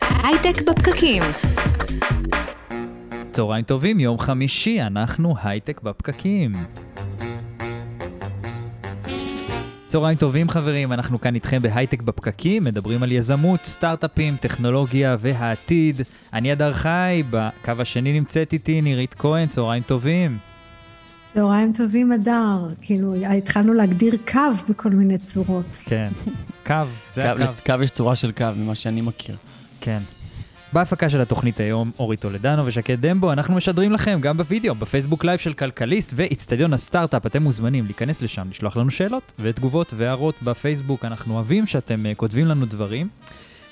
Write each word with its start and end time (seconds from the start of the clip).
הייטק 0.00 0.62
בפקקים. 0.62 1.22
צהריים 3.32 3.64
טובים, 3.64 4.00
יום 4.00 4.18
חמישי, 4.18 4.82
אנחנו 4.82 5.34
הייטק 5.42 5.80
בפקקים. 5.82 6.52
צהריים 9.88 10.18
טובים 10.18 10.48
חברים, 10.48 10.92
אנחנו 10.92 11.20
כאן 11.20 11.34
איתכם 11.34 11.58
בהייטק 11.58 12.02
בפקקים, 12.02 12.64
מדברים 12.64 13.02
על 13.02 13.12
יזמות, 13.12 13.60
סטארט-אפים, 13.64 14.36
טכנולוגיה 14.36 15.16
והעתיד. 15.18 16.00
אני 16.32 16.52
אדר 16.52 16.72
חי, 16.72 17.22
בקו 17.30 17.72
השני 17.78 18.12
נמצאת 18.12 18.52
איתי 18.52 18.80
נירית 18.80 19.14
כהן, 19.14 19.46
צהריים 19.46 19.82
טובים. 19.82 20.51
צהריים 21.34 21.72
טובים, 21.72 22.12
אדר. 22.12 22.68
כאילו, 22.82 23.14
התחלנו 23.14 23.74
להגדיר 23.74 24.16
קו 24.32 24.40
בכל 24.68 24.90
מיני 24.90 25.18
צורות. 25.18 25.82
כן, 25.84 26.08
קו, 26.66 26.74
זה 27.12 27.22
קו, 27.22 27.42
הקו. 27.42 27.72
לקו 27.72 27.82
יש 27.82 27.90
צורה 27.90 28.16
של 28.16 28.32
קו, 28.32 28.44
ממה 28.56 28.74
שאני 28.74 29.00
מכיר. 29.00 29.36
כן. 29.80 29.98
בהפקה 30.72 31.10
של 31.10 31.20
התוכנית 31.20 31.60
היום, 31.60 31.90
אורי 31.98 32.16
טולדנו 32.16 32.66
ושקד 32.66 33.06
דמבו, 33.06 33.32
אנחנו 33.32 33.54
משדרים 33.54 33.92
לכם 33.92 34.18
גם 34.22 34.36
בווידאו, 34.36 34.74
בפייסבוק 34.74 35.24
live 35.24 35.38
של 35.38 35.52
כלכליסט 35.52 36.12
ואצטדיון 36.16 36.72
הסטארט-אפ, 36.72 37.26
אתם 37.26 37.42
מוזמנים 37.42 37.84
להיכנס 37.84 38.22
לשם, 38.22 38.48
לשלוח 38.50 38.76
לנו 38.76 38.90
שאלות 38.90 39.32
ותגובות 39.38 39.94
והערות 39.96 40.34
בפייסבוק, 40.42 41.04
אנחנו 41.04 41.34
אוהבים 41.34 41.66
שאתם 41.66 42.00
uh, 42.04 42.14
כותבים 42.14 42.46
לנו 42.46 42.66
דברים, 42.66 43.08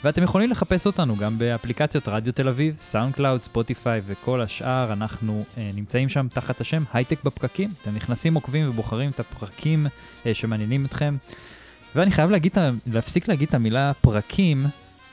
ואתם 0.04 0.22
יכולים 0.22 0.50
לחפש 0.50 0.86
אותנו 0.86 1.16
גם 1.16 1.38
באפליקציות 1.38 2.09
רדיו 2.09 2.32
תל 2.32 2.48
אביב, 2.48 2.74
סאונד 2.78 3.14
קלאוד, 3.14 3.40
ספוטיפיי 3.40 4.00
וכל 4.06 4.40
השאר, 4.40 4.92
אנחנו 4.92 5.45
uh, 5.54 5.59
נמצאים 5.74 6.09
שם 6.09 6.26
תחת 6.32 6.60
השם 6.60 6.82
הייטק 6.92 7.24
בפקקים, 7.24 7.70
אתם 7.82 7.95
נכנסים, 7.95 8.34
עוקבים 8.34 8.68
ובוחרים 8.68 9.10
את 9.10 9.20
הפרקים 9.20 9.86
uh, 9.86 10.26
שמעניינים 10.32 10.84
אתכם. 10.84 11.16
ואני 11.95 12.10
חייב 12.10 12.30
להגיד, 12.30 12.52
להפסיק 12.92 13.28
להגיד 13.28 13.48
את 13.48 13.54
המילה 13.54 13.92
פרקים, 14.00 14.66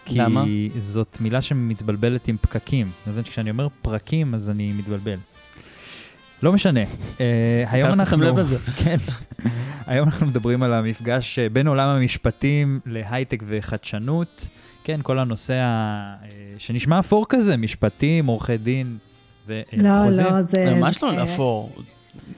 כי 0.06 0.18
למה? 0.18 0.44
זאת 0.80 1.18
מילה 1.22 1.42
שמתבלבלת 1.42 2.28
עם 2.28 2.38
פקקים. 2.42 2.92
אז 3.08 3.20
כשאני 3.24 3.50
אומר 3.50 3.68
פרקים, 3.82 4.36
אז 4.36 4.50
אני 4.50 4.72
מתבלבל. 4.72 5.18
לא 6.44 6.54
משנה. 6.54 6.80
אה, 7.20 7.64
היום 7.68 7.94
שם 7.94 8.00
אנחנו... 8.00 8.18
לב 8.18 8.38
לזה. 8.38 8.58
כן. 8.84 8.98
היום 9.88 10.10
אנחנו 10.10 10.26
מדברים 10.26 10.64
על 10.64 10.74
המפגש 10.74 11.40
אה, 11.40 11.50
בין 11.50 11.68
עולם 11.68 11.90
המשפטים 11.90 12.80
להייטק 12.86 13.44
וחדשנות. 13.48 14.48
כן, 14.88 15.00
כל 15.04 15.20
הנושא 15.20 15.54
ה... 15.54 16.16
אה, 16.24 16.28
שנשמע 16.58 17.00
אפור 17.00 17.26
כזה, 17.30 17.58
משפטים, 17.58 18.26
עורכי 18.26 18.58
דין 18.58 18.98
וחוזים. 19.48 19.80
לא, 19.86 20.06
לא, 20.10 20.42
זה... 20.42 20.52
זה 20.52 20.74
ממש 20.76 21.04
לא 21.04 21.16
זה- 21.16 21.24
אפור. 21.24 21.72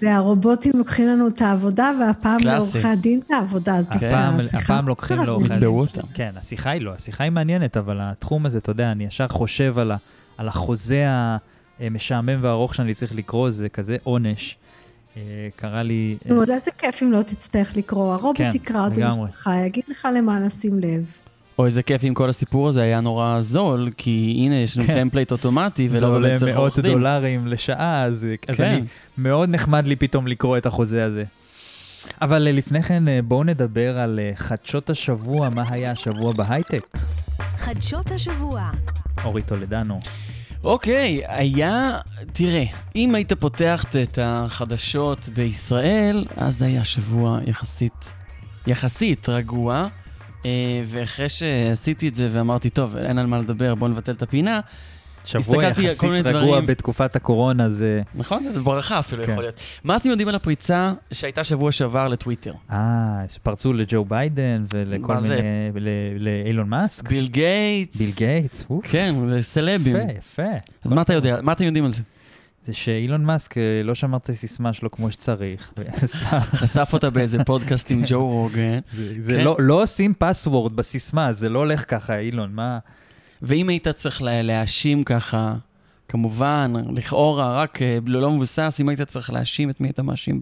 זה 0.01 0.15
הרובוטים 0.15 0.71
לוקחים 0.75 1.07
לנו 1.07 1.27
את 1.27 1.41
העבודה, 1.41 1.91
והפעם. 1.99 2.37
לעורכי 2.43 2.87
הדין 2.87 3.19
את 3.25 3.31
העבודה. 3.31 3.75
אז 3.75 3.85
דווקא 3.85 4.05
הפעם, 4.05 4.39
השיחה 4.39 4.57
הפעם 4.57 4.87
לוקחים. 4.87 5.17
לעורכי 5.17 5.45
הדין. 5.45 5.57
נטבעו 5.57 5.79
אותם. 5.79 6.01
כן, 6.13 6.31
השיחה 6.35 6.69
היא 6.69 6.81
לא, 6.81 6.93
השיחה 6.93 7.23
היא 7.23 7.31
מעניינת, 7.31 7.77
אבל 7.77 7.97
התחום 8.01 8.45
הזה, 8.45 8.57
אתה 8.57 8.71
יודע, 8.71 8.91
אני 8.91 9.03
ישר 9.03 9.27
חושב 9.27 9.75
על, 9.79 9.91
החוזה 10.47 11.05
המשעמם 11.79 12.37
והארוך 12.41 12.75
שאני 12.75 12.93
צריך 12.93 13.15
לקרוא, 13.15 13.49
זה 13.51 13.69
כזה 13.69 13.97
עונש. 14.03 14.57
אה, 15.17 15.21
קרה 15.55 15.83
לי... 15.83 16.17
אה, 16.25 16.33
נו, 16.33 16.43
אז 16.43 16.49
איזה 16.51 16.71
כיף 16.77 17.03
אם 17.03 17.11
לא 17.11 17.21
תצטרך 17.21 17.77
לקרוא. 17.77 18.13
הרובוט 18.13 18.37
כן, 18.37 18.49
יקרא 18.53 18.85
אותו. 18.85 19.01
בשבילך, 19.01 19.49
יגיד 19.65 19.83
לך 19.89 20.07
למה 20.17 20.39
לשים 20.39 20.79
לב. 20.79 21.05
או 21.59 21.65
איזה 21.65 21.83
כיף 21.83 22.03
אם 22.03 22.13
כל 22.13 22.29
הסיפור 22.29 22.67
הזה 22.67 22.81
היה 22.81 23.01
נורא 23.01 23.41
זול, 23.41 23.89
כי 23.97 24.35
הנה 24.37 24.55
יש 24.55 24.77
לנו 24.77 24.87
כן. 24.87 24.93
template 24.93 25.31
אוטומטי, 25.31 25.89
זה 25.89 25.97
ולא 25.97 26.07
עולה 26.07 26.27
באמת 26.27 26.39
צריך 26.39 26.55
מאות 26.55 26.71
עורך 26.71 26.79
דין. 26.79 26.91
דולרים 26.91 27.47
לשעה, 27.47 28.03
אז, 28.03 28.27
אז 28.47 28.57
כן. 28.57 28.63
אני, 28.63 28.81
מאוד 29.17 29.49
נחמד 29.49 29.87
לי 29.87 29.95
פתאום 29.95 30.27
לקרוא 30.27 30.57
את 30.57 30.65
החוזה 30.65 31.05
הזה. 31.05 31.23
אבל 32.21 32.47
אה, 32.47 32.51
לפני 32.51 32.83
כן, 32.83 33.07
אה, 33.07 33.19
בואו 33.21 33.43
נדבר 33.43 33.99
על 33.99 34.19
אה, 34.19 34.31
חדשות 34.35 34.89
השבוע, 34.89 35.49
מה 35.49 35.63
היה 35.69 35.91
השבוע 35.91 36.33
בהייטק. 36.33 36.97
חדשות 37.57 38.11
השבוע. 38.11 38.69
אורי 39.23 39.41
טולדנו. 39.41 39.99
אוקיי, 40.63 41.21
היה, 41.27 41.97
תראה, 42.33 42.63
אם 42.95 43.15
היית 43.15 43.33
פותח 43.33 43.85
את 44.03 44.19
החדשות 44.21 45.29
בישראל, 45.33 46.25
אז 46.37 46.61
היה 46.61 46.83
שבוע 46.83 47.39
יחסית, 47.45 48.11
יחסית 48.67 49.29
רגוע. 49.29 49.87
אה, 50.45 50.49
ואחרי 50.85 51.29
שעשיתי 51.29 52.07
את 52.07 52.15
זה 52.15 52.29
ואמרתי, 52.31 52.69
טוב, 52.69 52.95
אין 52.97 53.17
על 53.17 53.25
מה 53.25 53.39
לדבר, 53.39 53.75
בוא 53.75 53.87
נבטל 53.87 54.11
את 54.11 54.21
הפינה, 54.21 54.59
שבוע 55.25 55.63
יחסית 55.63 56.03
רגוע 56.11 56.31
דברים. 56.31 56.65
בתקופת 56.65 57.15
הקורונה, 57.15 57.69
זה... 57.69 58.01
נכון? 58.15 58.43
זה 58.43 58.59
ברכה 58.61 58.99
אפילו 58.99 59.23
כן. 59.23 59.31
יכול 59.31 59.43
להיות. 59.43 59.55
מה 59.83 59.95
אתם 59.95 60.09
יודעים 60.09 60.27
על 60.27 60.35
הפריצה 60.35 60.93
שהייתה 61.11 61.43
שבוע 61.43 61.71
שעבר 61.71 62.07
לטוויטר? 62.07 62.53
אה, 62.71 62.77
שפרצו 63.33 63.73
לג'ו 63.73 64.05
ביידן 64.05 64.63
ולכל 64.73 65.19
זה? 65.19 65.29
מיני... 65.35 65.41
ול- 65.73 65.87
לאילון 66.19 66.69
מאסק. 66.69 67.09
ביל 67.09 67.27
גייטס. 67.27 67.97
ביל 67.97 68.09
גייטס, 68.17 68.65
אוף, 68.69 68.85
כן, 68.87 69.15
לסלבים. 69.27 69.95
יפה, 69.95 70.11
יפה. 70.17 70.57
אז 70.85 70.93
מה 70.93 71.01
אתה 71.01 71.13
יודע? 71.13 71.39
מה 71.41 71.51
אתם 71.51 71.63
יודעים 71.63 71.85
על 71.85 71.91
זה? 71.93 72.01
זה 72.63 72.73
שאילון 72.73 73.23
מאסק 73.25 73.57
אה, 73.57 73.63
לא 73.83 73.95
שמר 73.95 74.17
את 74.17 74.29
הסיסמה 74.29 74.73
שלו 74.73 74.91
כמו 74.91 75.11
שצריך. 75.11 75.73
חשף 76.59 76.89
אותה 76.93 77.09
באיזה 77.09 77.43
פודקאסט 77.43 77.91
עם 77.91 78.01
ג'ו 78.07 78.27
רוגן. 78.27 78.79
זה- 79.19 79.33
כן. 79.37 79.43
לא- 79.43 79.55
לא 79.59 79.83
עושים 79.83 80.13
password 80.17 80.75
בסיסמה, 80.75 81.33
זה 81.33 81.49
לא 81.49 81.59
הולך 81.59 81.83
ככה, 81.87 82.17
אילון, 82.19 82.53
מה... 82.53 82.79
ואם 83.41 83.69
היית 83.69 83.87
צריך 83.87 84.21
לה- 84.21 84.41
להאשים 84.41 85.03
ככה, 85.03 85.55
כמובן, 86.07 86.73
לכאורה, 86.95 87.61
רק 87.61 87.81
אה, 87.81 87.97
לא 88.05 88.31
מבוסס, 88.31 88.77
אם 88.81 88.89
היית 88.89 89.01
צריך 89.01 89.29
להאשים, 89.33 89.69
את 89.69 89.81
מי 89.81 89.87
היית 89.87 89.99
מאשים 89.99 90.39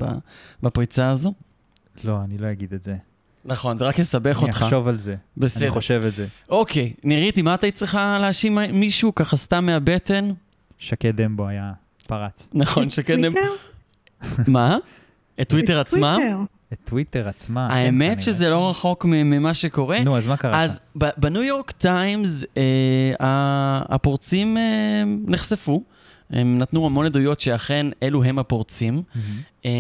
בפריצה 0.64 1.10
הזו? 1.10 1.34
לא, 2.04 2.20
אני 2.24 2.38
לא 2.38 2.52
אגיד 2.52 2.74
את 2.74 2.84
זה. 2.84 2.94
נכון, 3.46 3.78
זה 3.78 3.86
רק 3.86 4.00
יסבך 4.00 4.40
אני 4.40 4.48
אותך. 4.50 4.62
אחשוב 4.62 4.88
על 4.88 5.00
זה. 5.00 5.12
אני 5.12 5.18
בסדר. 5.38 5.72
חושב 5.72 6.02
את 6.08 6.14
זה. 6.14 6.28
אוקיי, 6.50 6.94
נירית, 7.04 7.38
אם 7.38 7.48
את 7.54 7.64
היית 7.64 7.76
צריכה 7.76 8.18
להאשים 8.22 8.58
מישהו 8.74 9.16
ככה 9.16 9.38
סתם 9.38 9.66
מהבטן? 9.66 10.30
שקד 10.80 11.22
דמבו 11.22 11.48
היה 11.48 11.72
פרץ. 12.08 12.50
נכון, 12.54 12.90
שקד... 12.90 13.16
טוויטר? 13.16 13.52
מה? 14.48 14.78
את 15.42 15.50
טוויטר? 15.50 15.84
טוויטר. 15.84 16.38
את 16.74 16.78
טוויטר 16.86 17.28
עצמה. 17.30 17.68
כן, 17.70 17.76
האמת. 17.76 18.22
שזה 18.22 18.50
לא 18.50 18.70
רחוק 18.70 19.06
ממה 19.06 19.54
שקורה. 19.54 20.04
נו, 20.04 20.18
אז 20.18 20.28
מה 20.28 20.38
קרה? 20.38 20.64
אז 20.64 20.80
בניו 20.96 21.44
יורק 21.44 21.72
טיימס 21.72 22.44
אה, 22.58 22.64
ה- 23.28 23.96
הפורצים 23.96 24.58
אה, 24.58 25.04
נחשפו. 25.28 25.84
הם 26.30 26.58
נתנו 26.58 26.86
המון 26.86 27.06
עדויות 27.06 27.40
שאכן 27.40 27.86
אלו 28.04 28.24
הם 28.24 28.40
הפורצים. 28.40 29.02
אה, 29.66 29.72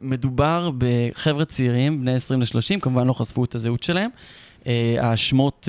מדובר 0.00 0.70
בחבר'ה 0.78 1.44
צעירים, 1.44 2.00
בני 2.00 2.14
20 2.14 2.40
ל-30, 2.40 2.80
כמובן 2.80 3.06
לא 3.06 3.12
חשפו 3.12 3.44
את 3.44 3.54
הזהות 3.54 3.82
שלהם. 3.82 4.10
השמות 5.00 5.68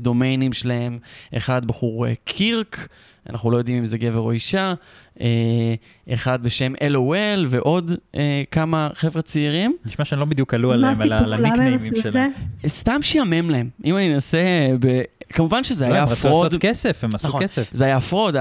דומיינים 0.00 0.52
שלהם, 0.52 0.98
אחד 1.36 1.64
בחור 1.64 2.06
קירק, 2.24 2.88
אנחנו 3.30 3.50
לא 3.50 3.56
יודעים 3.56 3.78
אם 3.78 3.86
זה 3.86 3.98
גבר 3.98 4.18
או 4.18 4.30
אישה, 4.30 4.74
אה, 5.20 5.74
אחד 6.12 6.42
בשם 6.42 6.72
LOL 6.74 7.40
ועוד 7.46 7.92
אה, 8.16 8.42
כמה 8.50 8.88
חבר'ה 8.94 9.22
צעירים. 9.22 9.76
נשמע 9.86 10.04
שהם 10.04 10.18
לא 10.18 10.24
בדיוק 10.24 10.54
עלו 10.54 10.72
עליהם, 10.72 11.00
על 11.00 11.32
הניקניימים 11.32 11.78
שלהם. 11.78 12.12
זה? 12.12 12.26
סתם 12.66 13.02
שיאמם 13.02 13.50
להם. 13.50 13.68
אם 13.84 13.96
אני 13.96 14.14
אנסה, 14.14 14.68
ב... 14.80 15.00
כמובן 15.32 15.64
שזה 15.64 15.88
לא, 15.88 15.92
היה 15.92 16.02
הם 16.02 16.08
רצו 16.08 16.28
פרוד. 16.28 16.44
לעשות 16.44 16.60
כסף, 16.60 17.04
הם 17.04 17.10
עשו 17.14 17.28
נכון. 17.28 17.42
כסף. 17.42 17.68
זה 17.72 17.84
היה 17.84 18.00
פרוד, 18.00 18.36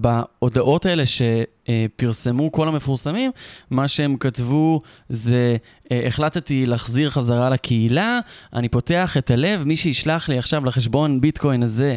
בהודעות 0.00 0.86
האלה 0.86 1.02
שפרסמו 1.06 2.52
כל 2.52 2.68
המפורסמים, 2.68 3.30
מה 3.70 3.88
שהם 3.88 4.16
כתבו 4.16 4.80
זה, 5.08 5.56
אה, 5.92 6.06
החלטתי 6.06 6.66
להחזיר 6.66 7.10
חזרה 7.10 7.50
לקהילה, 7.50 8.20
אני 8.54 8.68
פותח 8.68 9.16
את 9.16 9.30
הלב, 9.30 9.64
מי 9.64 9.76
שישלח 9.76 10.28
לי 10.28 10.38
עכשיו 10.38 10.64
לחשבון 10.64 11.20
ביטקוין 11.20 11.62
הזה 11.62 11.96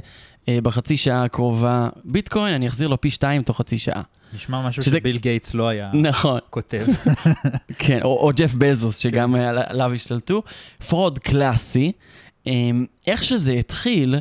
בחצי 0.50 0.98
שעה 0.98 1.24
הקרובה 1.24 1.90
ביטקוין, 2.06 2.54
אני 2.54 2.68
אחזיר 2.68 2.88
לו 2.88 3.02
פי 3.02 3.10
שתיים 3.10 3.44
תוך 3.44 3.58
חצי 3.58 3.78
שעה. 3.78 4.02
נשמע 4.34 4.68
משהו 4.68 4.84
שזה- 4.84 4.98
שביל 4.98 5.18
גייטס 5.18 5.54
לא 5.54 5.68
היה 5.68 5.92
נכון, 5.94 6.40
כותב. 6.50 6.86
כן, 7.80 8.00
או, 8.04 8.18
או 8.28 8.32
ג'ף 8.36 8.56
בזוס, 8.56 8.98
שגם 8.98 9.36
אה, 9.36 9.50
על- 9.50 9.60
עליו 9.66 9.94
השתלטו. 9.94 10.44
fraud 10.90 11.20
קלאסי. 11.20 11.92
אמ, 12.48 12.86
איך 13.08 13.24
שזה 13.24 13.52
התחיל, 13.52 14.16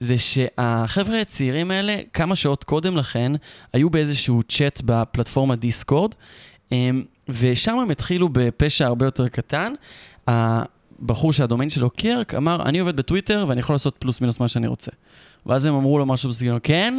זה 0.00 0.18
שהחבר'ה 0.18 1.20
הצעירים 1.20 1.70
האלה, 1.70 1.96
כמה 2.12 2.36
שעות 2.36 2.64
קודם 2.64 2.96
לכן, 2.96 3.32
היו 3.72 3.90
באיזשהו 3.90 4.42
צ'אט 4.42 4.80
בפלטפורמה 4.84 5.56
דיסקורד, 5.56 6.14
אמ, 6.72 7.02
ושם 7.28 7.78
הם 7.78 7.90
התחילו 7.90 8.28
בפשע 8.32 8.86
הרבה 8.86 9.06
יותר 9.06 9.28
קטן. 9.28 9.72
הבחור 10.26 11.32
שהדומיין 11.32 11.70
שלו 11.70 11.90
קירק 11.90 12.34
אמר, 12.34 12.62
אני 12.62 12.78
עובד 12.78 12.96
בטוויטר 12.96 13.44
ואני 13.48 13.60
יכול 13.60 13.74
לעשות 13.74 13.96
פלוס 13.98 14.20
מינוס 14.20 14.40
מה 14.40 14.48
שאני 14.48 14.66
רוצה. 14.66 14.90
ואז 15.46 15.66
הם 15.66 15.74
אמרו 15.74 15.98
לו 15.98 16.06
משהו 16.06 16.28
בסגנון, 16.30 16.58
כן, 16.62 16.98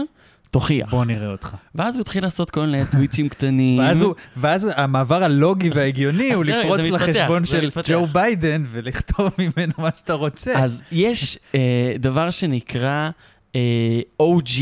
תוכיח. 0.51 0.89
בוא 0.91 1.05
נראה 1.05 1.31
אותך. 1.31 1.55
ואז 1.75 1.95
הוא 1.95 2.01
התחיל 2.01 2.23
לעשות 2.23 2.51
כל 2.51 2.65
מיני 2.65 2.85
טוויצ'ים 2.91 3.29
קטנים. 3.29 3.79
ואז, 3.79 4.01
הוא, 4.01 4.13
ואז 4.37 4.71
המעבר 4.75 5.23
הלוגי 5.23 5.69
וההגיוני 5.69 6.33
הוא 6.33 6.45
לפרוץ 6.45 6.79
לחשבון 6.79 7.45
של. 7.45 7.69
ג'ו 7.87 8.05
ביידן 8.05 8.63
ולכתוב 8.71 9.31
ממנו 9.39 9.73
מה 9.77 9.89
שאתה 9.97 10.13
רוצה. 10.13 10.63
אז 10.63 10.83
יש 10.91 11.39
אה, 11.55 11.95
דבר 11.99 12.29
שנקרא 12.29 13.09
אה, 13.55 14.01
OG, 14.21 14.61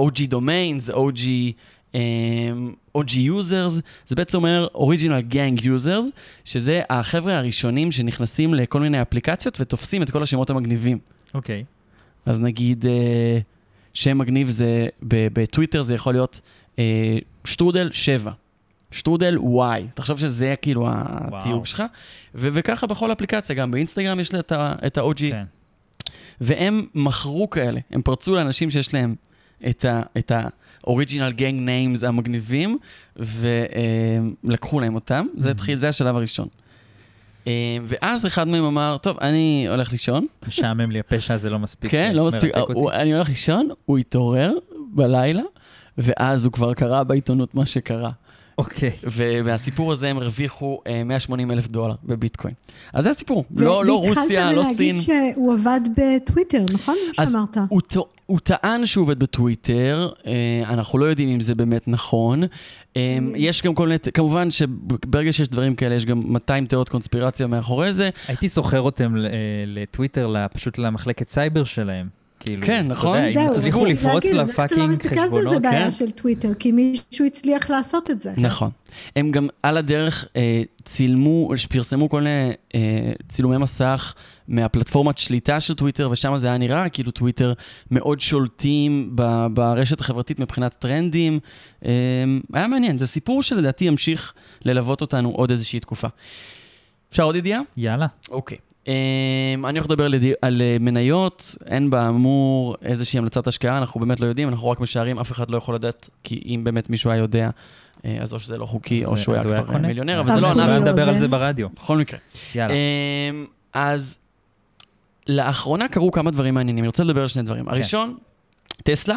OG 0.00 0.18
Domains, 0.30 0.92
OG, 0.92 1.26
אה, 1.94 2.00
OG 2.98 3.10
Users, 3.10 3.80
זה 4.06 4.16
בעצם 4.16 4.38
אומר 4.38 4.66
Original 4.74 5.32
Gang 5.32 5.62
Users, 5.62 6.10
שזה 6.44 6.82
החבר'ה 6.90 7.38
הראשונים 7.38 7.92
שנכנסים 7.92 8.54
לכל 8.54 8.80
מיני 8.80 9.02
אפליקציות 9.02 9.60
ותופסים 9.60 10.02
את 10.02 10.10
כל 10.10 10.22
השמות 10.22 10.50
המגניבים. 10.50 10.98
אוקיי. 11.34 11.64
אז 12.26 12.40
נגיד 12.40 12.86
אה, 12.86 13.38
שם 13.94 14.18
מגניב 14.18 14.50
זה, 14.50 14.86
בטוויטר 15.02 15.82
זה 15.82 15.94
יכול 15.94 16.14
להיות 16.14 16.40
אה, 16.78 17.18
שטרודל 17.44 17.90
7. 17.92 18.32
שטרודל 18.90 19.36
וואי, 19.40 19.86
תחשוב 19.94 20.18
שזה 20.18 20.54
כאילו 20.62 20.86
התיוג 20.90 21.66
שלך, 21.66 21.82
ו- 22.34 22.48
וככה 22.52 22.86
בכל 22.86 23.12
אפליקציה, 23.12 23.54
גם 23.56 23.70
באינסטגרם 23.70 24.20
יש 24.20 24.34
לה 24.34 24.40
את 24.40 24.52
ה- 24.52 24.74
את 24.86 24.98
ה-OG, 24.98 25.18
כן. 25.18 25.44
והם 26.40 26.86
מכרו 26.94 27.50
כאלה, 27.50 27.80
הם 27.90 28.02
פרצו 28.02 28.34
לאנשים 28.34 28.70
שיש 28.70 28.94
להם 28.94 29.14
את 29.68 29.84
ה- 29.84 30.02
את 30.18 30.30
ה-Original 30.30 31.32
Gang 31.38 31.66
Names 31.68 32.06
המגניבים, 32.06 32.78
ולקחו 33.16 34.80
להם 34.80 34.94
אותם, 34.94 35.26
זה 35.36 35.50
התחיל, 35.50 35.78
זה 35.78 35.88
השלב 35.88 36.16
הראשון. 36.16 36.48
אה, 37.46 37.52
ואז 37.84 38.26
אחד 38.26 38.48
מהם 38.48 38.64
אמר, 38.64 38.96
טוב, 39.02 39.16
אני 39.20 39.66
הולך 39.68 39.92
לישון, 39.92 40.26
משעמם 40.48 40.90
לי, 40.90 41.00
הפשע 41.00 41.34
הזה 41.34 41.50
לא 41.50 41.58
מספיק. 41.58 41.90
כן, 41.90 42.12
לא 42.14 42.26
מספיק, 42.26 42.56
הוא-. 42.56 42.92
אני 42.92 43.14
הולך 43.14 43.28
לישון, 43.28 43.68
הוא 43.84 43.98
התעורר 43.98 44.52
בלילה, 44.94 45.42
ואז 45.98 46.44
הוא 46.44 46.52
כבר 46.52 46.74
קרא 46.74 47.02
בעיתונות 47.02 47.54
מה 47.54 47.66
שקרה. 47.66 48.10
אוקיי. 48.64 48.90
ו- 49.04 49.40
והסיפור 49.44 49.92
הזה 49.92 50.08
הם 50.08 50.18
הרוויחו 50.18 50.80
אה, 50.86 51.04
180 51.04 51.50
אלף 51.50 51.68
דולר 51.68 51.94
בביטקוין. 52.04 52.54
אז 52.92 53.04
זה 53.04 53.10
הסיפור, 53.10 53.44
לא, 53.56 53.84
לא 53.84 53.98
רוסיה, 54.00 54.52
לא 54.52 54.62
סין. 54.62 54.96
והתחלת 54.96 55.08
מלהגיד 55.08 55.34
שהוא 55.34 55.52
עבד 55.54 55.80
בטוויטר, 55.96 56.64
נכון? 56.72 56.94
מה 57.06 57.22
אז 57.22 57.32
שאמרת. 57.32 57.56
הוא, 57.68 57.80
ט- 57.80 57.96
הוא 58.26 58.38
טען 58.42 58.86
שהוא 58.86 59.02
עובד 59.02 59.18
בטוויטר, 59.18 60.08
אה, 60.26 60.32
אנחנו 60.68 60.98
לא 60.98 61.04
יודעים 61.04 61.28
אם 61.28 61.40
זה 61.40 61.54
באמת 61.54 61.88
נכון. 61.88 62.42
אה, 62.96 63.00
יש 63.36 63.62
גם 63.62 63.74
כל 63.74 63.86
מיני, 63.86 63.98
כמובן 64.14 64.50
שברגע 64.50 65.32
שיש 65.32 65.48
דברים 65.48 65.74
כאלה, 65.74 65.94
יש 65.94 66.06
גם 66.06 66.22
200 66.26 66.66
תיאוריות 66.66 66.88
קונספירציה 66.88 67.46
מאחורי 67.46 67.92
זה. 67.92 68.10
הייתי 68.28 68.48
סוחר 68.48 68.80
אותם 68.80 69.16
ל- 69.16 69.26
אה, 69.26 69.30
לטוויטר, 69.66 70.34
פשוט 70.52 70.78
למחלקת 70.78 71.30
סייבר 71.30 71.64
שלהם. 71.64 72.21
כאילו, 72.42 72.66
כן, 72.66 72.86
אתה 72.86 72.94
נכון? 72.94 73.18
יודע, 73.18 73.28
אם 73.28 73.32
זהו, 73.34 73.52
הצליחו 73.52 73.86
לפרוץ 73.86 74.24
לא 74.24 74.42
לפאקינג 74.42 74.90
מסתכל 74.90 75.08
על 75.08 75.14
זה, 75.14 75.20
חשבונות. 75.36 75.54
זה 75.54 75.60
בעיה 75.60 75.84
כן. 75.84 75.90
של 75.90 76.10
טוויטר, 76.10 76.54
כי 76.54 76.72
מישהו 76.72 77.26
הצליח 77.26 77.70
לעשות 77.70 78.10
את 78.10 78.20
זה. 78.20 78.32
נכון. 78.36 78.70
הם 79.16 79.30
גם 79.30 79.48
על 79.62 79.76
הדרך 79.76 80.24
אה, 80.36 80.62
צילמו, 80.84 81.50
פרסמו 81.70 82.08
כל 82.08 82.20
מיני 82.20 82.50
אה, 82.74 83.12
צילומי 83.28 83.56
מסך 83.56 84.14
מהפלטפורמת 84.48 85.18
שליטה 85.18 85.60
של 85.60 85.74
טוויטר, 85.74 86.10
ושם 86.10 86.36
זה 86.36 86.46
היה 86.46 86.58
נראה 86.58 86.88
כאילו 86.88 87.10
טוויטר 87.10 87.52
מאוד 87.90 88.20
שולטים 88.20 89.10
ב- 89.14 89.46
ברשת 89.54 90.00
החברתית 90.00 90.40
מבחינת 90.40 90.74
טרנדים. 90.78 91.38
אה, 91.84 91.90
היה 92.52 92.66
מעניין, 92.68 92.98
זה 92.98 93.06
סיפור 93.06 93.42
שלדעתי 93.42 93.84
ימשיך 93.84 94.32
ללוות 94.64 95.00
אותנו 95.00 95.30
עוד 95.30 95.50
איזושהי 95.50 95.80
תקופה. 95.80 96.08
אפשר 97.10 97.22
עוד 97.22 97.36
ידיעה? 97.36 97.60
יאללה. 97.76 98.06
אוקיי. 98.30 98.58
אני 98.86 99.78
הולך 99.78 99.84
לדבר 99.90 100.04
על, 100.42 100.60
uh, 100.60 100.82
מניות, 100.82 101.54
אין 101.66 101.90
באמור 101.90 102.76
איזושהי 102.82 103.18
המלצת 103.18 103.46
השקעה, 103.46 103.78
אנחנו 103.78 104.00
באמת 104.00 104.20
לא 104.20 104.26
יודעים, 104.26 104.48
אנחנו 104.48 104.70
רק 104.70 104.80
משערים, 104.80 105.18
אף 105.18 105.32
אחד 105.32 105.50
לא 105.50 105.56
יכול 105.56 105.74
לדעת, 105.74 106.08
כי 106.24 106.42
אם 106.46 106.60
באמת 106.64 106.90
מישהו 106.90 107.10
היה 107.10 107.18
יודע, 107.18 107.50
uh, 107.50 108.00
אז 108.20 108.32
או 108.32 108.38
שזה 108.40 108.58
לא 108.58 108.66
חוקי, 108.66 109.04
או 109.04 109.12
אז- 109.12 109.18
שהוא 109.20 109.34
היה 109.34 109.44
כבר 109.44 109.66
קונה. 109.66 109.78
מיליונר, 109.88 110.20
אבל 110.20 110.34
זה 110.34 110.40
לא 110.40 110.46
אנחנו 110.52 110.62
אנחנו 110.62 110.80
נדבר 110.80 111.08
על 111.08 111.14
זה- 111.14 111.20
זה 111.20 111.28
ברדיו. 111.28 111.68
בכל 111.68 111.98
מקרה. 111.98 112.18
יאללה. 112.54 112.74
Um, 112.74 113.46
אז 113.72 114.18
לאחרונה 115.26 115.88
קרו 115.88 116.10
כמה 116.12 116.30
דברים 116.30 116.54
מעניינים, 116.54 116.82
אני 116.84 116.88
רוצה 116.88 117.04
לדבר 117.04 117.22
על 117.22 117.28
שני 117.28 117.42
דברים. 117.42 117.68
הראשון, 117.68 118.16
טסלה 118.82 119.16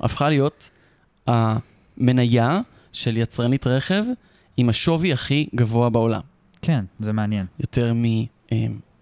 הפכה 0.00 0.28
להיות 0.28 0.70
המניה 1.26 2.60
של 2.92 3.16
יצרנית 3.18 3.66
רכב 3.66 4.04
עם 4.56 4.68
השווי 4.68 5.12
הכי 5.12 5.48
גבוה 5.54 5.90
בעולם. 5.90 6.20
כן, 6.62 6.84
זה 7.00 7.12
מעניין. 7.12 7.46
יותר 7.60 7.92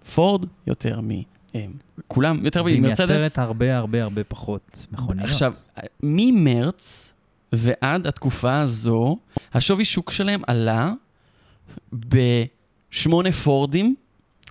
מפורד, 0.09 0.47
יותר 0.67 1.01
מכולם, 1.55 2.45
יותר 2.45 2.65
והיא 2.65 2.81
ממרצדס. 2.81 3.11
מייצרת 3.11 3.39
הרבה 3.39 3.77
הרבה 3.77 4.03
הרבה 4.03 4.25
פחות 4.25 4.87
מכוניות. 4.93 5.29
עכשיו, 5.29 5.55
ממרץ 6.03 7.13
ועד 7.53 8.07
התקופה 8.07 8.61
הזו, 8.61 9.17
השווי 9.55 9.85
שוק 9.85 10.11
שלהם 10.11 10.43
עלה 10.47 10.93
בשמונה 11.93 13.33
פורדים 13.33 13.95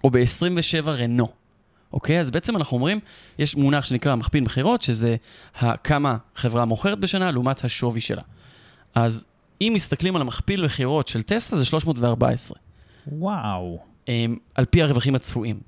או 0.04 0.10
ב-27 0.10 0.90
רנו. 0.90 1.28
אוקיי? 1.94 2.20
אז 2.20 2.32
בעצם 2.32 2.56
אנחנו 2.56 2.78
אומרים, 2.78 3.00
יש 3.40 3.56
מונח 3.56 3.86
שנקרא 3.86 4.16
מכפיל 4.16 4.44
מכירות, 4.44 4.82
שזה 4.82 5.16
כמה 5.84 6.18
חברה 6.36 6.66
מוכרת 6.66 7.00
בשנה 7.00 7.32
לעומת 7.32 7.64
השווי 7.64 8.02
שלה. 8.02 8.22
אז 8.96 9.26
אם 9.62 9.72
מסתכלים 9.76 10.16
על 10.16 10.22
המכפיל 10.22 10.66
מכירות 10.66 11.08
של 11.08 11.24
טסלה, 11.24 11.58
זה 11.58 11.66
314. 11.66 12.58
וואו. 13.08 13.80
הם, 14.08 14.38
על 14.56 14.66
פי 14.66 14.82
הרווחים 14.82 15.16
הצפויים. 15.16 15.60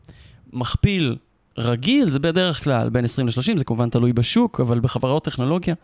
מכפיל 0.54 1.16
רגיל 1.58 2.10
זה 2.10 2.20
בדרך 2.20 2.64
כלל 2.64 2.90
בין 2.90 3.06
20 3.06 3.28
ל-30, 3.28 3.58
זה 3.58 3.64
כמובן 3.66 3.90
תלוי 3.90 4.14
בשוק, 4.14 4.60
אבל 4.60 4.80
בחברות 4.80 5.26
טכנולוגיה, 5.26 5.76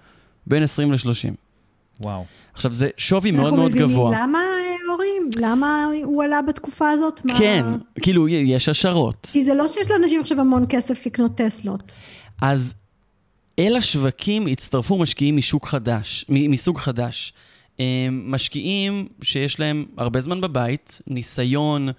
בין 0.48 0.64
20 0.64 0.92
ל-30. 0.92 1.34
וואו. 2.02 2.26
עכשיו, 2.54 2.74
זה 2.74 2.90
שווי 2.98 3.32
מאוד 3.32 3.54
מאוד 3.54 3.72
אנחנו 3.72 3.88
גבוה. 3.90 4.10
מבינים 4.12 4.24
למה, 4.30 4.40
אה, 4.40 4.92
הורים? 4.92 5.30
למה 5.40 5.86
הוא 6.04 6.24
עלה 6.24 6.42
בתקופה 6.42 6.90
הזאת? 6.90 7.22
מה- 7.26 7.38
כן, 7.40 7.66
כאילו, 8.02 8.28
יש 8.28 8.70
השערות. 8.70 9.28
כי 9.32 9.44
זה 9.46 9.54
לא 9.54 9.68
שיש 9.68 9.92
לאנשים 9.92 10.22
עכשיו 10.22 10.40
המון 10.42 10.66
כסף 10.70 11.06
לקנות 11.06 11.36
טסלות. 11.38 11.94
אז 12.42 12.74
אל 13.60 13.76
השווקים 13.76 14.48
הצטרפו 14.48 14.98
משקיעים 14.98 15.38
משוק 15.38 15.68
חדש, 15.68 16.26
מ- 16.30 16.52
מסוג 16.52 16.78
חדש. 16.78 17.34
הם 17.80 18.24
משקיעים 18.32 19.08
שיש 19.22 19.60
להם 19.60 19.86
הרבה 19.98 20.22
זמן 20.22 20.42
בבית, 20.42 21.02
ניסיון 21.08 21.90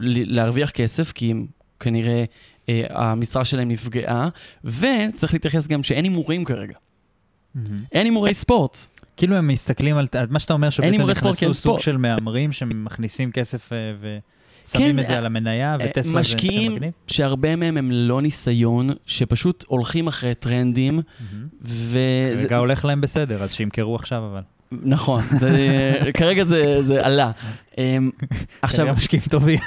להרוויח 0.00 0.70
כסף, 0.70 1.12
כי 1.12 1.30
הם 1.30 1.46
כנראה 1.80 2.24
אה, 2.68 2.84
המשרה 2.90 3.44
שלהם 3.44 3.68
נפגעה, 3.68 4.28
וצריך 4.64 5.32
להתייחס 5.32 5.66
גם 5.66 5.82
שאין 5.82 6.04
הימורים 6.04 6.44
כרגע. 6.44 6.74
אין 7.92 8.04
הימורי 8.04 8.34
ספורט. 8.34 8.86
כאילו 9.16 9.36
הם 9.36 9.48
מסתכלים 9.48 9.96
על 9.96 10.06
על 10.12 10.26
מה 10.30 10.40
שאתה 10.40 10.52
אומר, 10.52 10.70
שבעצם 10.70 10.94
נכנסו 10.94 11.34
סוג 11.34 11.52
ספורט. 11.52 11.80
של 11.80 11.96
מהמרים 11.96 12.52
שמכניסים 12.52 13.32
כסף 13.32 13.72
אה, 13.72 13.78
ושמים 14.00 14.96
כן, 14.96 14.98
את 14.98 15.06
זה 15.06 15.12
אה, 15.12 15.18
על 15.18 15.26
המניה, 15.26 15.76
וטסלה 15.80 16.02
זה 16.02 16.18
משקיעים. 16.18 16.78
שהרבה 17.06 17.56
מהם 17.56 17.76
הם 17.76 17.90
לא 17.92 18.22
ניסיון, 18.22 18.90
שפשוט 19.06 19.64
הולכים 19.68 20.06
אחרי 20.06 20.34
טרנדים, 20.34 21.00
ו... 21.62 21.98
כרגע 22.36 22.56
הולך 22.56 22.84
להם 22.84 23.00
בסדר, 23.00 23.42
אז 23.42 23.52
שימכרו 23.52 23.96
עכשיו 23.96 24.26
אבל. 24.30 24.42
נכון, 24.72 25.22
זה, 25.40 25.50
כרגע 26.14 26.44
זה, 26.44 26.82
זה 26.82 27.06
עלה. 27.06 27.30
אמ, 27.78 28.10
עכשיו, 28.62 28.94
משקיעים 28.96 29.24
טובים. 29.30 29.58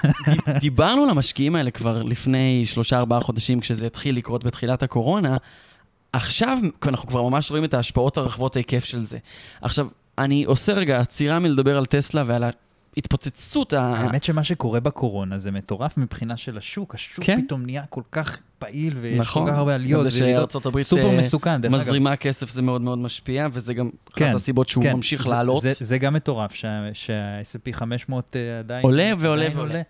דיברנו 0.59 1.03
על 1.03 1.09
המשקיעים 1.09 1.55
האלה 1.55 1.71
כבר 1.71 2.03
לפני 2.03 2.61
שלושה-ארבעה 2.65 3.19
חודשים, 3.21 3.59
כשזה 3.59 3.85
התחיל 3.85 4.17
לקרות 4.17 4.43
בתחילת 4.43 4.83
הקורונה. 4.83 5.37
עכשיו, 6.13 6.57
אנחנו 6.87 7.07
כבר 7.07 7.27
ממש 7.27 7.49
רואים 7.49 7.63
את 7.63 7.73
ההשפעות 7.73 8.17
הרחבות 8.17 8.55
ההיקף 8.55 8.85
של 8.85 9.03
זה. 9.05 9.17
עכשיו, 9.61 9.87
אני 10.17 10.43
עושה 10.43 10.73
רגע 10.73 10.99
עצירה 10.99 11.39
מלדבר 11.39 11.77
על 11.77 11.85
טסלה 11.85 12.23
ועל 12.27 12.43
ההתפוצצות 12.99 13.73
ה... 13.73 13.81
האמת 13.81 14.23
שמה 14.23 14.43
שקורה 14.43 14.79
בקורונה 14.79 15.37
זה 15.37 15.51
מטורף 15.51 15.97
מבחינה 15.97 16.37
של 16.37 16.57
השוק. 16.57 16.95
השוק 16.95 17.23
כן. 17.25 17.41
פתאום 17.45 17.65
נהיה 17.65 17.83
כל 17.89 18.01
כך 18.11 18.37
פעיל, 18.59 18.93
ויש 19.01 19.19
נכון. 19.19 19.45
כל 19.45 19.51
כך 19.51 19.57
הרבה 19.57 19.75
עליות 19.75 20.03
זה. 20.03 20.11
שארצות 20.17 20.65
הברית 20.65 20.85
סופר 20.85 21.09
אה, 21.09 21.19
מסוכן, 21.19 21.61
דרך 21.61 21.71
אגב. 21.73 21.81
מזרימה 21.81 22.15
כסף 22.15 22.49
זה 22.49 22.61
מאוד 22.61 22.81
מאוד 22.81 22.97
משפיע, 22.99 23.47
וזה 23.51 23.73
גם 23.73 23.89
כן, 24.15 24.25
אחת 24.25 24.35
הסיבות 24.35 24.69
שהוא 24.69 24.83
כן, 24.83 24.93
ממשיך 24.93 25.23
זה- 25.23 25.29
לעלות. 25.29 25.61
זה, 25.61 25.71
זה 25.79 25.97
גם 25.97 26.13
מטורף, 26.13 26.53
שה- 26.53 26.89
שה-S&P 26.93 27.73
500 27.73 28.35
אה, 28.35 28.59
עדיין... 28.59 28.83
עולה 28.83 29.11
ועולה 29.19 29.41
עדיין 29.45 29.57
ועולה. 29.57 29.81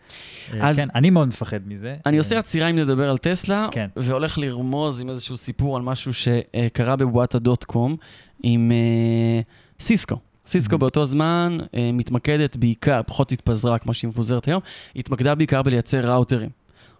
אה, 0.53 0.69
אז- 0.69 0.75
כן, 0.75 0.87
אני 0.95 1.09
מאוד 1.09 1.27
מפחד 1.27 1.59
מזה. 1.67 1.95
אני 2.05 2.17
אה, 2.17 2.21
עושה 2.21 2.39
עצירה 2.39 2.67
אם 2.69 2.75
נדבר 2.79 3.09
על 3.09 3.17
טסלה, 3.17 3.67
כן. 3.71 3.87
והולך 3.95 4.37
לרמוז 4.37 5.01
עם 5.01 5.09
איזשהו 5.09 5.37
סיפור 5.37 5.75
על 5.77 5.81
משהו 5.83 6.11
שקרה 6.13 6.95
בבועת 6.95 7.35
הדוט 7.35 7.63
קום 7.63 7.95
עם 8.43 8.71
אה, 8.71 9.41
סיסקו. 9.79 10.15
סיסקו 10.46 10.75
Mhm. 10.75 10.79
באותו 10.79 11.05
זמן 11.05 11.58
אה, 11.75 11.89
מתמקדת 11.93 12.58
בעיקר, 12.58 13.01
פחות 13.05 13.31
התפזרה 13.31 13.79
כמו 13.79 13.93
שהיא 13.93 14.10
מפוזרת 14.10 14.46
היום, 14.46 14.62
התמקדה 14.96 15.36
בעיקר 15.36 15.62
בלייצר 15.62 16.12
ראוטרים. 16.12 16.50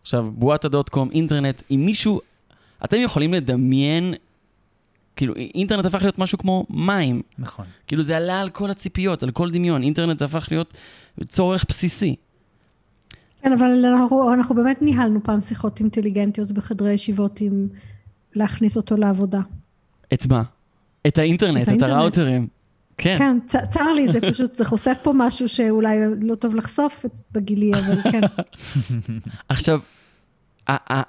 עכשיו, 0.02 0.28
בועת 0.32 0.66
הדוט 0.66 0.90
קום, 0.90 1.10
אינטרנט, 1.12 1.62
אם 1.72 1.84
מישהו, 1.86 2.22
אתם 2.86 3.02
יכולים 3.02 3.34
לדמיין, 3.34 4.14
כאילו, 5.16 5.36
אינטרנט 5.36 5.86
הפך 5.86 6.02
להיות 6.02 6.20
משהו 6.20 6.38
כמו 6.38 6.66
מים. 6.70 7.22
נכון. 7.40 7.66
כאילו 7.88 8.04
זה 8.04 8.18
עלה 8.18 8.42
על 8.42 8.50
כל 8.50 8.72
הציפיות, 8.72 9.24
על 9.24 9.32
כל 9.32 9.50
דמיון. 9.50 9.84
אינטרנט 9.84 10.18
זה 10.18 10.26
הפך 10.26 10.48
להיות 10.52 10.74
צורך 11.26 11.66
בסיסי. 11.70 12.16
כן, 13.42 13.52
אבל 13.54 13.86
אנחנו, 13.86 14.34
אנחנו 14.34 14.56
באמת 14.56 14.82
ניהלנו 14.82 15.24
פעם 15.24 15.42
שיחות 15.42 15.80
אינטליגנטיות 15.80 16.52
בחדרי 16.52 16.94
ישיבות 16.94 17.42
עם 17.42 17.68
להכניס 18.36 18.78
אותו 18.78 18.98
לעבודה. 18.98 19.40
את 20.14 20.26
מה? 20.26 20.44
את 21.08 21.18
האינטרנט, 21.18 21.58
את 21.58 21.62
את, 21.62 21.68
האינטרנט. 21.68 21.92
הראוטרים. 21.92 22.48
כן. 23.00 23.16
כן, 23.18 23.38
צ, 23.48 23.56
צר 23.70 23.94
לי, 23.94 24.12
זה 24.12 24.22
פשוט, 24.22 24.56
זה 24.56 24.66
חושף 24.66 24.98
פה 25.04 25.14
משהו 25.16 25.50
שאולי 25.50 25.98
לא 26.22 26.36
טוב 26.36 26.56
לחשוף 26.56 27.06
בגילי, 27.32 27.72
אבל 27.74 28.12
כן. 28.12 28.22
עכשיו, 29.50 29.80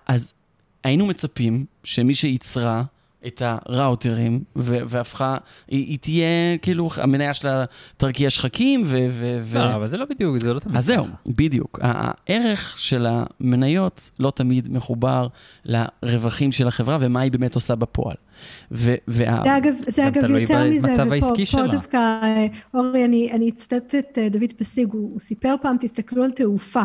אז 0.06 0.32
היינו 0.84 1.06
מצפים 1.06 1.64
שמי 1.84 2.14
שייצרה 2.14 2.82
את 3.26 3.42
הראוטרים, 3.44 4.44
ו- 4.56 4.78
והפכה, 4.86 5.36
היא, 5.68 5.86
היא 5.86 5.98
תהיה, 5.98 6.58
כאילו, 6.62 6.88
המניה 6.96 7.34
שלה 7.34 7.64
תרקיע 7.96 8.30
שחקים, 8.30 8.82
ו... 8.84 9.06
ו-, 9.10 9.38
ו- 9.42 9.58
לא, 9.58 9.76
אבל 9.76 9.88
זה 9.88 9.96
לא 9.96 10.04
בדיוק, 10.10 10.38
זה 10.38 10.54
לא 10.54 10.60
תמיד. 10.60 10.76
אז 10.76 10.84
זהו. 10.84 11.06
בדיוק. 11.28 11.78
הערך 11.82 12.74
של 12.78 13.06
המניות 13.08 14.10
לא 14.18 14.30
תמיד 14.30 14.72
מחובר 14.72 15.26
לרווחים 15.64 16.52
של 16.52 16.68
החברה 16.68 16.98
ומה 17.00 17.20
היא 17.20 17.32
באמת 17.32 17.54
עושה 17.54 17.74
בפועל. 17.74 18.16
ו- 18.72 18.94
וה... 19.08 19.40
זה 19.44 19.56
אגב, 19.56 19.74
זה 19.88 20.08
אגב 20.08 20.30
יותר 20.30 20.64
מזה, 20.64 20.92
ופה 20.92 21.36
פה. 21.50 21.66
דווקא, 21.66 21.96
אה, 21.96 22.46
אורי, 22.74 23.04
אני, 23.04 23.32
אני 23.32 23.48
אצטט 23.48 23.94
את 23.94 24.18
אה, 24.18 24.28
דוד 24.28 24.52
פסיג, 24.56 24.92
הוא, 24.92 25.10
הוא 25.12 25.20
סיפר 25.20 25.54
פעם, 25.62 25.76
תסתכלו 25.80 26.24
על 26.24 26.30
תעופה. 26.30 26.82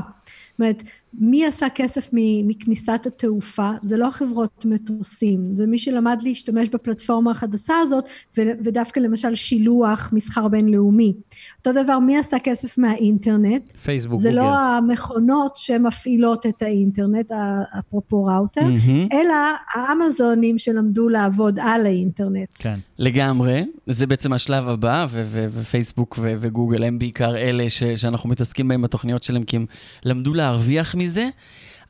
זאת 0.56 0.60
אומרת, 0.60 0.84
מי 1.20 1.46
עשה 1.46 1.70
כסף 1.76 2.10
מכניסת 2.48 3.02
התעופה? 3.06 3.72
זה 3.84 3.98
לא 3.98 4.10
חברות 4.12 4.66
מטוסים, 4.66 5.50
זה 5.54 5.68
מי 5.68 5.78
שלמד 5.78 6.20
להשתמש 6.22 6.70
בפלטפורמה 6.70 7.32
החדשה 7.32 7.74
הזאת, 7.82 8.10
ו- 8.38 8.52
ודווקא 8.64 9.00
למשל 9.00 9.36
שילוח 9.36 10.10
מסחר 10.14 10.48
בינלאומי. 10.48 11.14
אותו 11.58 11.84
דבר, 11.84 12.00
מי 12.00 12.18
עשה 12.18 12.40
כסף 12.40 12.78
מהאינטרנט? 12.78 13.72
פייסבוק, 13.72 14.20
זה 14.20 14.30
גוגל. 14.30 14.42
לא 14.42 14.58
המכונות 14.58 15.56
שמפעילות 15.56 16.46
את 16.46 16.62
האינטרנט, 16.62 17.32
אפרופו 17.80 18.26
ראוטר, 18.26 18.62
מהמם. 18.62 19.08
אלא 19.12 19.36
האמזונים 19.74 20.58
שלמדו 20.58 21.10
לעבוד 21.10 21.45
על 21.60 21.86
האינטרנט. 21.86 22.50
כן. 22.54 22.80
לגמרי, 22.98 23.64
זה 23.88 24.08
בעצם 24.08 24.34
השלב 24.34 24.68
הבא, 24.68 25.06
ו- 25.10 25.24
ו- 25.26 25.48
ופייסבוק 25.52 26.20
ו- 26.22 26.34
וגוגל 26.40 26.84
הם 26.84 27.00
בעיקר 27.00 27.38
אלה 27.38 27.70
ש- 27.70 27.84
שאנחנו 27.84 28.30
מתעסקים 28.30 28.68
בהם 28.68 28.82
בתוכניות 28.82 29.24
שלהם, 29.24 29.44
כי 29.44 29.56
הם 29.56 29.66
למדו 30.06 30.34
להרוויח 30.34 30.96
מזה, 30.96 31.28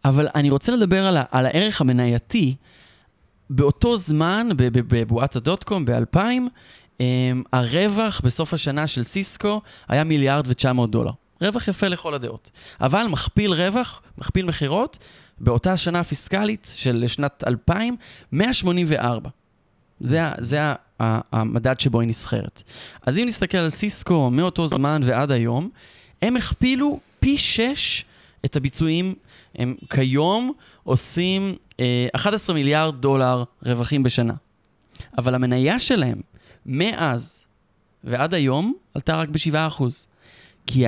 אבל 0.05 0.27
אני 0.35 0.49
רוצה 0.49 0.71
לדבר 0.75 1.05
על, 1.05 1.17
ה- 1.17 1.23
על 1.31 1.45
הערך 1.45 1.81
המנייתי. 1.81 2.55
באותו 3.49 3.97
זמן, 3.97 4.47
ב- 4.57 4.63
ב- 4.79 4.95
בבועת 4.95 5.35
הדוט 5.35 5.63
קום, 5.63 5.85
ב-2000, 5.85 6.17
um, 6.97 7.01
הרווח 7.53 8.21
בסוף 8.23 8.53
השנה 8.53 8.87
של 8.87 9.03
סיסקו 9.03 9.61
היה 9.87 10.03
מיליארד 10.03 10.47
ו-900 10.47 10.87
דולר. 10.87 11.11
רווח 11.41 11.67
יפה 11.67 11.87
לכל 11.87 12.13
הדעות. 12.13 12.51
אבל 12.81 13.03
מכפיל 13.03 13.53
רווח, 13.53 14.01
מכפיל 14.17 14.45
מכירות, 14.45 14.97
באותה 15.39 15.77
שנה 15.77 15.99
הפיסקלית 15.99 16.71
של 16.75 17.03
שנת 17.07 17.43
2000, 17.47 17.95
184. 18.31 19.29
זה, 19.99 20.21
זה 20.37 20.59
המדד 20.99 21.79
שבו 21.79 21.99
היא 21.99 22.09
נסחרת. 22.09 22.63
אז 23.01 23.17
אם 23.17 23.23
נסתכל 23.27 23.57
על 23.57 23.69
סיסקו 23.69 24.31
מאותו 24.31 24.67
זמן 24.67 25.01
ועד 25.05 25.31
היום, 25.31 25.69
הם 26.21 26.37
הכפילו 26.37 26.99
פי 27.19 27.37
6 27.37 28.05
את 28.45 28.55
הביצועים. 28.55 29.15
הם 29.55 29.75
כיום 29.89 30.53
עושים 30.83 31.55
אה, 31.79 32.07
11 32.15 32.55
מיליארד 32.55 33.01
דולר 33.01 33.43
רווחים 33.63 34.03
בשנה. 34.03 34.33
אבל 35.17 35.35
המניה 35.35 35.79
שלהם 35.79 36.21
מאז 36.65 37.45
ועד 38.03 38.33
היום 38.33 38.73
עלתה 38.93 39.15
רק 39.15 39.29
ב-7%. 39.29 39.83
כי 40.67 40.85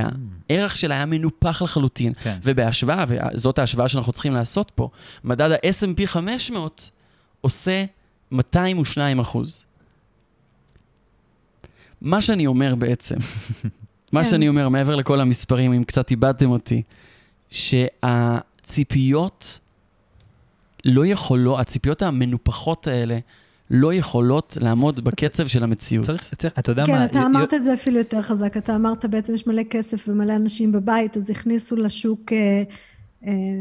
הערך 0.49 0.77
שלה 0.77 0.95
היה 0.95 1.05
מנופח 1.05 1.61
לחלוטין. 1.61 2.13
כן. 2.13 2.37
ובהשוואה, 2.43 3.05
וזאת 3.07 3.59
ההשוואה 3.59 3.87
שאנחנו 3.87 4.13
צריכים 4.13 4.33
לעשות 4.33 4.71
פה, 4.75 4.89
מדד 5.23 5.51
ה-S&P 5.51 6.05
500 6.05 6.89
עושה 7.41 7.85
202 8.31 9.19
אחוז. 9.19 9.65
מה 12.01 12.21
שאני 12.21 12.47
אומר 12.47 12.75
בעצם, 12.75 13.15
מה 14.13 14.23
כן. 14.23 14.29
שאני 14.29 14.49
אומר 14.49 14.69
מעבר 14.69 14.95
לכל 14.95 15.21
המספרים, 15.21 15.73
אם 15.73 15.83
קצת 15.83 16.11
איבדתם 16.11 16.49
אותי, 16.49 16.81
שהציפיות 17.49 19.59
לא 20.85 21.05
יכולות, 21.05 21.59
הציפיות 21.59 22.01
המנופחות 22.01 22.87
האלה 22.87 23.17
לא 23.71 23.93
יכולות 23.93 24.57
לעמוד 24.61 25.03
בקצב 25.03 25.47
של 25.47 25.63
המציאות. 25.63 26.05
צריך, 26.05 26.33
צריך, 26.37 26.53
אתה 26.59 26.71
יודע 26.71 26.85
כן, 26.85 26.91
מה, 26.91 27.05
אתה 27.05 27.19
י- 27.19 27.25
אמרת 27.25 27.53
את 27.53 27.63
זה 27.63 27.73
אפילו 27.73 27.97
יותר 27.97 28.21
חזק, 28.21 28.57
אתה 28.57 28.75
אמרת 28.75 29.05
בעצם 29.05 29.35
יש 29.35 29.47
מלא 29.47 29.61
כסף 29.69 30.05
ומלא 30.09 30.35
אנשים 30.35 30.71
בבית, 30.71 31.17
אז 31.17 31.29
הכניסו 31.29 31.75
לשוק 31.75 32.33
אה, 32.33 32.63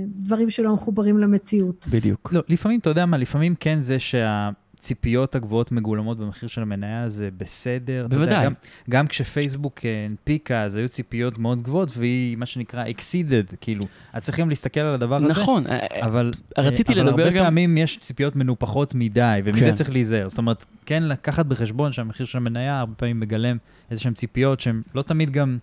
דברים 0.07 0.51
שלא 0.51 0.75
מחוברים 0.75 1.19
למציאות. 1.19 1.87
בדיוק. 1.91 2.31
לא, 2.33 2.43
לפעמים, 2.49 2.79
אתה 2.81 2.91
יודע 2.91 3.07
מה, 3.07 3.17
לפעמים 3.17 3.55
כן 3.61 3.81
זה 3.81 3.97
שהציפיות 3.99 5.35
הגבוהות 5.35 5.73
מגולמות 5.73 6.19
במחיר 6.19 6.49
של 6.49 6.63
המניה 6.63 7.09
זה 7.09 7.29
בסדר. 7.37 8.07
אתה 8.07 8.17
יודע, 8.17 8.25
בוודאי. 8.27 8.45
גם, 8.47 8.53
גם 8.91 9.07
כשפייסבוק 9.07 9.81
אה, 9.85 10.05
הנפיקה, 10.11 10.63
אז 10.63 10.77
היו 10.77 10.89
ציפיות 10.89 11.39
מאוד 11.39 11.63
גבוהות, 11.63 11.91
והיא, 11.97 12.37
מה 12.37 12.47
שנקרא, 12.47 12.85
exceeded, 12.85 13.57
כאילו, 13.61 13.85
אז 14.13 14.23
צריכים 14.23 14.49
להסתכל 14.49 14.81
על 14.81 14.95
הדבר 14.95 15.17
הזה. 15.17 15.27
נכון, 15.27 15.67
אה, 15.67 15.79
אבל, 16.07 16.31
רציתי 16.59 16.93
אבל 16.93 17.03
לדבר 17.03 17.23
הרבה 17.23 17.37
גם- 17.37 17.45
פעמים 17.45 17.77
יש 17.79 17.99
ציפיות 17.99 18.37
מנופחות 18.37 18.95
מדי, 18.95 19.41
ומזה 19.45 19.61
כן. 19.61 19.75
צריך 19.75 19.91
להיזהר. 19.91 20.29
זאת 20.29 20.39
אומרת, 20.39 20.65
כן 20.87 21.03
לקחת 21.03 21.47
בחשבון 21.47 21.93
שהמחיר 21.93 22.27
של 22.27 22.39
המניה 22.39 22.81
הרבה 22.81 22.95
פעמים 22.95 23.21
מגלם 23.21 23.57
איזה 23.91 24.03
שהן 24.03 24.15
ציפיות 24.15 24.61
שהן 24.61 24.83
לא 24.95 25.03
תמיד 25.03 25.31
גם, 25.31 25.59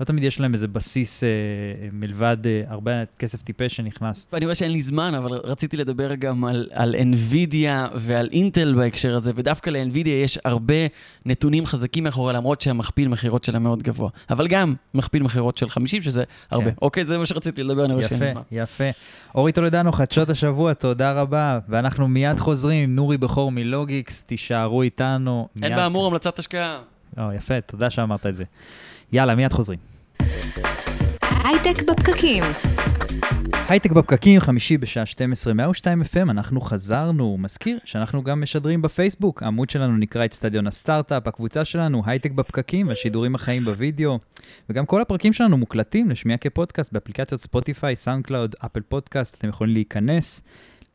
לא 0.00 0.04
תמיד 0.04 0.24
יש 0.24 0.40
להם 0.40 0.52
איזה 0.52 0.68
בסיס 0.68 1.24
אה, 1.24 1.28
אה, 1.28 1.88
מלבד 1.92 2.36
אה, 2.46 2.62
הרבה 2.68 2.92
כסף 3.18 3.42
טיפש 3.42 3.76
שנכנס. 3.76 4.26
ואני 4.32 4.44
רואה 4.44 4.54
שאין 4.54 4.70
לי 4.70 4.80
זמן, 4.80 5.14
אבל 5.14 5.40
רציתי 5.44 5.76
לדבר 5.76 6.14
גם 6.14 6.44
על, 6.44 6.68
על 6.72 6.94
NVIDIA 6.94 7.90
ועל 7.94 8.28
אינטל 8.32 8.74
בהקשר 8.76 9.14
הזה, 9.14 9.32
ודווקא 9.34 9.70
ל-NVIDIA 9.70 10.08
יש 10.08 10.38
הרבה 10.44 10.74
נתונים 11.26 11.66
חזקים 11.66 12.04
מאחורי, 12.04 12.32
למרות 12.34 12.60
שהמכפיל 12.60 13.08
מכירות 13.08 13.44
שלה 13.44 13.58
מאוד 13.58 13.82
גבוה. 13.82 14.10
אבל 14.30 14.46
גם 14.48 14.74
מכפיל 14.94 15.22
מכירות 15.22 15.58
של 15.58 15.68
50, 15.68 16.02
שזה 16.02 16.24
הרבה. 16.50 16.70
כן. 16.70 16.76
אוקיי, 16.82 17.04
זה 17.04 17.18
מה 17.18 17.26
שרציתי 17.26 17.62
לדבר, 17.62 17.84
אני 17.84 17.94
רואה 17.94 18.08
שאין 18.08 18.20
לי 18.20 18.26
יפה, 18.26 18.32
זמן. 18.34 18.42
יפה. 18.50 18.84
אורי 19.34 19.52
טולדנו, 19.52 19.92
חדשות 19.92 20.30
השבוע, 20.30 20.74
תודה 20.74 21.12
רבה. 21.12 21.58
ואנחנו 21.68 22.08
מיד 22.08 22.40
חוזרים 22.40 22.84
עם 22.84 22.96
נורי 22.96 23.18
בכור 23.18 23.50
מלוגיקס, 23.52 24.22
תישארו 24.22 24.82
איתנו. 24.82 25.48
אין 25.62 25.72
מיד- 25.72 25.76
באמור 25.76 26.06
המלצת 26.06 26.38
השקעה. 26.38 26.78
או, 27.18 27.32
יפה, 27.32 27.60
תודה 27.60 27.90
שאמרת 27.90 28.26
את 28.26 28.36
זה. 28.36 28.44
יאללה, 29.12 29.34
מיד 29.34 29.52
חוזרים. 29.52 29.78
הייטק 31.44 31.82
בפקקים. 31.90 32.44
הייטק 33.68 33.90
בפקקים, 33.90 34.40
חמישי 34.40 34.78
בשעה 34.78 35.06
12, 35.06 35.54
102 35.54 36.02
FM, 36.02 36.30
אנחנו 36.30 36.60
חזרנו. 36.60 37.36
מזכיר 37.38 37.78
שאנחנו 37.84 38.22
גם 38.22 38.40
משדרים 38.40 38.82
בפייסבוק, 38.82 39.42
העמוד 39.42 39.70
שלנו 39.70 39.96
נקרא 39.96 40.24
אצטדיון 40.24 40.66
הסטארט-אפ, 40.66 41.26
הקבוצה 41.26 41.64
שלנו 41.64 42.02
הייטק 42.06 42.30
בפקקים 42.30 42.88
והשידורים 42.88 43.34
החיים 43.34 43.64
בווידאו. 43.64 44.18
וגם 44.70 44.86
כל 44.86 45.02
הפרקים 45.02 45.32
שלנו 45.32 45.56
מוקלטים 45.56 46.10
לשמיעה 46.10 46.38
כפודקאסט 46.38 46.92
באפליקציות 46.92 47.40
ספוטיפיי, 47.40 47.96
סאונד 47.96 48.24
קלאוד, 48.26 48.54
אפל 48.64 48.80
פודקאסט, 48.80 49.38
אתם 49.38 49.48
יכולים 49.48 49.74
להיכנס. 49.74 50.42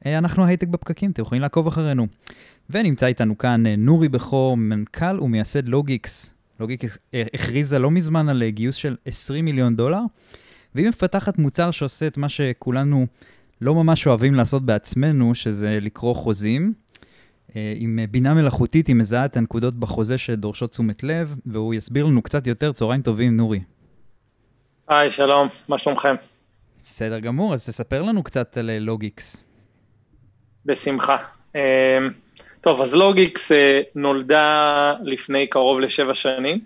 אה, 0.05 0.17
אנחנו 0.17 0.45
הייטק 0.45 0.67
בפקקים, 0.67 1.11
אתם 1.11 1.21
יכולים 1.21 1.41
לעקוב 1.41 1.67
אחרינו. 1.67 2.07
ונמצא 2.71 3.05
איתנו 3.05 3.37
כאן 3.37 3.65
אה, 3.65 3.75
נורי 3.75 4.09
בכור, 4.09 4.57
מנכ"ל 4.57 5.19
ומייסד 5.21 5.67
לוגיקס. 5.67 6.33
לוגיקס 6.59 6.97
אה, 7.13 7.23
הכריזה 7.33 7.79
לא 7.79 7.91
מזמן 7.91 8.29
על 8.29 8.43
אה, 8.43 8.49
גיוס 8.49 8.75
של 8.75 8.95
20 9.05 9.45
מיליון 9.45 9.75
דולר. 9.75 10.01
והיא 10.75 10.89
מפתחת 10.89 11.37
מוצר 11.37 11.71
שעושה 11.71 12.07
את 12.07 12.17
מה 12.17 12.29
שכולנו 12.29 13.07
לא 13.61 13.75
ממש 13.75 14.07
אוהבים 14.07 14.35
לעשות 14.35 14.65
בעצמנו, 14.65 15.35
שזה 15.35 15.79
לקרוא 15.81 16.15
חוזים. 16.15 16.73
עם 17.75 17.99
בינה 18.11 18.33
מלאכותית 18.33 18.87
היא 18.87 18.95
מזהה 18.95 19.25
את 19.25 19.37
הנקודות 19.37 19.75
בחוזה 19.75 20.17
שדורשות 20.17 20.71
תשומת 20.71 21.03
לב, 21.03 21.35
והוא 21.45 21.73
יסביר 21.73 22.05
לנו 22.05 22.21
קצת 22.21 22.47
יותר. 22.47 22.71
צהריים 22.71 23.01
טובים, 23.01 23.37
נורי. 23.37 23.59
היי, 24.87 25.11
שלום, 25.11 25.47
מה 25.69 25.77
שלומכם? 25.77 26.15
בסדר 26.79 27.19
גמור, 27.19 27.53
אז 27.53 27.65
תספר 27.65 28.01
לנו 28.01 28.23
קצת 28.23 28.57
על 28.57 28.77
לוגיקס. 28.77 29.43
בשמחה. 30.65 31.17
טוב, 32.61 32.81
אז 32.81 32.95
לוגיקס 32.95 33.51
אה, 33.51 33.81
נולדה 33.95 34.93
לפני 35.03 35.47
קרוב 35.47 35.79
לשבע 35.79 36.13
שנים, 36.13 36.59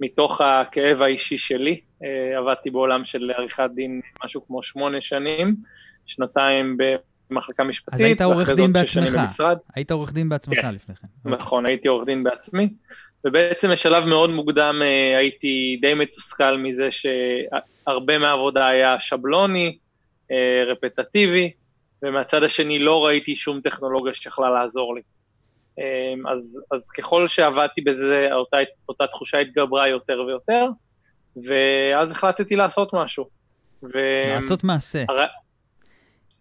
מתוך 0.00 0.40
הכאב 0.40 1.02
האישי 1.02 1.38
שלי. 1.38 1.80
אה, 2.04 2.38
עבדתי 2.38 2.70
בעולם 2.70 3.04
של 3.04 3.30
עריכת 3.36 3.70
דין 3.74 4.00
משהו 4.24 4.46
כמו 4.46 4.62
שמונה 4.62 5.00
שנים, 5.00 5.56
שנתיים 6.06 6.76
במחלקה 7.30 7.64
משפטית, 7.64 7.94
אז 7.94 8.00
היית 8.00 8.20
עורך 8.20 8.50
דין 8.50 8.72
בעצמך. 8.72 9.14
במשרד. 9.14 9.56
היית 9.74 9.90
עורך 9.90 10.12
דין 10.12 10.28
בעצמך 10.28 10.60
כן. 10.60 10.74
לפני 10.74 10.94
כן. 10.94 11.06
אוקיי. 11.24 11.38
נכון, 11.38 11.66
הייתי 11.66 11.88
עורך 11.88 12.06
דין 12.06 12.24
בעצמי, 12.24 12.68
ובעצם 13.24 13.70
בשלב 13.70 14.04
מאוד 14.04 14.30
מוקדם 14.30 14.80
אה, 14.82 15.18
הייתי 15.18 15.78
די 15.80 15.94
מתוסכל 15.94 16.56
מזה 16.56 16.88
שהרבה 16.90 18.18
מהעבודה 18.18 18.66
היה 18.66 19.00
שבלוני, 19.00 19.78
רפטטיבי, 20.66 21.50
ומהצד 22.02 22.42
השני 22.42 22.78
לא 22.78 23.06
ראיתי 23.06 23.36
שום 23.36 23.60
טכנולוגיה 23.60 24.14
שיכלה 24.14 24.50
לעזור 24.50 24.94
לי. 24.94 25.00
אה, 25.78 26.32
אז, 26.32 26.62
אז 26.72 26.90
ככל 26.90 27.28
שעבדתי 27.28 27.80
בזה, 27.80 28.28
אותה, 28.32 28.56
אותה 28.88 29.06
תחושה 29.06 29.38
התגברה 29.38 29.88
יותר 29.88 30.24
ויותר, 30.26 30.68
ואז 31.36 32.10
החלטתי 32.10 32.56
לעשות 32.56 32.94
משהו. 32.94 33.28
ו... 33.82 33.98
לעשות 34.26 34.64
מעשה. 34.64 35.04
הר... 35.08 35.26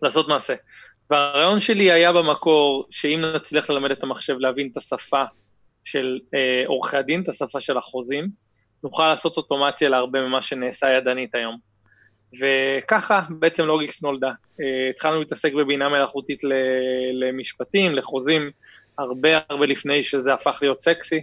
לעשות 0.02 0.28
מעשה. 0.28 0.54
והרעיון 1.10 1.60
שלי 1.60 1.92
היה 1.92 2.12
במקור, 2.12 2.88
שאם 2.92 3.22
נצליח 3.36 3.70
ללמד 3.70 3.92
את 3.92 4.04
המחשב 4.04 4.36
להבין 4.40 4.70
את 4.72 4.78
השפה 4.78 5.24
של 5.84 6.20
אה, 6.34 6.64
עורכי 6.66 6.98
הדין, 6.98 7.22
את 7.22 7.30
השפה 7.30 7.60
של 7.60 7.78
החוזים, 7.78 8.30
נוכל 8.84 9.08
לעשות 9.08 9.38
אוטומציה 9.38 9.90
להרבה 9.90 10.22
ממה 10.22 10.42
שנעשה 10.42 10.88
ידנית 10.92 11.36
היום. 11.36 11.58
וככה 12.40 13.22
בעצם 13.30 13.66
לוגיקס 13.66 14.04
נולדה. 14.04 14.32
אה, 14.62 14.90
התחלנו 14.90 15.20
להתעסק 15.20 15.54
בבינה 15.54 15.90
מלאכותית 15.90 16.44
ל- 16.44 16.54
למשפטים, 17.24 17.96
לחוזים, 17.96 18.52
הרבה 18.98 19.30
הרבה 19.50 19.66
לפני 19.66 20.04
שזה 20.04 20.34
הפך 20.34 20.60
להיות 20.62 20.82
סקסי, 20.82 21.22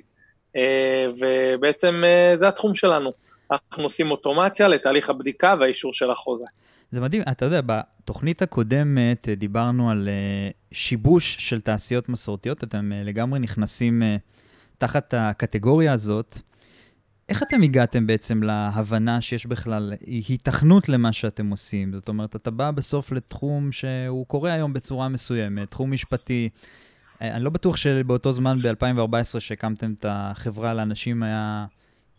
אה, 0.57 1.07
ובעצם 1.19 2.03
אה, 2.05 2.37
זה 2.37 2.49
התחום 2.49 2.75
שלנו. 2.75 3.13
אנחנו 3.53 3.83
עושים 3.83 4.11
אוטומציה 4.11 4.69
לתהליך 4.69 5.11
הבדיקה 5.11 5.55
והאישור 5.61 5.93
של 5.93 6.11
החוזה. 6.11 6.45
זה 6.91 7.01
מדהים, 7.01 7.23
אתה 7.31 7.45
יודע, 7.45 7.61
בתוכנית 7.67 8.43
הקודמת 8.43 9.29
אה, 9.29 9.35
דיברנו 9.35 9.91
על 9.91 10.09
שיבוש 10.73 11.37
של 11.39 11.61
תעשיות 11.61 12.09
מסורתיות, 12.09 12.65
אתם 12.65 12.93
לגמרי 13.05 13.41
נכנסים 13.41 14.03
תחת 14.79 15.15
הקטגוריה 15.17 15.93
הזאת. 15.93 16.39
איך 17.29 17.43
אתם 17.43 17.63
הגעתם 17.63 18.07
בעצם 18.07 18.43
להבנה 18.43 19.21
שיש 19.21 19.47
בכלל 19.47 19.93
היתכנות 20.07 20.89
למה 20.89 21.13
שאתם 21.13 21.51
עושים? 21.51 21.93
זאת 21.93 22.09
אומרת, 22.09 22.37
אתה 22.37 22.51
בא 22.51 22.71
בסוף 22.71 23.13
לתחום 23.13 23.73
שהוא 23.73 24.27
קורה 24.27 24.53
היום 24.53 24.73
בצורה 24.73 25.09
מסוימת, 25.09 25.71
תחום 25.71 25.91
משפטי. 25.93 26.49
אני 27.21 27.45
לא 27.45 27.51
בטוח 27.51 27.77
שבאותו 27.77 28.33
זמן, 28.33 28.55
ב-2014, 28.57 29.41
שהקמתם 29.41 29.93
את 29.99 30.05
החברה 30.09 30.75
לאנשים, 30.75 31.23
היה 31.23 31.67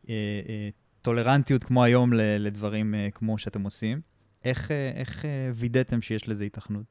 אה, 0.09 0.15
אה, 0.49 0.69
טולרנטיות 1.01 1.63
כמו 1.63 1.83
היום 1.83 2.13
לדברים 2.13 2.95
אה, 2.95 3.07
כמו 3.13 3.37
שאתם 3.37 3.63
עושים. 3.63 4.01
איך, 4.45 4.71
אה, 4.71 4.91
איך 4.95 5.25
אה, 5.25 5.49
וידאתם 5.53 6.01
שיש 6.01 6.29
לזה 6.29 6.43
היתכנות? 6.43 6.83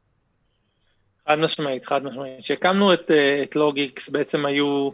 חד 1.29 1.39
משמעית, 1.39 1.87
חד 1.87 2.05
משמעית. 2.05 2.41
כשהקמנו 2.41 2.95
את, 2.95 3.11
אה, 3.11 3.43
את 3.43 3.57
לוגיקס 3.57 4.09
בעצם 4.09 4.47
היו 4.47 4.91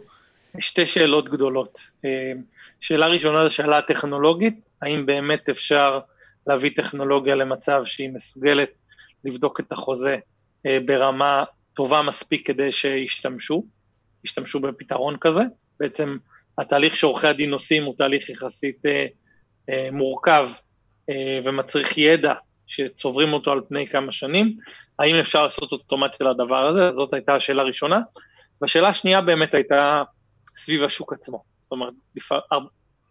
שתי 0.59 0.85
שאלות 0.85 1.29
גדולות. 1.29 1.79
אה, 2.05 2.31
שאלה 2.79 3.07
ראשונה 3.07 3.47
זו 3.47 3.53
שאלה 3.53 3.81
טכנולוגית, 3.81 4.59
האם 4.81 5.05
באמת 5.05 5.49
אפשר 5.49 5.99
להביא 6.47 6.71
טכנולוגיה 6.75 7.35
למצב 7.35 7.81
שהיא 7.85 8.09
מסוגלת 8.09 8.69
לבדוק 9.25 9.59
את 9.59 9.71
החוזה 9.71 10.17
אה, 10.65 10.77
ברמה 10.85 11.43
טובה 11.77 12.01
מספיק 12.01 12.47
כדי 12.47 12.71
שישתמשו, 12.71 13.63
ישתמשו 14.23 14.59
בפתרון 14.59 15.17
כזה. 15.21 15.41
בעצם 15.79 16.17
התהליך 16.57 16.95
שעורכי 16.95 17.27
הדין 17.27 17.53
עושים 17.53 17.83
הוא 17.83 17.95
תהליך 17.97 18.29
יחסית 18.29 18.85
אה, 18.85 19.05
אה, 19.69 19.89
מורכב 19.91 20.47
אה, 21.09 21.39
ומצריך 21.43 21.97
ידע 21.97 22.33
שצוברים 22.67 23.33
אותו 23.33 23.51
על 23.51 23.61
פני 23.69 23.87
כמה 23.87 24.11
שנים, 24.11 24.57
האם 24.99 25.15
אפשר 25.15 25.43
לעשות 25.43 25.71
אוטומציה 25.71 26.27
לדבר 26.29 26.67
הזה? 26.67 26.91
זאת 26.91 27.13
הייתה 27.13 27.35
השאלה 27.35 27.61
הראשונה. 27.61 27.99
והשאלה 28.61 28.87
השנייה 28.87 29.21
באמת 29.21 29.53
הייתה 29.53 30.03
סביב 30.55 30.83
השוק 30.83 31.13
עצמו. 31.13 31.43
זאת 31.61 31.71
אומרת. 31.71 31.93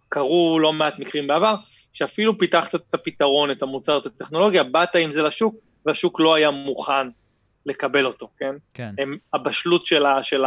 קרו 0.09 0.59
לא 0.59 0.73
מעט 0.73 0.99
מקרים 0.99 1.27
בעבר, 1.27 1.55
שאפילו 1.93 2.39
פיתחת 2.39 2.75
את 2.75 2.95
הפתרון, 2.95 3.51
את 3.51 3.63
המוצר, 3.63 3.99
את 3.99 4.07
הטכנולוגיה, 4.07 4.63
באת 4.63 4.97
עם 4.97 5.13
זה 5.13 5.23
לשוק, 5.23 5.55
והשוק 5.87 6.21
לא 6.21 6.35
היה 6.35 6.51
מוכן 6.51 7.09
לקבל 7.67 8.07
אותו, 8.07 8.29
כן? 8.39 8.55
כן. 8.75 8.91
הם, 8.99 9.17
הבשלות 9.35 9.87
של, 9.87 10.45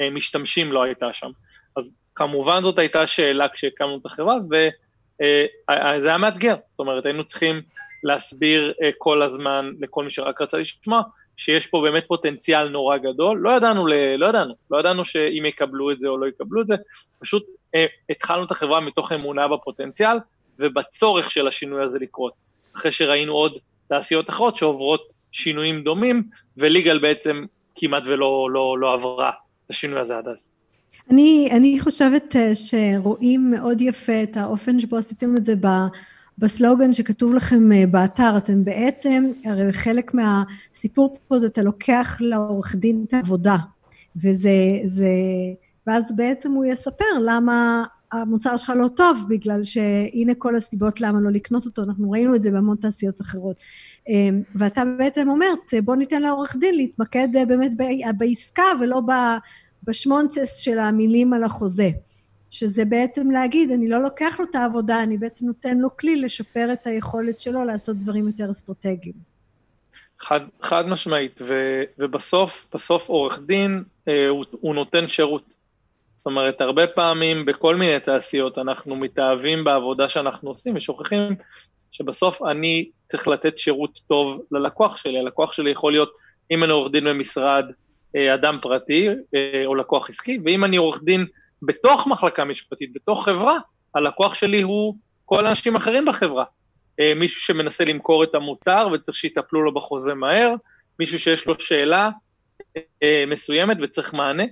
המשתמשים 0.00 0.72
לא 0.72 0.82
הייתה 0.82 1.12
שם. 1.12 1.30
אז 1.76 1.92
כמובן 2.14 2.62
זאת 2.62 2.78
הייתה 2.78 3.06
שאלה 3.06 3.48
כשהקמנו 3.48 3.96
את 3.96 4.06
החברה, 4.06 4.36
וזה 4.46 6.08
היה 6.08 6.18
מאתגר, 6.18 6.56
זאת 6.66 6.78
אומרת, 6.78 7.06
היינו 7.06 7.24
צריכים 7.24 7.60
להסביר 8.02 8.72
אה, 8.82 8.90
כל 8.98 9.22
הזמן 9.22 9.72
לכל 9.80 10.04
מי 10.04 10.10
שרק 10.10 10.42
רצה 10.42 10.58
לשמוע, 10.58 11.02
שיש 11.36 11.66
פה 11.66 11.80
באמת 11.82 12.04
פוטנציאל 12.06 12.68
נורא 12.68 12.96
גדול, 12.96 13.38
לא 13.38 13.50
ידענו, 13.50 13.86
ל... 13.86 13.92
לא 14.16 14.26
ידענו, 14.26 14.54
לא 14.70 14.78
ידענו 14.78 15.04
שאם 15.04 15.46
יקבלו 15.46 15.90
את 15.90 16.00
זה 16.00 16.08
או 16.08 16.18
לא 16.18 16.26
יקבלו 16.26 16.62
את 16.62 16.66
זה, 16.66 16.74
פשוט 17.18 17.46
אה, 17.74 17.86
התחלנו 18.10 18.44
את 18.44 18.50
החברה 18.50 18.80
מתוך 18.80 19.12
אמונה 19.12 19.48
בפוטנציאל 19.48 20.16
ובצורך 20.58 21.30
של 21.30 21.48
השינוי 21.48 21.84
הזה 21.84 21.98
לקרות. 21.98 22.32
אחרי 22.76 22.92
שראינו 22.92 23.32
עוד 23.32 23.58
תעשיות 23.88 24.30
אחרות 24.30 24.56
שעוברות 24.56 25.08
שינויים 25.32 25.82
דומים, 25.82 26.22
וליגל 26.56 26.98
בעצם 26.98 27.44
כמעט 27.74 28.02
ולא 28.06 28.48
לא, 28.52 28.78
לא 28.78 28.94
עברה 28.94 29.30
את 29.66 29.70
השינוי 29.70 30.00
הזה 30.00 30.18
עד 30.18 30.28
אז. 30.28 30.50
אני, 31.10 31.48
אני 31.52 31.80
חושבת 31.80 32.36
אה, 32.36 32.52
שרואים 32.54 33.50
מאוד 33.50 33.80
יפה 33.80 34.22
את 34.22 34.36
האופן 34.36 34.80
שבו 34.80 34.96
עשיתם 34.96 35.36
את 35.36 35.44
זה 35.44 35.54
ב... 35.60 35.66
בסלוגן 36.38 36.92
שכתוב 36.92 37.34
לכם 37.34 37.72
אה, 37.72 37.86
באתר, 37.86 38.36
אתם 38.36 38.64
בעצם, 38.64 39.24
הרי 39.44 39.72
חלק 39.72 40.14
מהסיפור 40.14 41.16
פה 41.28 41.38
זה 41.38 41.46
אתה 41.46 41.62
לוקח 41.62 42.16
לעורך 42.20 42.74
דין 42.74 43.04
את 43.08 43.14
העבודה, 43.14 43.56
וזה, 44.16 44.50
זה, 44.84 45.08
ואז 45.86 46.16
בעצם 46.16 46.52
הוא 46.52 46.64
יספר 46.64 47.04
למה 47.24 47.84
המוצר 48.12 48.56
שלך 48.56 48.72
לא 48.76 48.88
טוב, 48.88 49.26
בגלל 49.28 49.62
שהנה 49.62 50.34
כל 50.38 50.56
הסיבות 50.56 51.00
למה 51.00 51.20
לא 51.20 51.30
לקנות 51.30 51.66
אותו, 51.66 51.82
אנחנו 51.82 52.10
ראינו 52.10 52.34
את 52.34 52.42
זה 52.42 52.50
בהמון 52.50 52.76
תעשיות 52.76 53.20
אחרות. 53.20 53.56
אה, 54.08 54.28
ואתה 54.54 54.82
בעצם 54.98 55.28
אומר, 55.28 55.46
בוא 55.84 55.96
ניתן 55.96 56.22
לעורך 56.22 56.56
דין 56.56 56.76
להתמקד 56.76 57.28
אה, 57.36 57.46
באמת 57.46 57.72
בעסקה 58.18 58.64
ולא 58.80 59.00
בשמונצס 59.84 60.56
של 60.56 60.78
המילים 60.78 61.32
על 61.32 61.44
החוזה. 61.44 61.90
שזה 62.50 62.84
בעצם 62.84 63.30
להגיד, 63.30 63.70
אני 63.70 63.88
לא 63.88 64.02
לוקח 64.02 64.36
לו 64.38 64.44
את 64.50 64.54
העבודה, 64.54 65.02
אני 65.02 65.16
בעצם 65.16 65.46
נותן 65.46 65.78
לו 65.78 65.96
כלי 65.96 66.16
לשפר 66.16 66.72
את 66.72 66.86
היכולת 66.86 67.38
שלו 67.38 67.64
לעשות 67.64 67.96
דברים 67.96 68.26
יותר 68.26 68.50
אסטרטגיים. 68.50 69.14
חד, 70.20 70.40
חד 70.62 70.82
משמעית, 70.86 71.40
ו, 71.42 71.54
ובסוף, 71.98 72.68
בסוף 72.74 73.08
עורך 73.08 73.40
דין, 73.46 73.84
אה, 74.08 74.28
הוא, 74.28 74.44
הוא 74.50 74.74
נותן 74.74 75.08
שירות. 75.08 75.42
זאת 76.20 76.26
אומרת, 76.26 76.60
הרבה 76.60 76.86
פעמים 76.86 77.44
בכל 77.44 77.76
מיני 77.76 78.00
תעשיות 78.00 78.58
אנחנו 78.58 78.96
מתאהבים 78.96 79.64
בעבודה 79.64 80.08
שאנחנו 80.08 80.50
עושים 80.50 80.76
ושוכחים 80.76 81.36
שבסוף 81.90 82.42
אני 82.42 82.90
צריך 83.08 83.28
לתת 83.28 83.58
שירות 83.58 84.00
טוב 84.06 84.42
ללקוח 84.52 84.96
שלי. 84.96 85.18
הלקוח 85.18 85.52
שלי 85.52 85.70
יכול 85.70 85.92
להיות, 85.92 86.12
אם 86.50 86.64
אני 86.64 86.72
עורך 86.72 86.92
דין 86.92 87.04
במשרד, 87.04 87.64
אה, 88.16 88.34
אדם 88.34 88.58
פרטי 88.62 89.08
אה, 89.08 89.62
או 89.66 89.74
לקוח 89.74 90.10
עסקי, 90.10 90.38
ואם 90.44 90.64
אני 90.64 90.76
עורך 90.76 91.02
דין 91.02 91.26
בתוך 91.62 92.06
מחלקה 92.06 92.44
משפטית, 92.44 92.92
בתוך 92.92 93.24
חברה, 93.24 93.56
הלקוח 93.94 94.34
שלי 94.34 94.62
הוא 94.62 94.94
כל 95.24 95.46
האנשים 95.46 95.76
האחרים 95.76 96.04
בחברה. 96.04 96.44
אה, 97.00 97.12
מישהו 97.16 97.40
שמנסה 97.40 97.84
למכור 97.84 98.24
את 98.24 98.34
המוצר 98.34 98.88
וצריך 98.92 99.16
שיטפלו 99.16 99.62
לו 99.62 99.74
בחוזה 99.74 100.14
מהר, 100.14 100.54
מישהו 100.98 101.18
שיש 101.18 101.46
לו 101.46 101.60
שאלה 101.60 102.10
מסוימת 103.26 103.76
וצריך 103.82 104.14
מענה. 104.14 104.44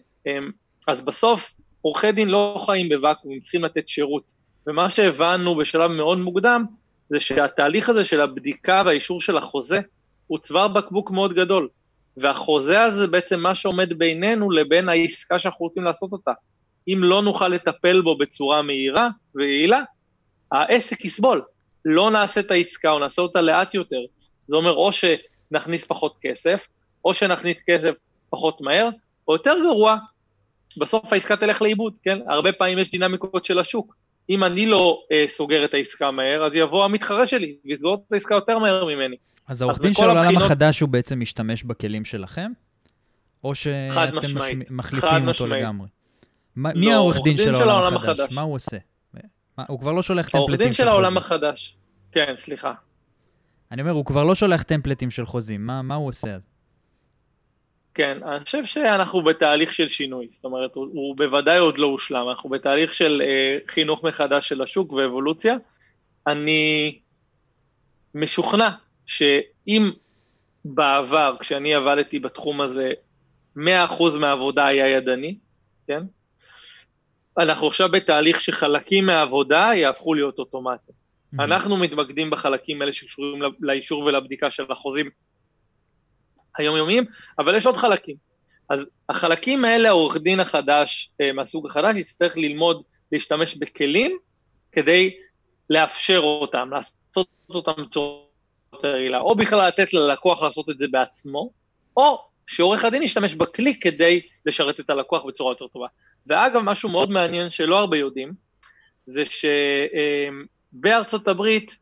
אז 0.88 1.03
בסוף, 1.03 1.55
עורכי 1.83 2.12
דין 2.12 2.29
לא 2.29 2.62
חיים 2.66 2.88
בוואקום, 2.88 3.33
הם 3.33 3.40
צריכים 3.40 3.64
לתת 3.64 3.88
שירות. 3.88 4.33
ומה 4.66 4.90
שהבנו 4.90 5.57
בשלב 5.57 5.90
מאוד 5.90 6.18
מוקדם, 6.18 6.64
זה 7.09 7.20
שהתהליך 7.20 7.88
הזה 7.88 8.05
של 8.05 8.20
הבדיקה 8.20 8.83
והאישור 8.87 9.20
של 9.20 9.37
החוזה, 9.37 9.81
הוא 10.27 10.38
צוואר 10.38 10.68
בקבוק 10.68 11.11
מאוד 11.11 11.33
גדול. 11.33 11.68
והחוזה 12.16 12.83
הזה 12.83 13.07
בעצם 13.07 13.40
מה 13.40 13.55
שעומד 13.55 13.98
בינינו 13.98 14.51
לבין 14.51 14.88
העסקה 14.88 15.38
שאנחנו 15.38 15.66
רוצים 15.66 15.85
לעשות 15.85 16.12
אותה. 16.12 16.33
אם 16.88 16.98
לא 17.03 17.22
נוכל 17.22 17.48
לטפל 17.48 18.01
בו 18.01 18.18
בצורה 18.18 18.62
מהירה 18.62 19.09
ויעילה, 19.35 19.83
העסק 20.53 21.05
יסבול. 21.05 21.42
לא 21.85 22.11
נעשה 22.11 22.40
את 22.40 22.51
העסקה 22.51 22.90
או 22.90 22.98
נעשה 22.98 23.22
אותה 23.22 23.40
לאט 23.40 23.74
יותר. 23.74 24.01
זה 24.46 24.57
אומר 24.57 24.72
או 24.72 24.90
שנכניס 24.92 25.87
פחות 25.87 26.16
כסף, 26.20 26.68
או 27.05 27.14
שנכניס 27.14 27.57
כסף 27.66 27.94
פחות 28.31 28.61
מהר, 28.61 28.88
או 29.29 29.33
יותר 29.33 29.55
גרוע, 29.62 29.96
בסוף 30.79 31.12
העסקה 31.12 31.37
תלך 31.37 31.62
לאיבוד, 31.62 31.93
כן? 32.03 32.19
הרבה 32.29 32.53
פעמים 32.53 32.79
יש 32.79 32.91
דינמיקות 32.91 33.45
של 33.45 33.59
השוק. 33.59 33.97
אם 34.31 34.45
אני 34.45 34.67
לא 34.67 35.03
אה, 35.12 35.25
סוגר 35.29 35.64
את 35.64 35.75
העסקה 35.75 36.11
מהר, 36.11 36.47
אז 36.47 36.53
יבוא 36.55 36.85
המתחרה 36.85 37.27
שלי 37.27 37.57
ויסגור 37.64 37.95
את 37.95 38.12
העסקה 38.12 38.35
יותר 38.35 38.59
מהר 38.59 38.85
ממני. 38.85 39.17
אז 39.47 39.62
העורך 39.62 39.81
דין 39.83 39.93
של 39.93 40.05
העולם 40.05 40.25
הבחינות... 40.25 40.43
החדש 40.43 40.81
הוא 40.81 40.88
בעצם 40.88 41.21
משתמש 41.21 41.62
בכלים 41.62 42.05
שלכם? 42.05 42.51
או 43.45 43.55
שאתם 43.55 44.17
מש... 44.17 44.71
מחליפים 44.71 45.29
אותו 45.29 45.31
משמעית. 45.31 45.62
לגמרי? 45.62 45.88
לא, 46.57 46.71
מי 46.75 46.93
העורך 46.93 47.17
דין 47.25 47.37
של 47.37 47.55
העולם 47.55 47.97
החדש? 47.97 48.19
החדש? 48.21 48.35
מה 48.35 48.41
הוא 48.41 48.55
עושה? 48.55 48.77
מה, 49.59 49.64
הוא 49.69 49.81
כבר 49.81 49.93
לא 49.93 50.03
שולח 50.03 50.29
טמפלטים 50.29 50.47
של 50.49 50.51
חוזים. 50.51 50.59
העורך 50.59 50.67
דין 50.67 50.73
של 50.73 50.88
העולם 50.88 51.17
החדש. 51.17 51.77
כן, 52.12 52.35
סליחה. 52.37 52.73
אני 53.73 53.83
אומר, 53.83 53.93
הוא 53.93 54.05
כבר 54.05 54.25
לא 54.25 54.35
שולח 54.35 54.62
טמפלטים 54.62 55.11
של 55.11 55.27
חוזים, 55.27 55.67
מה, 55.67 55.83
מה 55.83 55.95
הוא 55.95 56.09
עושה 56.09 56.35
אז? 56.35 56.49
כן, 57.99 58.19
אני 58.23 58.45
חושב 58.45 58.65
שאנחנו 58.65 59.23
בתהליך 59.23 59.73
של 59.73 59.89
שינוי, 59.89 60.29
זאת 60.31 60.45
אומרת, 60.45 60.75
הוא, 60.75 60.89
הוא 60.93 61.17
בוודאי 61.17 61.59
עוד 61.59 61.79
לא 61.79 61.87
הושלם, 61.87 62.29
אנחנו 62.29 62.51
בתהליך 62.51 62.95
של 62.95 63.23
אה, 63.25 63.59
חינוך 63.69 64.05
מחדש 64.05 64.49
של 64.49 64.63
השוק 64.63 64.93
ואבולוציה. 64.93 65.57
אני 66.27 66.99
משוכנע 68.15 68.69
שאם 69.07 69.91
בעבר, 70.65 71.37
כשאני 71.41 71.75
עבדתי 71.75 72.19
בתחום 72.19 72.61
הזה, 72.61 72.93
100% 73.57 73.61
מהעבודה 74.21 74.67
היה 74.67 74.89
ידני, 74.89 75.39
כן? 75.87 76.03
אנחנו 77.39 77.67
עכשיו 77.67 77.89
בתהליך 77.89 78.41
שחלקים 78.41 79.07
מהעבודה 79.07 79.71
יהפכו 79.75 80.15
להיות 80.15 80.39
אוטומטיים. 80.39 80.97
Mm-hmm. 80.99 81.45
אנחנו 81.45 81.77
מתמקדים 81.77 82.31
בחלקים 82.31 82.81
האלה 82.81 82.93
שקשורים 82.93 83.43
לאישור 83.61 84.05
ולבדיקה 84.05 84.51
של 84.51 84.73
החוזים 84.73 85.11
היומיומיים, 86.59 87.05
אבל 87.38 87.57
יש 87.57 87.66
עוד 87.66 87.77
חלקים. 87.77 88.16
אז 88.71 88.90
החלקים 89.09 89.64
האלה, 89.64 89.88
העורך 89.88 90.16
דין 90.16 90.40
החדש 90.40 91.11
אה, 91.21 91.33
מהסוג 91.33 91.66
החדש 91.66 91.97
יצטרך 91.97 92.37
ללמוד 92.37 92.83
להשתמש 93.12 93.57
בכלים 93.57 94.18
כדי 94.73 95.16
לאפשר 95.71 96.18
אותם, 96.18 96.71
לעשות 96.73 97.29
אותם 97.51 97.73
בצורה 97.85 98.23
יותר 98.73 98.88
רעילה, 98.88 99.21
או 99.21 99.35
בכלל 99.35 99.68
לתת 99.68 99.92
ללקוח 99.92 100.42
לעשות 100.42 100.71
את 100.71 100.79
זה 100.79 100.87
בעצמו, 100.90 101.51
או 101.97 102.29
שעורך 102.47 102.85
הדין 102.85 103.03
ישתמש 103.03 103.35
בכלי 103.35 103.81
כדי 103.81 104.21
לשרת 104.47 104.81
את 104.81 104.90
הלקוח 104.90 105.25
בצורה 105.25 105.53
יותר 105.53 105.66
טובה. 105.66 105.87
ואגב, 106.27 106.61
משהו 106.61 106.88
מאוד 106.88 107.11
מעניין 107.11 107.51
שלא 107.51 107.79
הרבה 107.79 107.97
יודעים, 107.97 108.33
זה 109.07 109.23
שבארצות 110.73 111.29
הברית, 111.29 111.79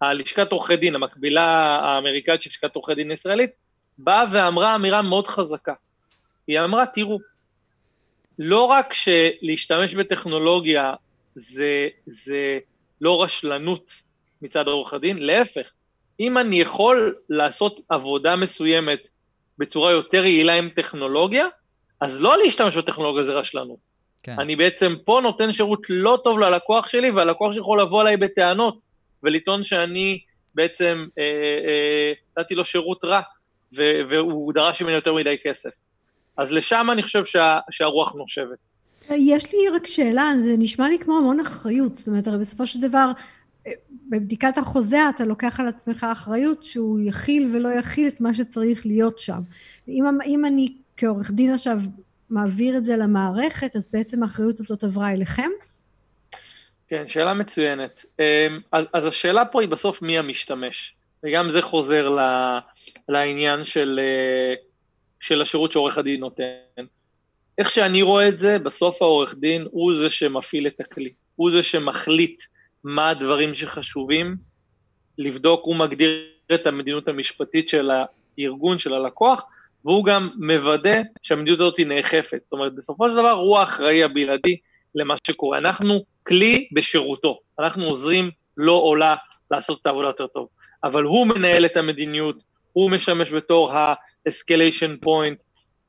הלשכת 0.00 0.52
עורכי 0.52 0.76
דין, 0.76 0.94
המקבילה 0.94 1.44
האמריקאית 1.82 2.42
של 2.42 2.50
לשכת 2.50 2.74
עורכי 2.74 2.94
דין 2.94 3.10
הישראלית, 3.10 3.50
באה 3.98 4.24
ואמרה 4.32 4.74
אמירה 4.74 5.02
מאוד 5.02 5.26
חזקה. 5.26 5.74
היא 6.46 6.60
אמרה, 6.60 6.86
תראו, 6.86 7.18
לא 8.38 8.62
רק 8.64 8.92
שלהשתמש 8.92 9.94
בטכנולוגיה 9.94 10.94
זה, 11.34 11.88
זה 12.06 12.58
לא 13.00 13.22
רשלנות 13.22 13.92
מצד 14.42 14.66
עורך 14.66 14.94
הדין, 14.94 15.18
להפך, 15.18 15.72
אם 16.20 16.38
אני 16.38 16.60
יכול 16.60 17.14
לעשות 17.28 17.80
עבודה 17.88 18.36
מסוימת 18.36 19.00
בצורה 19.58 19.90
יותר 19.90 20.24
יעילה 20.24 20.54
עם 20.54 20.68
טכנולוגיה, 20.76 21.46
אז 22.00 22.22
לא 22.22 22.38
להשתמש 22.38 22.76
בטכנולוגיה 22.76 23.24
זה 23.24 23.32
רשלנות. 23.32 23.78
כן. 24.22 24.36
אני 24.40 24.56
בעצם 24.56 24.94
פה 25.04 25.20
נותן 25.22 25.52
שירות 25.52 25.80
לא 25.88 26.18
טוב 26.24 26.38
ללקוח 26.38 26.88
שלי, 26.88 27.10
והלקוח 27.10 27.52
שיכול 27.52 27.80
לבוא 27.80 28.02
אליי 28.02 28.16
בטענות 28.16 28.82
ולטעון 29.22 29.62
שאני 29.62 30.20
בעצם 30.54 31.06
אה, 31.18 31.22
אה, 31.24 32.12
נתתי 32.38 32.54
לו 32.54 32.64
שירות 32.64 33.04
רע, 33.04 33.20
ו- 33.76 34.00
והוא 34.08 34.52
דרש 34.52 34.82
ממני 34.82 34.94
יותר 34.94 35.14
מדי 35.14 35.36
כסף. 35.44 35.70
אז 36.36 36.52
לשם 36.52 36.86
אני 36.92 37.02
חושב 37.02 37.24
שה- 37.24 37.58
שהרוח 37.70 38.14
נושבת. 38.14 38.58
יש 39.10 39.52
לי 39.52 39.58
רק 39.74 39.86
שאלה, 39.86 40.32
זה 40.40 40.54
נשמע 40.58 40.88
לי 40.88 40.98
כמו 40.98 41.18
המון 41.18 41.40
אחריות, 41.40 41.94
זאת 41.94 42.08
אומרת, 42.08 42.28
הרי 42.28 42.38
בסופו 42.38 42.66
של 42.66 42.80
דבר, 42.80 43.10
אה, 43.66 43.72
בבדיקת 44.10 44.58
החוזה 44.58 44.98
אתה 45.14 45.24
לוקח 45.24 45.60
על 45.60 45.68
עצמך 45.68 46.06
אחריות 46.12 46.62
שהוא 46.62 47.00
יכיל 47.04 47.56
ולא 47.56 47.68
יכיל 47.68 48.08
את 48.08 48.20
מה 48.20 48.34
שצריך 48.34 48.86
להיות 48.86 49.18
שם. 49.18 49.40
אם, 49.88 50.04
אם 50.26 50.44
אני 50.44 50.72
כעורך 50.96 51.30
דין 51.30 51.54
עכשיו 51.54 51.78
מעביר 52.30 52.76
את 52.76 52.84
זה 52.84 52.96
למערכת, 52.96 53.76
אז 53.76 53.88
בעצם 53.92 54.22
האחריות 54.22 54.60
הזאת 54.60 54.84
עברה 54.84 55.12
אליכם? 55.12 55.50
כן, 56.88 57.06
שאלה 57.06 57.34
מצוינת. 57.34 58.04
אמ, 58.18 58.24
אז, 58.72 58.84
אז 58.94 59.06
השאלה 59.06 59.44
פה 59.44 59.60
היא 59.60 59.68
בסוף 59.68 60.02
מי 60.02 60.18
המשתמש, 60.18 60.94
וגם 61.24 61.50
זה 61.50 61.62
חוזר 61.62 62.16
לעניין 63.08 63.64
של, 63.64 64.00
אה, 64.02 64.54
של 65.20 65.42
השירות 65.42 65.72
שעורך 65.72 65.98
הדין 65.98 66.20
נותן. 66.20 66.84
איך 67.58 67.70
שאני 67.70 68.02
רואה 68.02 68.28
את 68.28 68.38
זה, 68.38 68.58
בסוף 68.58 69.02
העורך 69.02 69.34
דין 69.38 69.66
הוא 69.70 69.94
זה 69.94 70.10
שמפעיל 70.10 70.66
את 70.66 70.80
הכלי, 70.80 71.12
הוא 71.36 71.50
זה 71.50 71.62
שמחליט 71.62 72.42
מה 72.84 73.08
הדברים 73.08 73.54
שחשובים, 73.54 74.36
לבדוק, 75.18 75.64
הוא 75.64 75.76
מגדיר 75.76 76.10
את 76.54 76.66
המדיניות 76.66 77.08
המשפטית 77.08 77.68
של 77.68 77.90
הארגון, 77.90 78.78
של 78.78 78.94
הלקוח, 78.94 79.44
והוא 79.84 80.04
גם 80.04 80.30
מוודא 80.36 81.00
שהמדיניות 81.22 81.60
הזאת 81.60 81.80
נאכפת. 81.80 82.40
זאת 82.44 82.52
אומרת, 82.52 82.74
בסופו 82.74 83.10
של 83.10 83.16
דבר 83.16 83.30
הוא 83.30 83.58
האחראי 83.58 84.02
הבלעדי 84.02 84.56
למה 84.94 85.14
שקורה. 85.26 85.58
אנחנו 85.58 86.04
כלי 86.26 86.68
בשירותו, 86.72 87.38
אנחנו 87.58 87.84
עוזרים 87.84 88.30
לו 88.56 88.74
או 88.74 88.96
לה 88.96 89.16
לעשות 89.50 89.80
את 89.80 89.86
העבודה 89.86 90.08
יותר 90.08 90.26
טוב, 90.26 90.48
אבל 90.84 91.02
הוא 91.02 91.26
מנהל 91.26 91.64
את 91.64 91.76
המדיניות, 91.76 92.36
הוא 92.72 92.90
משמש 92.90 93.32
בתור 93.32 93.72
ה-escalation 93.72 95.04
point, 95.04 95.36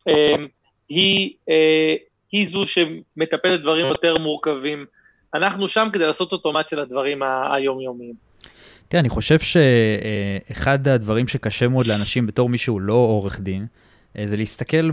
אמ, 0.08 0.48
היא, 0.90 1.34
אה, 1.50 1.96
היא 2.32 2.48
זו 2.48 2.64
שמטפלת 2.66 3.62
דברים 3.62 3.86
יותר 3.86 4.14
מורכבים. 4.20 4.86
אנחנו 5.34 5.68
שם 5.68 5.84
כדי 5.94 6.06
לעשות 6.06 6.32
אוטומציה 6.32 6.78
לדברים 6.78 7.22
היומיומיים. 7.54 8.14
תראה, 8.88 9.02
אני 9.02 9.10
חושב 9.10 9.38
שאחד 9.40 10.88
הדברים 10.88 11.28
שקשה 11.28 11.68
מאוד 11.68 11.88
לאנשים 11.88 12.28
בתור 12.28 12.50
מי 12.50 12.58
שהוא 12.58 12.82
לא 12.82 12.94
עורך 12.94 13.40
דין, 13.40 13.66
אה, 14.18 14.28
זה 14.28 14.38
להסתכל 14.38 14.92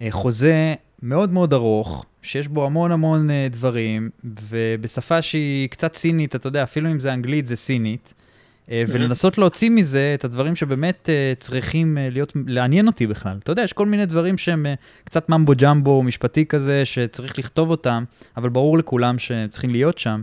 בחוזה 0.00 0.74
מאוד 1.02 1.32
מאוד 1.32 1.52
ארוך, 1.52 2.04
שיש 2.22 2.48
בו 2.48 2.66
המון 2.66 2.92
המון 2.92 3.30
אה, 3.30 3.46
דברים, 3.50 4.10
ובשפה 4.24 5.22
שהיא 5.22 5.68
קצת 5.68 5.96
סינית, 5.96 6.34
אתה 6.34 6.46
יודע, 6.46 6.62
אפילו 6.62 6.90
אם 6.90 7.00
זה 7.00 7.12
אנגלית 7.12 7.46
זה 7.46 7.56
סינית, 7.56 8.14
אה, 8.18 8.23
ולנסות 8.68 9.38
להוציא 9.38 9.70
מזה 9.70 10.12
את 10.14 10.24
הדברים 10.24 10.56
שבאמת 10.56 11.08
צריכים 11.38 11.98
להיות, 12.10 12.32
לעניין 12.46 12.86
אותי 12.86 13.06
בכלל. 13.06 13.38
אתה 13.42 13.52
יודע, 13.52 13.62
יש 13.62 13.72
כל 13.72 13.86
מיני 13.86 14.06
דברים 14.06 14.38
שהם 14.38 14.66
קצת 15.04 15.28
ממבו 15.28 15.52
ג'מבו 15.56 16.02
משפטי 16.02 16.46
כזה, 16.46 16.84
שצריך 16.84 17.38
לכתוב 17.38 17.70
אותם, 17.70 18.04
אבל 18.36 18.48
ברור 18.48 18.78
לכולם 18.78 19.18
שהם 19.18 19.48
צריכים 19.48 19.70
להיות 19.70 19.98
שם. 19.98 20.22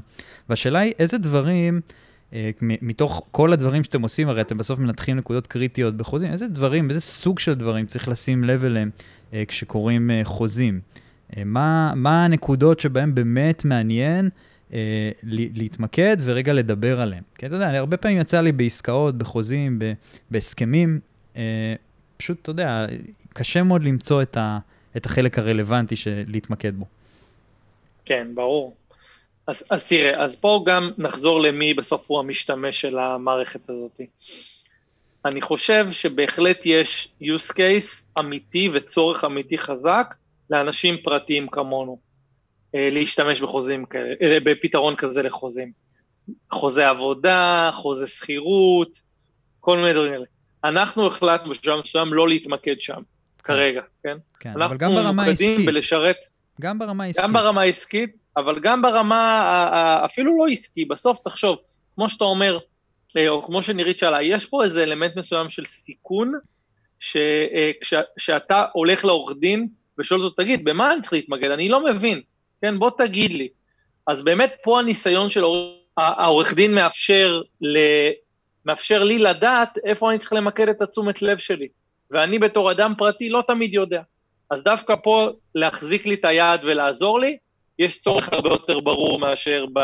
והשאלה 0.49 0.79
היא, 0.79 0.93
איזה 0.99 1.17
דברים... 1.17 1.81
אה, 2.33 2.51
מתוך 2.61 3.27
כל 3.31 3.53
הדברים 3.53 3.83
שאתם 3.83 4.01
עושים, 4.01 4.29
הרי 4.29 4.41
אתם 4.41 4.57
בסוף 4.57 4.79
מנתחים 4.79 5.17
נקודות 5.17 5.47
קריטיות 5.47 5.97
בחוזים, 5.97 6.31
איזה 6.31 6.47
דברים, 6.47 6.89
איזה 6.89 7.01
סוג 7.01 7.39
של 7.39 7.53
דברים 7.53 7.85
צריך 7.85 8.07
לשים 8.07 8.43
לב 8.43 8.65
אליהם 8.65 8.89
אה, 9.33 9.43
כשקוראים 9.47 10.11
אה, 10.11 10.21
חוזים? 10.23 10.79
מה, 11.45 11.93
מה 11.95 12.25
הנקודות 12.25 12.79
שבהן 12.79 13.15
באמת 13.15 13.65
מעניין 13.65 14.25
אה, 14.25 14.31
להתמקד 15.23 16.17
ורגע 16.23 16.53
לדבר 16.53 17.01
עליהן? 17.01 17.23
כי 17.37 17.45
אתה 17.45 17.55
יודע, 17.55 17.69
הרבה 17.69 17.97
פעמים 17.97 18.17
יצא 18.17 18.41
לי 18.41 18.51
בעסקאות, 18.51 19.17
בחוזים, 19.17 19.79
בהסכמים, 20.31 20.99
אה, 21.35 21.75
פשוט, 22.17 22.41
אתה 22.41 22.49
יודע, 22.49 22.85
קשה 23.33 23.63
מאוד 23.63 23.83
למצוא 23.83 24.21
את, 24.21 24.37
ה, 24.37 24.59
את 24.97 25.05
החלק 25.05 25.39
הרלוונטי 25.39 25.95
של 25.95 26.23
להתמקד 26.27 26.75
בו. 26.75 26.85
כן, 28.05 28.27
ברור. 28.33 28.75
אז, 29.47 29.63
אז 29.69 29.85
תראה, 29.85 30.23
אז 30.23 30.35
פה 30.35 30.63
גם 30.65 30.91
נחזור 30.97 31.41
למי 31.41 31.73
בסוף 31.73 32.11
הוא 32.11 32.19
המשתמש 32.19 32.81
של 32.81 32.99
המערכת 32.99 33.69
הזאת. 33.69 34.01
אני 35.25 35.41
חושב 35.41 35.87
שבהחלט 35.91 36.61
יש 36.65 37.09
use 37.21 37.51
case 37.51 38.19
אמיתי 38.19 38.69
וצורך 38.73 39.23
אמיתי 39.23 39.57
חזק 39.57 40.15
לאנשים 40.49 40.97
פרטיים 41.03 41.47
כמונו, 41.47 41.91
אה, 41.91 41.97
להשתמש 42.73 43.41
בחוזים 43.41 43.85
כאלה, 43.85 44.15
אה, 44.21 44.37
בפתרון 44.43 44.95
כזה 44.95 45.23
לחוזים. 45.23 45.71
חוזה 46.51 46.89
עבודה, 46.89 47.69
חוזה 47.73 48.07
שכירות, 48.07 49.01
כל 49.59 49.77
מיני 49.77 49.93
דברים 49.93 50.11
כאלה. 50.13 50.25
אנחנו 50.63 51.07
החלטנו 51.07 51.49
בשלב 51.49 51.79
מסוים 51.79 52.13
לא 52.13 52.29
להתמקד 52.29 52.75
שם, 52.79 52.93
כן. 52.95 53.01
כרגע, 53.43 53.81
כן? 54.03 54.17
כן, 54.39 54.61
אבל 54.61 54.77
גם 54.77 54.95
ברמה 54.95 55.23
העסקית. 55.23 55.65
בלשרת... 55.65 56.17
גם 56.61 56.79
ברמה 56.79 57.03
העסקית. 57.03 57.23
גם 57.23 57.33
ברמה 57.33 57.61
העסקית, 57.61 58.17
אבל 58.37 58.59
גם 58.59 58.81
ברמה 58.81 60.01
אפילו 60.05 60.37
לא 60.37 60.51
עסקי, 60.51 60.85
בסוף 60.85 61.19
תחשוב, 61.23 61.57
כמו 61.95 62.09
שאתה 62.09 62.23
אומר, 62.23 62.57
אה, 63.17 63.29
או 63.29 63.45
כמו 63.45 63.61
שנירית 63.61 63.99
שאלה, 63.99 64.23
יש 64.23 64.45
פה 64.45 64.63
איזה 64.63 64.83
אלמנט 64.83 65.15
מסוים 65.17 65.49
של 65.49 65.65
סיכון, 65.65 66.33
שכשאתה 66.99 68.55
אה, 68.55 68.65
הולך 68.73 69.05
לעורך 69.05 69.37
דין 69.37 69.67
ושואל 69.99 70.21
אותו, 70.21 70.43
תגיד, 70.43 70.63
במה 70.63 70.93
אני 70.93 71.01
צריך 71.01 71.13
להתמקד? 71.13 71.51
אני 71.51 71.69
לא 71.69 71.85
מבין, 71.85 72.21
כן, 72.61 72.79
בוא 72.79 72.91
תגיד 72.97 73.31
לי. 73.31 73.47
אז 74.07 74.23
באמת 74.23 74.53
פה 74.63 74.79
הניסיון 74.79 75.29
של 75.29 75.43
העורך 75.97 76.53
דין 76.53 76.75
מאפשר, 76.75 77.41
ל... 77.61 77.77
מאפשר 78.65 79.03
לי 79.03 79.19
לדעת 79.19 79.77
איפה 79.83 80.09
אני 80.09 80.19
צריך 80.19 80.33
למקד 80.33 80.69
את 80.69 80.81
התשומת 80.81 81.21
לב 81.21 81.37
שלי. 81.37 81.67
ואני 82.11 82.39
בתור 82.39 82.71
אדם 82.71 82.93
פרטי 82.97 83.29
לא 83.29 83.43
תמיד 83.47 83.73
יודע. 83.73 84.01
אז 84.49 84.63
דווקא 84.63 84.95
פה 85.03 85.29
להחזיק 85.55 86.05
לי 86.05 86.15
את 86.15 86.25
היד 86.25 86.63
ולעזור 86.63 87.19
לי, 87.19 87.37
יש 87.79 88.01
צורך 88.01 88.33
הרבה 88.33 88.49
יותר 88.49 88.79
ברור 88.79 89.19
מאשר, 89.19 89.65
ב, 89.73 89.79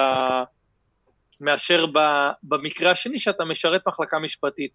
מאשר 1.42 1.86
ב, 1.86 2.00
במקרה 2.44 2.92
השני 2.92 3.20
שאתה 3.20 3.46
משרת 3.46 3.88
מחלקה 3.88 4.20
משפטית. 4.20 4.72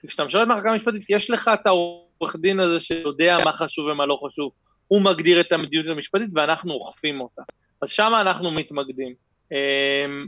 כי 0.00 0.08
כשאתה 0.08 0.24
משרת 0.24 0.48
מחלקה 0.48 0.72
משפטית, 0.72 1.02
יש 1.08 1.30
לך 1.30 1.50
את 1.54 1.66
העורך 1.66 2.36
דין 2.36 2.60
הזה 2.60 2.80
שיודע 2.80 3.36
מה 3.44 3.52
חשוב 3.52 3.86
ומה 3.86 4.06
לא 4.06 4.20
חשוב. 4.26 4.52
הוא 4.88 5.02
מגדיר 5.02 5.40
את 5.40 5.52
המדיניות 5.52 5.88
המשפטית 5.88 6.30
ואנחנו 6.34 6.72
אוכפים 6.72 7.20
אותה. 7.20 7.42
אז 7.82 7.90
שם 7.90 8.12
אנחנו 8.20 8.50
מתמקדים. 8.50 9.14
אמ, 9.52 10.26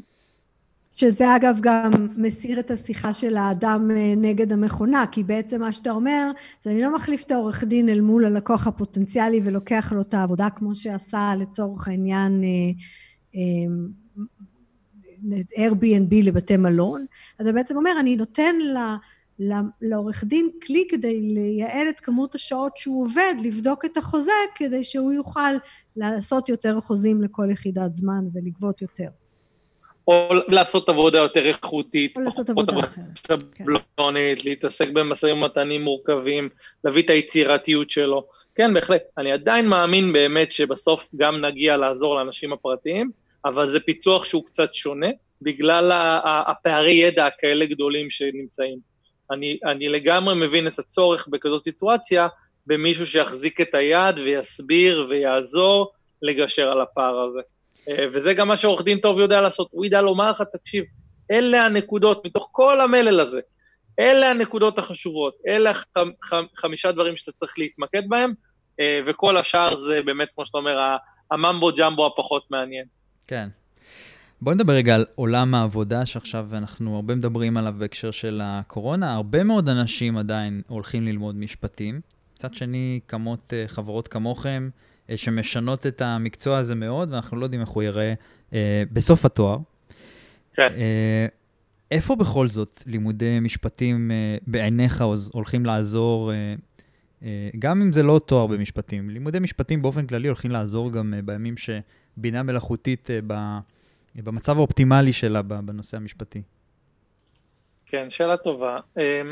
שזה 0.97 1.37
אגב 1.37 1.59
גם 1.61 1.91
מסיר 2.17 2.61
את 2.61 2.71
השיחה 2.71 3.13
של 3.13 3.37
האדם 3.37 3.91
אה, 3.97 4.15
נגד 4.17 4.53
המכונה, 4.53 5.05
כי 5.13 5.23
בעצם 5.23 5.61
מה 5.61 5.73
שאתה 5.73 5.91
אומר, 5.91 6.31
זה 6.61 6.71
אני 6.71 6.83
לא 6.83 6.95
מחליף 6.95 7.25
את 7.25 7.31
העורך 7.31 7.65
דין 7.65 7.89
אל 7.89 8.01
מול 8.01 8.25
הלקוח 8.25 8.67
הפוטנציאלי 8.67 9.41
ולוקח 9.45 9.93
לו 9.93 10.01
את 10.01 10.15
העבודה 10.15 10.51
כמו 10.51 10.75
שעשה 10.75 11.33
לצורך 11.39 11.89
העניין 11.89 12.43
אה, 12.45 12.49
אה, 13.37 13.67
Airbnb 15.57 16.25
לבתי 16.25 16.57
מלון, 16.57 17.07
אז 17.39 17.47
אתה 17.47 17.55
בעצם 17.57 17.77
אומר, 17.77 17.91
אני 18.01 18.17
נותן 18.17 18.55
לה, 18.59 18.97
לעורך 19.83 20.25
דין 20.25 20.51
כלי 20.67 20.85
כדי 20.89 21.21
לייעל 21.21 21.89
את 21.89 22.01
כמות 22.01 22.35
השעות 22.35 22.77
שהוא 22.77 23.05
עובד, 23.05 23.35
לבדוק 23.45 23.85
את 23.85 23.97
החוזה, 23.97 24.31
כדי 24.55 24.85
שהוא 24.85 25.13
יוכל 25.13 25.55
לעשות 25.97 26.49
יותר 26.49 26.81
חוזים 26.81 27.23
לכל 27.23 27.49
יחידת 27.51 27.97
זמן 27.97 28.25
ולגבות 28.35 28.83
יותר. 28.83 29.09
או 30.09 30.29
לעשות 30.49 30.89
עבודה 30.89 31.19
יותר 31.19 31.47
איכותית, 31.47 32.17
או 32.17 32.23
לעשות 32.23 32.51
עבודה 32.51 32.79
אחרת, 32.81 33.05
שבלונית, 33.17 34.43
כן. 34.43 34.49
להתעסק 34.49 34.89
במשאים 34.93 35.43
ומתנים 35.43 35.83
מורכבים, 35.83 36.49
להביא 36.85 37.03
את 37.03 37.11
היצירתיות 37.11 37.91
שלו. 37.91 38.27
כן, 38.55 38.75
בהחלט. 38.75 39.03
אני 39.19 39.33
עדיין 39.33 39.69
מאמין 39.69 40.13
באמת 40.13 40.53
שבסוף 40.53 41.09
גם 41.17 41.45
נגיע 41.45 41.77
לעזור 41.77 42.15
לאנשים 42.15 42.53
הפרטיים, 42.53 43.11
אבל 43.45 43.67
זה 43.67 43.81
פיצוח 43.81 44.25
שהוא 44.25 44.45
קצת 44.45 44.75
שונה, 44.75 45.09
בגלל 45.43 45.93
הפערי 46.25 46.93
ידע 46.93 47.27
הכאלה 47.27 47.67
גדולים 47.67 48.11
שנמצאים. 48.11 48.96
אני, 49.31 49.59
אני 49.65 49.89
לגמרי 49.89 50.35
מבין 50.35 50.67
את 50.67 50.79
הצורך 50.79 51.29
בכזאת 51.29 51.65
סיטואציה, 51.65 52.29
במישהו 52.67 53.07
שיחזיק 53.07 53.61
את 53.61 53.75
היד 53.75 54.19
ויסביר 54.19 55.07
ויעזור 55.11 55.93
לגשר 56.23 56.69
על 56.69 56.81
הפער 56.81 57.21
הזה. 57.21 57.41
אה, 57.89 58.07
וזה 58.13 58.35
גם 58.35 58.49
מה 58.49 58.57
שעורך 58.57 58.83
דין 58.83 58.99
טוב 58.99 59.19
יודע 59.19 59.41
לעשות, 59.41 59.69
הוא 59.71 59.85
ידע 59.85 60.01
לומר 60.01 60.31
לך, 60.31 60.43
תקשיב, 60.53 60.85
אלה 61.31 61.67
הנקודות, 61.67 62.27
מתוך 62.27 62.49
כל 62.53 62.81
המלל 62.81 63.21
הזה, 63.21 63.41
אלה 63.99 64.31
הנקודות 64.31 64.79
החשובות, 64.79 65.35
אלה 65.47 65.75
חמ, 65.75 66.11
חמ, 66.23 66.45
חמישה 66.57 66.93
דברים 66.93 67.17
שאתה 67.17 67.33
צריך 67.33 67.59
להתמקד 67.59 68.03
בהם, 68.09 68.33
אה, 68.81 69.01
וכל 69.07 69.37
השאר 69.37 69.77
זה 69.77 70.01
באמת, 70.05 70.29
כמו 70.35 70.47
שאתה 70.47 70.59
אומר, 70.59 70.79
הממבו 71.31 71.71
ג'מבו 71.79 72.07
הפחות 72.07 72.51
מעניין. 72.51 72.85
כן. 73.27 73.49
בוא 74.41 74.55
נדבר 74.55 74.73
רגע 74.73 74.95
על 74.95 75.05
עולם 75.15 75.55
העבודה, 75.55 76.07
שעכשיו 76.07 76.49
אנחנו 76.53 76.97
הרבה 76.97 77.15
מדברים 77.15 77.57
עליו 77.57 77.75
בהקשר 77.79 78.11
של 78.11 78.41
הקורונה. 78.45 79.15
הרבה 79.15 79.45
מאוד 79.45 79.69
אנשים 79.69 80.17
עדיין 80.17 80.63
הולכים 80.69 81.05
ללמוד 81.05 81.37
משפטים. 81.37 82.01
מצד 82.37 82.55
שני, 82.55 83.01
קמות 83.07 83.53
אה, 83.53 83.65
חברות 83.69 84.09
כמוכם, 84.09 84.69
אה, 85.11 85.17
שמשנות 85.17 85.87
את 85.87 86.03
המקצוע 86.03 86.59
הזה 86.59 86.75
מאוד, 86.75 87.13
ואנחנו 87.13 87.37
לא 87.37 87.45
יודעים 87.45 87.61
איך 87.61 87.69
הוא 87.69 87.83
ייראה 87.83 88.15
אה, 88.53 88.83
בסוף 88.93 89.25
התואר. 89.25 89.59
כן. 90.55 90.69
איפה 91.91 92.17
בכל 92.17 92.49
זאת 92.49 92.83
לימודי 92.87 93.41
משפטים 93.41 94.11
בעיניך 94.47 95.05
הולכים 95.33 95.67
לעזור, 95.67 96.33
גם 97.59 97.83
אם 97.83 97.93
זה 97.93 98.03
לא 98.03 98.21
תואר 98.27 98.47
במשפטים, 98.47 99.11
לימודי 99.11 99.39
משפטים 99.39 99.83
באופן 99.83 100.07
כללי 100.07 100.29
הולכים 100.29 100.51
לעזור 100.51 100.93
גם 100.93 101.15
בימים 101.25 101.55
שבינה 101.57 102.43
מלאכותית 102.43 103.11
ב, 103.27 103.59
במצב 104.23 104.59
האופטימלי 104.59 105.13
שלה 105.13 105.43
בנושא 105.43 105.97
המשפטי. 105.97 106.43
כן, 107.87 108.11
שאלה 108.11 108.37
טובה. 108.37 108.79
אה, 108.99 109.23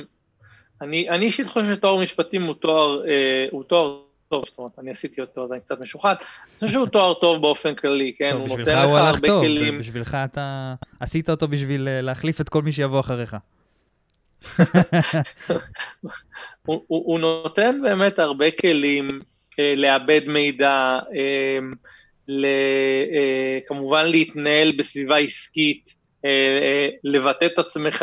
אני, 0.81 1.09
אני 1.09 1.25
אישית 1.25 1.47
חושב 1.47 1.75
שתואר 1.75 2.01
משפטים 2.01 2.43
הוא 2.43 2.55
תואר, 2.55 3.07
אה, 3.09 3.47
הוא 3.51 3.65
תואר 3.65 3.99
טוב, 4.29 4.45
זאת 4.47 4.59
אומרת, 4.59 4.79
אני 4.79 4.91
עשיתי 4.91 5.21
אותו, 5.21 5.45
אז 5.45 5.53
אני 5.53 5.61
קצת 5.61 5.81
משוחד. 5.81 6.15
אני 6.21 6.69
חושב 6.69 6.73
שהוא 6.73 6.87
תואר 6.87 7.15
טוב 7.15 7.41
באופן 7.41 7.75
כללי, 7.75 8.13
כן? 8.19 8.31
טוב, 8.31 8.41
הוא 8.41 8.59
נותן 8.59 8.73
לך 8.73 8.91
הרבה 8.91 9.29
טוב, 9.29 9.43
כלים. 9.43 9.79
בשבילך 9.79 10.17
אתה 10.25 10.75
עשית 11.01 11.31
אותו 11.31 11.49
בשביל 11.49 11.89
אה, 11.89 12.01
להחליף 12.01 12.41
את 12.41 12.49
כל 12.49 12.63
מי 12.63 12.73
שיבוא 12.73 13.01
אחריך. 13.01 13.37
הוא, 16.67 16.85
הוא, 16.87 16.87
הוא 16.87 17.19
נותן 17.19 17.81
באמת 17.83 18.19
הרבה 18.19 18.51
כלים 18.51 19.21
אה, 19.59 19.75
לעבד 19.77 20.21
מידע, 20.27 20.99
אה, 21.15 21.59
כמובן 23.67 24.07
להתנהל 24.07 24.73
בסביבה 24.73 25.19
עסקית, 25.19 26.05
אה, 26.25 26.31
אה, 26.31 26.89
לבטא 27.05 27.45
את 27.45 27.59
עצמך, 27.59 28.03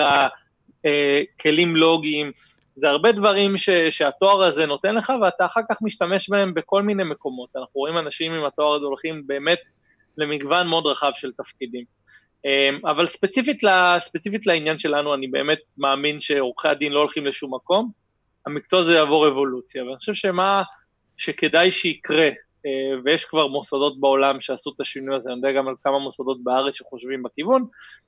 אה, 0.85 1.21
כלים 1.41 1.75
לוגיים. 1.75 2.31
זה 2.75 2.89
הרבה 2.89 3.11
דברים 3.11 3.57
ש, 3.57 3.69
שהתואר 3.89 4.43
הזה 4.43 4.65
נותן 4.65 4.95
לך, 4.95 5.13
ואתה 5.21 5.45
אחר 5.45 5.61
כך 5.69 5.81
משתמש 5.81 6.29
בהם 6.29 6.53
בכל 6.53 6.83
מיני 6.83 7.03
מקומות. 7.03 7.49
אנחנו 7.55 7.79
רואים 7.79 7.97
אנשים 7.97 8.33
עם 8.33 8.45
התואר 8.45 8.75
הזה 8.75 8.85
הולכים 8.85 9.27
באמת 9.27 9.59
למגוון 10.17 10.67
מאוד 10.67 10.85
רחב 10.85 11.11
של 11.13 11.31
תפקידים. 11.31 11.83
אבל 12.85 13.05
ספציפית, 13.05 13.63
לה, 13.63 13.97
ספציפית 13.99 14.47
לעניין 14.47 14.79
שלנו, 14.79 15.13
אני 15.13 15.27
באמת 15.27 15.59
מאמין 15.77 16.19
שעורכי 16.19 16.67
הדין 16.67 16.91
לא 16.91 16.99
הולכים 16.99 17.25
לשום 17.25 17.55
מקום, 17.55 17.91
המקצוע 18.45 18.79
הזה 18.79 18.93
יעבור 18.93 19.27
אבולוציה, 19.27 19.85
ואני 19.85 19.97
חושב 19.97 20.13
שמה 20.13 20.63
שכדאי 21.17 21.71
שיקרה, 21.71 22.23
אה, 22.25 22.31
ויש 23.03 23.25
כבר 23.25 23.47
מוסדות 23.47 23.99
בעולם 23.99 24.39
שעשו 24.39 24.71
את 24.75 24.79
השינוי 24.79 25.15
הזה, 25.15 25.31
אני 25.31 25.37
יודע 25.37 25.51
גם 25.51 25.67
על 25.67 25.75
כמה 25.83 25.99
מוסדות 25.99 26.43
בארץ 26.43 26.75
שחושבים 26.75 27.23
בכיוון, 27.23 27.65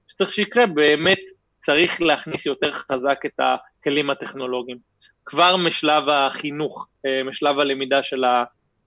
שצריך 0.07 0.33
שיקרה, 0.33 0.65
באמת 0.65 1.19
צריך 1.59 2.01
להכניס 2.01 2.45
יותר 2.45 2.71
חזק 2.71 3.19
את 3.25 3.39
הכלים 3.39 4.09
הטכנולוגיים. 4.09 4.77
כבר 5.25 5.57
משלב 5.57 6.09
החינוך, 6.09 6.87
אה, 7.05 7.23
משלב 7.23 7.59
הלמידה 7.59 8.03
של, 8.03 8.23
ה, 8.23 8.43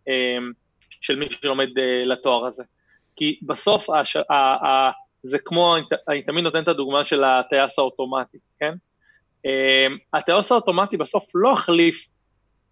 אה, 0.08 0.38
של 0.90 1.18
מי 1.18 1.30
שלומד 1.30 1.68
לתואר 2.04 2.46
הזה. 2.46 2.64
כי 3.16 3.38
בסוף 3.42 3.90
הש, 3.90 4.16
זה 5.22 5.38
כמו, 5.38 5.76
אני 6.08 6.22
תמיד 6.22 6.44
נותן 6.44 6.62
את 6.62 6.68
הדוגמה 6.68 7.04
של 7.04 7.24
הטייס 7.24 7.78
האוטומטי, 7.78 8.38
כן? 8.60 8.74
הטייס 10.14 10.52
האוטומטי 10.52 10.96
בסוף 10.96 11.24
לא 11.34 11.52
החליף 11.52 12.08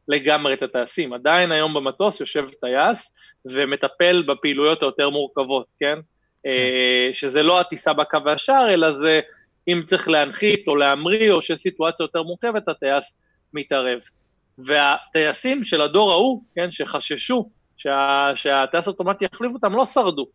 לגמרי 0.08 0.54
את 0.54 0.62
הטייסים, 0.62 1.12
עדיין 1.12 1.52
היום 1.52 1.74
במטוס 1.74 2.20
יושב 2.20 2.46
טייס 2.60 3.14
ומטפל 3.46 4.22
בפעילויות 4.22 4.82
היותר 4.82 5.10
מורכבות, 5.10 5.66
כן? 5.80 5.98
כן. 6.42 6.50
שזה 7.12 7.42
לא 7.42 7.60
הטיסה 7.60 7.92
בקו 7.92 8.18
הישר, 8.26 8.66
אלא 8.70 8.92
זה 8.92 9.20
אם 9.68 9.82
צריך 9.86 10.08
להנחית 10.08 10.68
או 10.68 10.76
להמריא, 10.76 11.32
או 11.32 11.42
שיש 11.42 11.58
סיטואציה 11.58 12.04
יותר 12.04 12.22
מורכבת, 12.22 12.68
הטייס 12.68 13.18
מתערב. 13.54 14.00
והטייסים 14.58 15.64
של 15.64 15.80
הדור 15.80 16.12
ההוא, 16.12 16.42
כן, 16.54 16.70
שחששו 16.70 17.50
שה, 17.76 18.30
שהטייס 18.34 18.86
האוטומטי 18.86 19.24
יחליף 19.24 19.52
אותם, 19.54 19.72
לא 19.72 19.84
שרדו. 19.84 20.26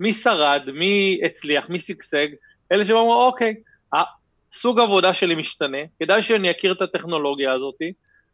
מי 0.00 0.12
שרד, 0.12 0.62
מי 0.72 1.20
הצליח, 1.24 1.68
מי 1.68 1.80
שגשג, 1.80 2.28
אלה 2.72 2.84
שאומרים, 2.84 3.08
אוקיי, 3.10 3.54
סוג 4.52 4.78
העבודה 4.78 5.14
שלי 5.14 5.34
משתנה, 5.34 5.78
כדאי 6.00 6.22
שאני 6.22 6.50
אכיר 6.50 6.72
את 6.72 6.82
הטכנולוגיה 6.82 7.52
הזאת, 7.52 7.74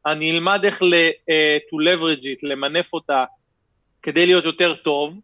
אני 0.07 0.31
אלמד 0.31 0.61
איך 0.65 0.83
ל, 0.83 0.95
uh, 0.95 1.31
to 1.69 1.95
leverage 1.95 2.25
it, 2.25 2.39
למנף 2.43 2.93
אותה 2.93 3.25
כדי 4.03 4.27
להיות 4.27 4.45
יותר 4.45 4.75
טוב, 4.75 5.21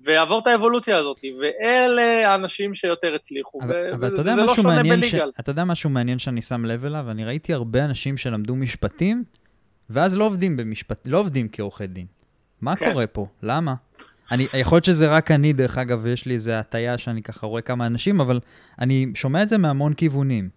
ויעבור 0.00 0.38
את 0.38 0.46
האבולוציה 0.46 0.98
הזאת, 0.98 1.20
ואלה 1.40 2.32
האנשים 2.32 2.74
שיותר 2.74 3.14
הצליחו, 3.14 3.60
אבל, 3.62 3.90
ו- 3.90 3.94
אבל 3.94 4.18
יודע 4.18 4.36
לא 4.36 4.54
שונה 4.54 4.82
בליגל. 4.82 5.30
ש... 5.36 5.40
אתה 5.40 5.50
יודע 5.50 5.64
משהו 5.64 5.90
מעניין 5.90 6.18
שאני 6.18 6.42
שם 6.42 6.64
לב 6.64 6.84
אליו? 6.84 7.10
אני 7.10 7.24
ראיתי 7.24 7.54
הרבה 7.54 7.84
אנשים 7.84 8.16
שלמדו 8.16 8.56
משפטים, 8.56 9.24
ואז 9.90 10.16
לא 10.16 10.24
עובדים 10.24 10.56
במשפט, 10.56 11.00
לא 11.04 11.18
עובדים 11.18 11.48
כעורכי 11.52 11.86
דין. 11.86 12.06
מה 12.60 12.76
כן. 12.76 12.92
קורה 12.92 13.06
פה? 13.06 13.26
למה? 13.42 13.74
אני, 14.30 14.46
יכול 14.58 14.76
להיות 14.76 14.84
שזה 14.84 15.08
רק 15.16 15.30
אני, 15.30 15.52
דרך 15.52 15.78
אגב, 15.78 16.00
ויש 16.02 16.26
לי 16.26 16.34
איזו 16.34 16.52
הטיה 16.52 16.98
שאני 16.98 17.22
ככה 17.22 17.46
רואה 17.46 17.62
כמה 17.62 17.86
אנשים, 17.86 18.20
אבל 18.20 18.40
אני 18.78 19.06
שומע 19.14 19.42
את 19.42 19.48
זה 19.48 19.58
מהמון 19.58 19.94
כיוונים. 19.94 20.48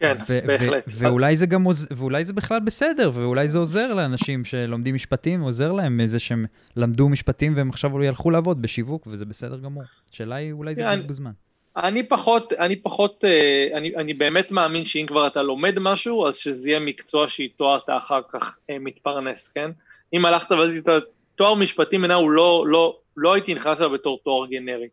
כן, 0.00 0.14
בהחלט. 0.46 0.84
ואולי 0.88 1.36
זה 1.36 1.46
גם, 1.46 1.66
ואולי 1.90 2.24
זה 2.24 2.32
בכלל 2.32 2.60
בסדר, 2.60 3.10
ואולי 3.14 3.48
זה 3.48 3.58
עוזר 3.58 3.94
לאנשים 3.94 4.44
שלומדים 4.44 4.94
משפטים, 4.94 5.40
עוזר 5.40 5.72
להם 5.72 5.96
מזה 5.96 6.18
שהם 6.18 6.44
למדו 6.76 7.08
משפטים 7.08 7.56
והם 7.56 7.70
עכשיו 7.70 8.02
ילכו 8.02 8.30
לעבוד 8.30 8.62
בשיווק, 8.62 9.06
וזה 9.06 9.24
בסדר 9.24 9.58
גמור. 9.58 9.82
השאלה 10.12 10.34
היא, 10.34 10.52
אולי 10.52 10.74
זה 10.74 10.84
בזבוז 10.92 11.16
זמן. 11.16 11.30
אני 11.76 12.08
פחות, 12.08 12.52
אני 12.52 12.76
פחות, 12.76 13.24
אה, 13.24 13.78
אני, 13.78 13.96
אני 13.96 14.14
באמת 14.14 14.52
מאמין 14.52 14.84
שאם 14.84 15.06
כבר 15.06 15.26
אתה 15.26 15.42
לומד 15.42 15.78
משהו, 15.78 16.28
אז 16.28 16.36
שזה 16.36 16.68
יהיה 16.68 16.80
מקצוע 16.80 17.28
שאיתו 17.28 17.76
אתה 17.76 17.96
אחר 17.96 18.20
כך 18.32 18.56
אה, 18.70 18.78
מתפרנס, 18.78 19.48
כן? 19.48 19.70
אם 20.12 20.26
הלכת 20.26 20.52
ועשית 20.52 20.86
תואר 21.34 21.54
משפטי 21.54 21.96
מנה 21.96 22.14
הוא 22.14 22.30
לא, 22.30 22.64
לא, 22.66 22.98
לא 23.16 23.34
הייתי 23.34 23.54
נכנס 23.54 23.78
אליו 23.78 23.90
בתור 23.90 24.20
תואר 24.24 24.46
גנרי. 24.46 24.88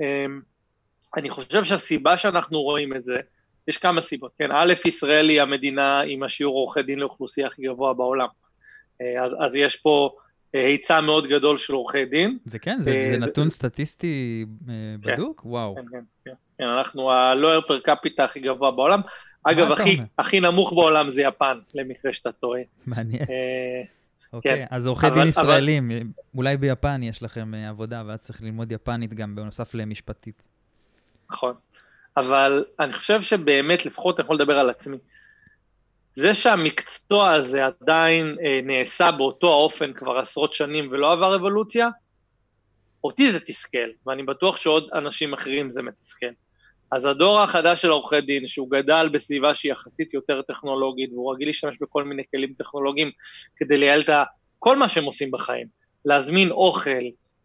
אמ, 0.00 0.40
אני 1.16 1.30
חושב 1.30 1.64
שהסיבה 1.64 2.18
שאנחנו 2.18 2.62
רואים 2.62 2.96
את 2.96 3.04
זה, 3.04 3.16
יש 3.68 3.78
כמה 3.78 4.00
סיבות, 4.00 4.32
כן, 4.38 4.50
א', 4.52 4.72
ישראל 4.84 5.28
היא 5.28 5.40
המדינה 5.40 6.00
עם 6.00 6.22
השיעור 6.22 6.54
עורכי 6.56 6.82
דין 6.82 6.98
לאוכלוסייה 6.98 7.46
הכי 7.46 7.62
גבוה 7.62 7.94
בעולם. 7.94 8.26
אה, 9.00 9.24
אז, 9.24 9.36
אז 9.40 9.56
יש 9.56 9.76
פה 9.76 10.10
אה, 10.54 10.66
היצע 10.66 11.00
מאוד 11.00 11.26
גדול 11.26 11.58
של 11.58 11.72
עורכי 11.72 12.04
דין. 12.04 12.38
זה 12.44 12.58
כן, 12.58 12.78
זה, 12.78 12.90
זה, 12.90 13.12
זה 13.12 13.26
נתון 13.26 13.44
זה, 13.44 13.50
סטטיסטי 13.50 14.46
כן, 14.66 15.12
בדוק? 15.12 15.40
כן, 15.40 15.48
וואו. 15.48 15.74
כן, 15.74 15.82
כן, 15.90 16.02
כן, 16.24 16.32
כן, 16.58 16.64
אנחנו 16.64 17.10
ה-Lawyer 17.10 17.66
per 17.68 17.88
capita 17.88 18.22
הכי 18.22 18.40
גבוה 18.40 18.70
בעולם. 18.70 19.00
אגב, 19.42 19.72
הכי, 19.72 19.98
הכי 20.18 20.40
נמוך 20.40 20.72
בעולם 20.72 21.10
זה 21.10 21.22
יפן, 21.22 21.58
למקרה 21.74 22.12
שאתה 22.12 22.32
טועה. 22.32 22.60
מעניין. 22.86 23.24
אוקיי, 24.32 24.56
כן. 24.56 24.64
אז 24.70 24.86
עורכי 24.86 25.10
דין 25.10 25.26
ישראלים, 25.26 25.90
אבל... 25.90 26.02
אולי 26.34 26.56
ביפן 26.56 27.02
יש 27.02 27.22
לכם 27.22 27.54
אה, 27.54 27.68
עבודה, 27.68 28.02
ואז 28.06 28.18
צריך 28.18 28.42
ללמוד 28.42 28.72
יפנית 28.72 29.14
גם 29.14 29.34
בנוסף 29.34 29.74
למשפטית. 29.74 30.42
נכון, 31.30 31.54
אבל 32.16 32.64
אני 32.80 32.92
חושב 32.92 33.22
שבאמת, 33.22 33.86
לפחות 33.86 34.18
אני 34.20 34.24
יכול 34.24 34.36
לדבר 34.36 34.58
על 34.58 34.70
עצמי. 34.70 34.96
זה 36.14 36.34
שהמקצוע 36.34 37.32
הזה 37.32 37.66
עדיין 37.66 38.36
אה, 38.44 38.60
נעשה 38.62 39.10
באותו 39.10 39.48
האופן 39.48 39.92
כבר 39.92 40.18
עשרות 40.18 40.54
שנים 40.54 40.88
ולא 40.90 41.12
עבר 41.12 41.36
אבולוציה, 41.36 41.88
אותי 43.04 43.32
זה 43.32 43.40
תסכל, 43.40 43.88
ואני 44.06 44.22
בטוח 44.22 44.56
שעוד 44.56 44.88
אנשים 44.94 45.34
אחרים 45.34 45.70
זה 45.70 45.82
מתסכל. 45.82 46.26
אז 46.92 47.06
הדור 47.06 47.40
החדש 47.40 47.82
של 47.82 47.90
עורכי 47.90 48.20
דין, 48.20 48.48
שהוא 48.48 48.70
גדל 48.70 49.08
בסביבה 49.12 49.54
שהיא 49.54 49.72
יחסית 49.72 50.14
יותר 50.14 50.42
טכנולוגית, 50.42 51.12
והוא 51.12 51.34
רגיל 51.34 51.48
להשתמש 51.48 51.76
בכל 51.80 52.04
מיני 52.04 52.22
כלים 52.30 52.52
טכנולוגיים 52.58 53.10
כדי 53.56 53.76
לייעל 53.76 54.00
את 54.00 54.10
כל 54.58 54.76
מה 54.76 54.88
שהם 54.88 55.04
עושים 55.04 55.30
בחיים, 55.30 55.66
להזמין 56.04 56.50
אוכל, 56.50 57.04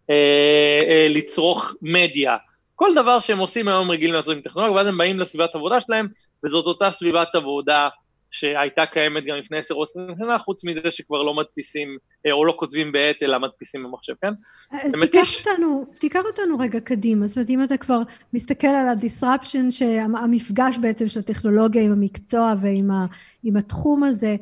אה, 0.10 0.82
אה, 0.90 1.08
לצרוך 1.10 1.74
מדיה, 1.82 2.38
כל 2.76 2.90
דבר 2.96 3.20
שהם 3.20 3.38
עושים 3.38 3.68
היום 3.68 3.92
רגילים 3.92 4.16
לעשות 4.16 4.36
עם 4.36 4.42
טכנולוגיה, 4.42 4.78
ואז 4.78 4.88
הם 4.88 4.98
באים 4.98 5.20
לסביבת 5.20 5.56
עבודה 5.56 5.80
שלהם, 5.80 6.08
וזאת 6.46 6.66
אותה 6.66 6.92
סביבת 6.92 7.36
עבודה 7.36 7.90
שהייתה 8.32 8.86
קיימת 8.86 9.24
גם 9.26 9.36
לפני 9.36 9.58
עשר 9.58 9.76
או 9.76 9.84
עשרים 9.84 10.16
שנה, 10.18 10.38
חוץ 10.38 10.66
מזה 10.66 10.92
שכבר 10.92 11.24
לא 11.24 11.34
מדפיסים, 11.34 11.98
אה, 12.26 12.32
או 12.32 12.46
לא 12.46 12.54
כותבים 12.58 12.92
בעט, 12.92 13.16
אלא 13.22 13.40
מדפיסים 13.40 13.84
במחשב, 13.84 14.14
כן? 14.22 14.34
אז 14.72 14.92
תיקח 14.92 14.98
מתיש. 14.98 15.48
אותנו, 15.48 15.86
תיקח 16.00 16.22
אותנו 16.26 16.60
רגע 16.60 16.80
קדימה, 16.80 17.28
זאת 17.28 17.38
אומרת, 17.38 17.50
אם 17.50 17.64
אתה 17.64 17.78
כבר 17.78 18.00
מסתכל 18.34 18.68
על 18.68 18.88
ה-disruption, 18.88 19.86
המפגש 20.18 20.78
בעצם 20.82 21.08
של 21.08 21.20
הטכנולוגיה 21.20 21.84
עם 21.84 21.92
המקצוע 21.92 22.54
ועם 22.62 22.92
ה, 22.92 23.06
עם 23.44 23.58
התחום 23.58 24.04
הזה, 24.04 24.36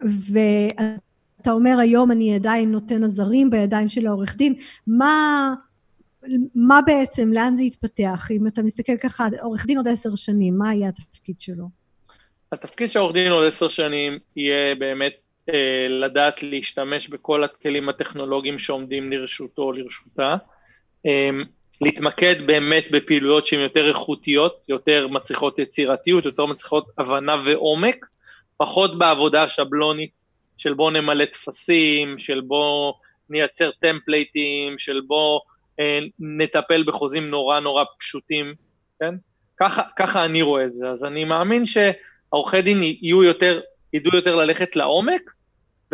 ואתה 0.00 1.50
אומר 1.50 1.78
היום 1.80 2.12
אני 2.12 2.34
עדיין 2.34 2.70
נותן 2.70 3.04
עזרים 3.04 3.50
בידיים 3.50 3.88
של 3.88 4.06
העורך 4.06 4.36
דין, 4.36 4.54
מה, 4.86 5.54
מה 6.54 6.80
בעצם, 6.86 7.32
לאן 7.32 7.56
זה 7.56 7.62
יתפתח? 7.62 8.28
אם 8.30 8.46
אתה 8.46 8.62
מסתכל 8.62 8.96
ככה, 8.96 9.26
עורך 9.42 9.66
דין 9.66 9.76
עוד 9.76 9.88
עשר 9.88 10.14
שנים, 10.14 10.58
מה 10.58 10.74
יהיה 10.74 10.88
התפקיד 10.88 11.40
שלו? 11.40 11.64
התפקיד 12.52 12.90
של 12.90 12.98
עורך 12.98 13.12
דין 13.12 13.32
עוד 13.32 13.46
עשר 13.46 13.68
שנים 13.68 14.18
יהיה 14.36 14.74
באמת 14.74 15.12
אה, 15.48 15.88
לדעת 15.88 16.42
להשתמש 16.42 17.08
בכל 17.08 17.44
הכלים 17.44 17.88
הטכנולוגיים 17.88 18.58
שעומדים 18.58 19.12
לרשותו 19.12 19.62
או 19.62 19.72
לרשותה, 19.72 20.36
אה, 21.06 21.30
להתמקד 21.80 22.46
באמת 22.46 22.84
בפעילויות 22.90 23.46
שהן 23.46 23.60
יותר 23.60 23.88
איכותיות, 23.88 24.64
יותר 24.68 25.08
מצריכות 25.08 25.58
יצירתיות, 25.58 26.26
יותר 26.26 26.46
מצריכות 26.46 26.86
הבנה 26.98 27.36
ועומק, 27.44 28.06
פחות 28.56 28.98
בעבודה 28.98 29.42
השבלונית 29.42 30.10
של 30.56 30.74
בוא 30.74 30.90
נמלא 30.90 31.24
טפסים, 31.24 32.18
של 32.18 32.40
בוא 32.40 32.92
נייצר 33.30 33.70
טמפלייטים, 33.80 34.78
של 34.78 35.00
בוא 35.06 35.40
נטפל 36.18 36.84
בחוזים 36.86 37.30
נורא 37.30 37.60
נורא 37.60 37.84
פשוטים, 37.98 38.54
כן? 39.00 39.14
ככה, 39.60 39.82
ככה 39.96 40.24
אני 40.24 40.42
רואה 40.42 40.64
את 40.64 40.74
זה, 40.74 40.88
אז 40.88 41.04
אני 41.04 41.24
מאמין 41.24 41.66
ש... 41.66 41.78
העורכי 42.32 42.62
דין 42.62 42.82
יהיו 42.82 43.24
יותר, 43.24 43.60
ידעו 43.92 44.16
יותר 44.16 44.34
ללכת 44.34 44.76
לעומק 44.76 45.30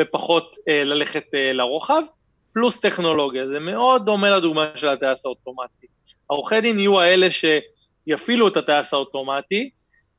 ופחות 0.01 0.57
אה, 0.68 0.85
ללכת 0.85 1.25
אה, 1.35 1.53
לרוחב, 1.53 2.03
פלוס 2.53 2.81
טכנולוגיה. 2.81 3.47
זה 3.47 3.59
מאוד 3.59 4.05
דומה 4.05 4.31
לדוגמה 4.31 4.71
של 4.75 4.88
הטייס 4.88 5.27
האוטומטי. 5.27 5.87
העורכי 6.31 6.61
דין 6.61 6.79
יהיו 6.79 7.01
האלה 7.01 7.27
שיפעילו 7.31 8.49
את 8.49 8.57
הטייס 8.57 8.95
האוטומטי, 8.95 9.71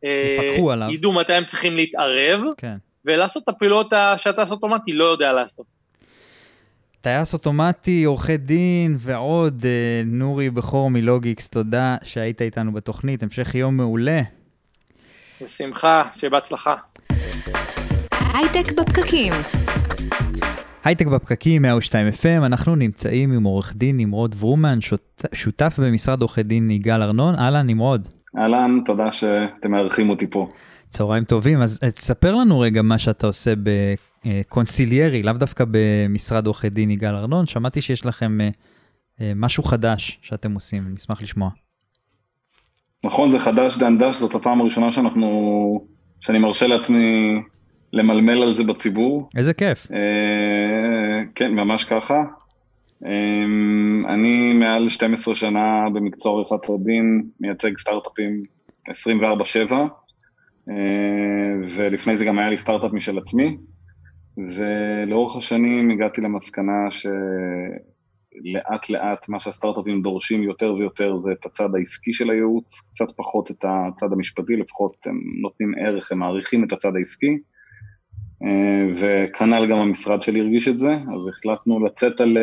אה, 0.04 0.38
יפקחו 0.38 0.72
עליו. 0.72 0.92
ידעו 0.92 1.14
מתי 1.14 1.34
הם 1.34 1.46
צריכים 1.46 1.76
להתערב, 1.76 2.40
כן. 2.58 2.76
ולעשות 3.06 3.44
את 3.44 3.50
הפעולות 3.50 3.88
שהטייס 4.18 4.52
האוטומטי 4.52 4.92
לא 4.94 5.06
יודע 5.06 5.34
לעשות. 5.34 5.66
טייס 7.04 7.34
אוטומטי, 7.34 8.04
עורכי 8.04 8.38
דין 8.38 8.96
ועוד, 9.00 9.66
אה, 9.66 10.02
נורי 10.06 10.50
בכור 10.50 10.90
מלוגיקס, 10.90 11.50
תודה 11.50 11.96
שהיית 12.04 12.42
איתנו 12.42 12.72
בתוכנית, 12.72 13.24
המשך 13.24 13.56
יום 13.56 13.78
מעולה. 13.78 14.22
בשמחה, 15.46 16.04
שבהצלחה. 16.16 16.76
הייטק 18.34 18.72
בפקקים. 18.72 19.34
הייטק 20.84 21.06
בפקקים, 21.06 21.62
102 21.62 22.08
FM, 22.08 22.46
אנחנו 22.46 22.76
נמצאים 22.76 23.32
עם 23.32 23.44
עורך 23.44 23.74
דין 23.76 23.98
נמרוד 23.98 24.36
ורומן, 24.40 24.82
שות, 24.82 25.26
שותף 25.34 25.80
במשרד 25.80 26.22
עורכי 26.22 26.44
דין 26.44 26.72
יגאל 26.72 27.02
ארנון. 27.02 27.36
אהלן, 27.36 27.68
נמרוד. 27.68 28.08
אהלן, 28.38 28.80
תודה 28.86 29.12
שאתם 29.12 29.72
מארחים 29.72 30.10
אותי 30.10 30.28
פה. 30.30 30.50
צהריים 30.90 31.24
טובים, 31.24 31.62
אז 31.62 31.80
תספר 31.80 32.36
לנו 32.36 32.60
רגע 32.60 32.82
מה 32.82 32.98
שאתה 32.98 33.28
עושה 33.28 33.54
בקונסיליירי, 34.26 35.24
לאו 35.24 35.34
דווקא 35.34 35.66
במשרד 35.72 36.48
עורכי 36.48 36.70
דין 36.70 36.92
יגאל 36.92 37.16
ארנון. 37.16 37.46
שמעתי 37.46 37.82
שיש 37.82 38.06
לכם 38.06 38.42
אה, 38.42 38.50
אה, 39.22 39.32
משהו 39.36 39.64
חדש 39.64 40.20
שאתם 40.22 40.54
עושים, 40.54 40.84
נשמח 40.94 41.22
לשמוע. 41.22 41.50
נכון, 43.06 43.30
זה 43.30 43.40
חדש 43.40 43.78
דן 43.78 43.98
דש, 43.98 44.16
זאת 44.16 44.36
הפעם 44.36 44.62
הראשונה 44.62 44.92
שאנחנו, 44.92 45.88
שאני 46.22 46.40
מרשה 46.40 46.68
לעצמי 46.68 47.42
למלמל 47.94 48.44
על 48.44 48.54
זה 48.54 48.64
בציבור. 48.64 49.30
איזה 49.38 49.54
כיף. 49.54 49.92
אה, 49.92 51.24
כן, 51.36 51.52
ממש 51.52 51.84
ככה. 51.84 52.24
אה, 53.06 53.44
אני 54.14 54.54
מעל 54.54 54.90
12 54.90 55.36
שנה 55.36 55.90
במקצוע 55.94 56.34
עריכת 56.34 56.70
הדין, 56.70 57.24
מייצג 57.40 57.78
סטארט-אפים 57.78 58.44
24/7, 58.90 59.74
אה, 60.70 60.76
ולפני 61.76 62.18
זה 62.18 62.26
גם 62.26 62.40
היה 62.40 62.50
לי 62.50 62.58
סטארט-אפ 62.58 62.94
משל 62.94 63.18
עצמי, 63.18 63.58
ולאורך 64.38 65.36
השנים 65.36 65.92
הגעתי 65.92 66.22
למסקנה 66.22 66.92
ש... 66.92 67.08
לאט 68.90 69.30
מה 69.30 69.40
שהסטארט-אפים 69.40 70.02
דורשים 70.02 70.44
יותר 70.44 70.74
ויותר 70.74 71.18
זה 71.18 71.32
את 71.32 71.46
הצד 71.46 71.76
העסקי 71.76 72.14
של 72.14 72.30
הייעוץ, 72.30 72.86
קצת 72.90 73.06
פחות 73.18 73.52
את 73.52 73.66
הצד 73.68 74.14
המשפטי, 74.14 74.56
לפחות 74.56 75.08
הם 75.08 75.22
נותנים 75.42 75.74
ערך, 75.80 76.12
הם 76.12 76.20
מעריכים 76.20 76.64
את 76.64 76.72
הצד 76.72 76.96
העסקי, 76.96 77.38
וכנ"ל 78.96 79.68
גם 79.72 79.78
המשרד 79.78 80.22
שלי 80.22 80.40
הרגיש 80.40 80.68
את 80.68 80.80
זה, 80.80 80.92
אז 80.92 81.28
החלטנו 81.30 81.86
לצאת 81.86 82.22
על 82.22 82.38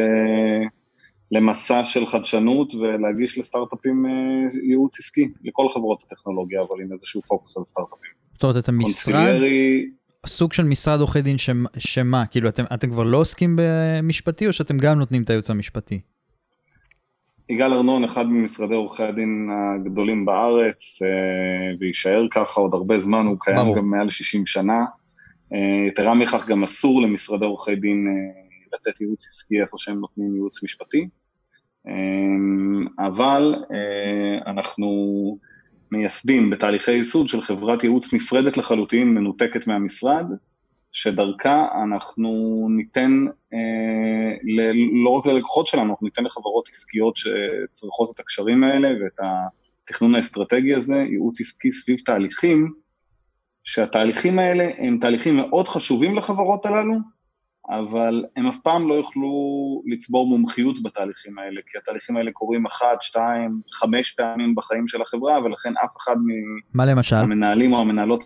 למסע 1.33 1.85
של 1.85 2.07
חדשנות 2.07 2.74
ולהגיש 2.74 3.38
לסטארט-אפפים 3.38 4.07
ייעוץ 4.62 4.98
עסקי, 4.98 5.29
לכל 5.44 5.68
חברות 5.68 6.03
הטכנולוגיה, 6.07 6.61
אבל 6.61 6.81
עם 6.83 6.92
איזשהו 6.92 7.22
פוקוס 7.22 7.57
על 7.57 7.64
סטארט-אפים. 7.64 8.11
זאת 8.29 8.42
אומרת, 8.42 8.57
אתה 8.57 8.72
משרד, 8.72 9.40
סוג 10.26 10.52
של 10.52 10.64
משרד 10.64 11.00
עורכי 11.00 11.22
דין 11.22 11.37
שמה, 11.78 12.26
כאילו 12.26 12.48
אתם, 12.48 12.64
אתם 12.74 12.90
כבר 12.90 13.02
לא 13.02 13.16
עוסקים 13.16 13.56
במשפטי 13.59 14.46
או 14.46 14.52
שאתם 14.52 14.78
גם 14.78 14.98
נותנים 14.98 15.22
את 15.22 15.30
הייעוץ 15.30 15.50
המשפטי? 15.50 16.00
יגאל 17.48 17.74
ארנון, 17.74 18.04
אחד 18.04 18.26
ממשרדי 18.26 18.74
עורכי 18.74 19.02
הדין 19.02 19.48
הגדולים 19.52 20.24
בארץ, 20.24 21.02
ויישאר 21.80 22.26
ככה 22.30 22.61
עוד 22.61 22.74
הרבה 22.74 22.98
זמן, 22.98 23.26
הוא 23.26 23.37
קיים 23.40 23.56
ברור. 23.56 23.76
גם 23.76 23.90
מעל 23.90 24.11
60 24.11 24.46
שנה. 24.46 24.85
יתרה 25.88 26.14
מכך, 26.14 26.46
גם 26.48 26.62
אסור 26.62 27.02
למשרדי 27.02 27.44
עורכי 27.44 27.76
דין 27.76 28.06
לתת 28.74 29.00
ייעוץ 29.00 29.26
עסקי 29.26 29.61
איפה 29.61 29.78
שהם 29.78 30.00
נותנים 30.00 30.35
ייעוץ 30.35 30.64
משפטי. 30.64 31.09
אבל 32.98 33.54
אנחנו 34.46 34.88
מייסדים 35.92 36.50
בתהליכי 36.50 36.92
ייסוד 36.92 37.29
של 37.29 37.42
חברת 37.42 37.85
ייעוץ 37.85 38.14
נפרדת 38.14 38.57
לחלוטין, 38.57 39.14
מנותקת 39.14 39.66
מהמשרד, 39.66 40.26
שדרכה 40.92 41.68
אנחנו 41.85 42.66
ניתן, 42.70 43.26
אה, 43.55 44.37
ל, 44.42 44.61
לא 45.05 45.11
רק 45.11 45.26
ללקוחות 45.26 45.66
שלנו, 45.66 45.90
אנחנו 45.90 46.07
ניתן 46.07 46.24
לחברות 46.24 46.68
עסקיות 46.68 47.16
שצריכות 47.16 48.11
את 48.14 48.20
הקשרים 48.20 48.64
האלה 48.64 48.88
ואת 48.88 49.20
התכנון 49.85 50.14
האסטרטגי 50.14 50.74
הזה, 50.74 50.96
ייעוץ 50.96 51.40
עסקי 51.40 51.72
סביב 51.72 51.98
תהליכים, 52.05 52.72
שהתהליכים 53.64 54.38
האלה 54.38 54.70
הם 54.79 54.98
תהליכים 55.00 55.37
מאוד 55.37 55.68
חשובים 55.68 56.16
לחברות 56.16 56.66
הללו, 56.66 56.94
אבל 57.70 58.24
הם 58.37 58.46
אף 58.46 58.59
פעם 58.59 58.88
לא 58.88 58.94
יוכלו 58.94 59.30
לצבור 59.87 60.26
מומחיות 60.26 60.83
בתהליכים 60.83 61.38
האלה, 61.38 61.61
כי 61.66 61.78
התהליכים 61.78 62.16
האלה 62.16 62.33
קורים 62.33 62.66
אחת, 62.66 63.00
שתיים, 63.00 63.61
חמש 63.72 64.12
פעמים 64.12 64.54
בחיים 64.54 64.88
של 64.88 65.02
החברה, 65.02 65.44
ולכן 65.44 65.72
אף 65.85 65.96
אחד 65.96 66.16
מהמנהלים 66.74 67.72
או 67.72 67.80
המנהלות... 67.80 68.24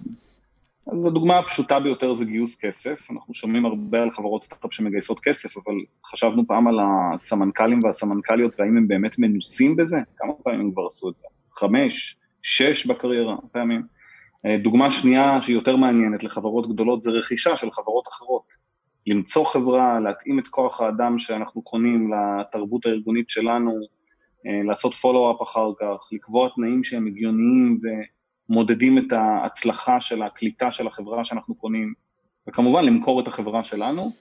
אז 0.93 1.07
הדוגמה 1.07 1.39
הפשוטה 1.39 1.81
ביותר 1.81 2.15
זה 2.15 2.25
גיוס 2.25 2.57
כסף. 2.61 3.11
אנחנו 3.11 3.35
שומעים 3.35 3.67
הרבה 3.67 4.03
על 4.03 4.11
חברות 4.11 4.43
סטארט-אפ 4.43 4.75
שמגייסות 4.75 5.21
כסף, 5.21 5.57
אבל 5.57 5.75
חשבנו 6.07 6.47
פעם 6.47 6.69
על 6.69 6.79
הסמנכ"לים 6.83 7.85
והסמנכ"ליות, 7.85 8.57
והאם 8.59 8.77
הם 8.77 8.89
באמת 8.89 9.19
מנוסים 9.19 9.77
בזה? 9.77 9.97
כמה 10.17 10.33
פעמים 10.45 10.61
הם 10.61 10.73
כבר 10.73 10.87
עשו 10.87 11.11
את 11.11 11.17
זה? 11.17 11.27
חמש, 11.57 12.17
שש 12.43 12.87
בקריירה, 12.87 13.37
פעמים. 13.53 13.83
דוגמה 14.63 14.91
שנייה 14.91 15.41
שהיא 15.41 15.57
יותר 15.57 15.77
מעניינת 15.77 16.25
לחברות 16.25 16.69
גדולות 16.69 17.03
זה 17.03 17.11
רכישה 17.11 17.57
של 17.57 17.71
חברות 17.71 18.09
אחרות. 18.09 18.74
למצוא 19.07 19.45
חברה, 19.45 20.01
להתאים 20.01 20.39
את 20.39 20.49
כוח 20.49 20.81
האדם 20.81 21.19
שאנחנו 21.19 21.63
קונים 21.63 22.11
לתרבות 22.13 22.87
הארגונית 22.87 23.29
שלנו, 23.29 23.81
לעשות 24.45 24.95
פולו-אפ 24.95 25.43
אחר 25.43 25.71
כך, 25.81 26.09
לקבוע 26.13 26.49
תנאים 26.55 26.83
שהם 26.83 27.07
הגיוניים 27.07 27.79
ומודדים 28.49 28.99
את 28.99 29.13
ההצלחה 29.13 30.01
של 30.01 30.23
הקליטה 30.23 30.71
של 30.71 30.87
החברה 30.87 31.25
שאנחנו 31.25 31.55
קונים, 31.55 31.95
וכמובן 32.49 32.85
למכור 32.85 33.21
את 33.21 33.29
החברה 33.29 33.63
שלנו, 33.63 34.13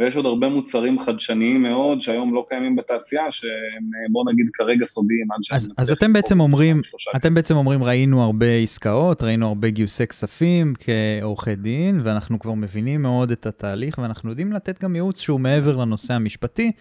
ויש 0.00 0.16
עוד 0.16 0.26
הרבה 0.26 0.48
מוצרים 0.48 0.98
חדשניים 0.98 1.62
מאוד 1.62 2.00
שהיום 2.00 2.34
לא 2.34 2.46
קיימים 2.48 2.76
בתעשייה, 2.76 3.30
שהם 3.30 4.12
בוא 4.12 4.24
נגיד 4.32 4.46
כרגע 4.52 4.84
סודיים 4.84 5.32
עד 5.32 5.56
אז, 5.56 5.68
אז 5.78 5.92
אתם 5.92 6.12
בעצם 6.12 6.40
אומרים, 6.40 6.80
אתם 7.16 7.34
בעצם 7.34 7.56
אומרים 7.56 7.82
ראינו 7.82 8.22
הרבה 8.22 8.46
עסקאות, 8.46 9.22
ראינו 9.22 9.48
הרבה 9.48 9.70
גיוסי 9.70 10.06
כספים 10.06 10.74
כעורכי 10.80 11.54
דין, 11.54 12.00
ואנחנו 12.04 12.38
כבר 12.38 12.54
מבינים 12.54 13.02
מאוד 13.02 13.30
את 13.30 13.46
התהליך, 13.46 13.98
ואנחנו 13.98 14.30
יודעים 14.30 14.52
לתת 14.52 14.82
גם 14.82 14.94
ייעוץ 14.94 15.20
שהוא 15.20 15.40
מעבר 15.40 15.76
לנושא 15.76 16.14
המשפטי, 16.14 16.72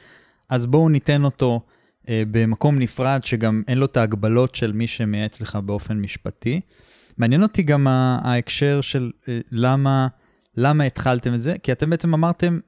אז 0.49 0.65
בואו 0.65 0.89
ניתן 0.89 1.23
אותו 1.23 1.61
אה, 2.09 2.23
במקום 2.31 2.79
נפרד, 2.79 3.19
שגם 3.23 3.61
אין 3.67 3.77
לו 3.77 3.85
את 3.85 3.97
ההגבלות 3.97 4.55
של 4.55 4.71
מי 4.71 4.87
שמייעץ 4.87 5.41
לך 5.41 5.55
באופן 5.55 5.97
משפטי. 5.97 6.61
מעניין 7.17 7.43
אותי 7.43 7.63
גם 7.63 7.87
ההקשר 7.87 8.81
של 8.81 9.11
אה, 9.27 9.39
למה, 9.51 10.07
למה 10.57 10.83
התחלתם 10.83 11.33
את 11.33 11.41
זה, 11.41 11.55
כי 11.63 11.71
אתם 11.71 11.89
בעצם 11.89 12.13
אמרתם, 12.13 12.59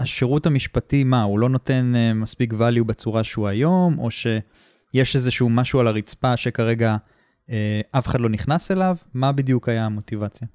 השירות 0.00 0.46
המשפטי, 0.46 1.04
מה, 1.04 1.22
הוא 1.22 1.38
לא 1.38 1.48
נותן 1.48 1.92
uh, 1.94 2.14
מספיק 2.14 2.52
value 2.52 2.84
בצורה 2.86 3.24
שהוא 3.24 3.48
היום, 3.48 3.98
או 3.98 4.08
שיש 4.10 5.16
איזשהו 5.16 5.48
משהו 5.48 5.80
על 5.80 5.86
הרצפה 5.86 6.36
שכרגע 6.36 6.96
uh, 7.46 7.52
אף 7.90 8.06
אחד 8.06 8.20
לא 8.20 8.28
נכנס 8.28 8.70
אליו? 8.70 8.96
מה 9.14 9.32
בדיוק 9.32 9.68
היה 9.68 9.86
המוטיבציה? 9.86 10.48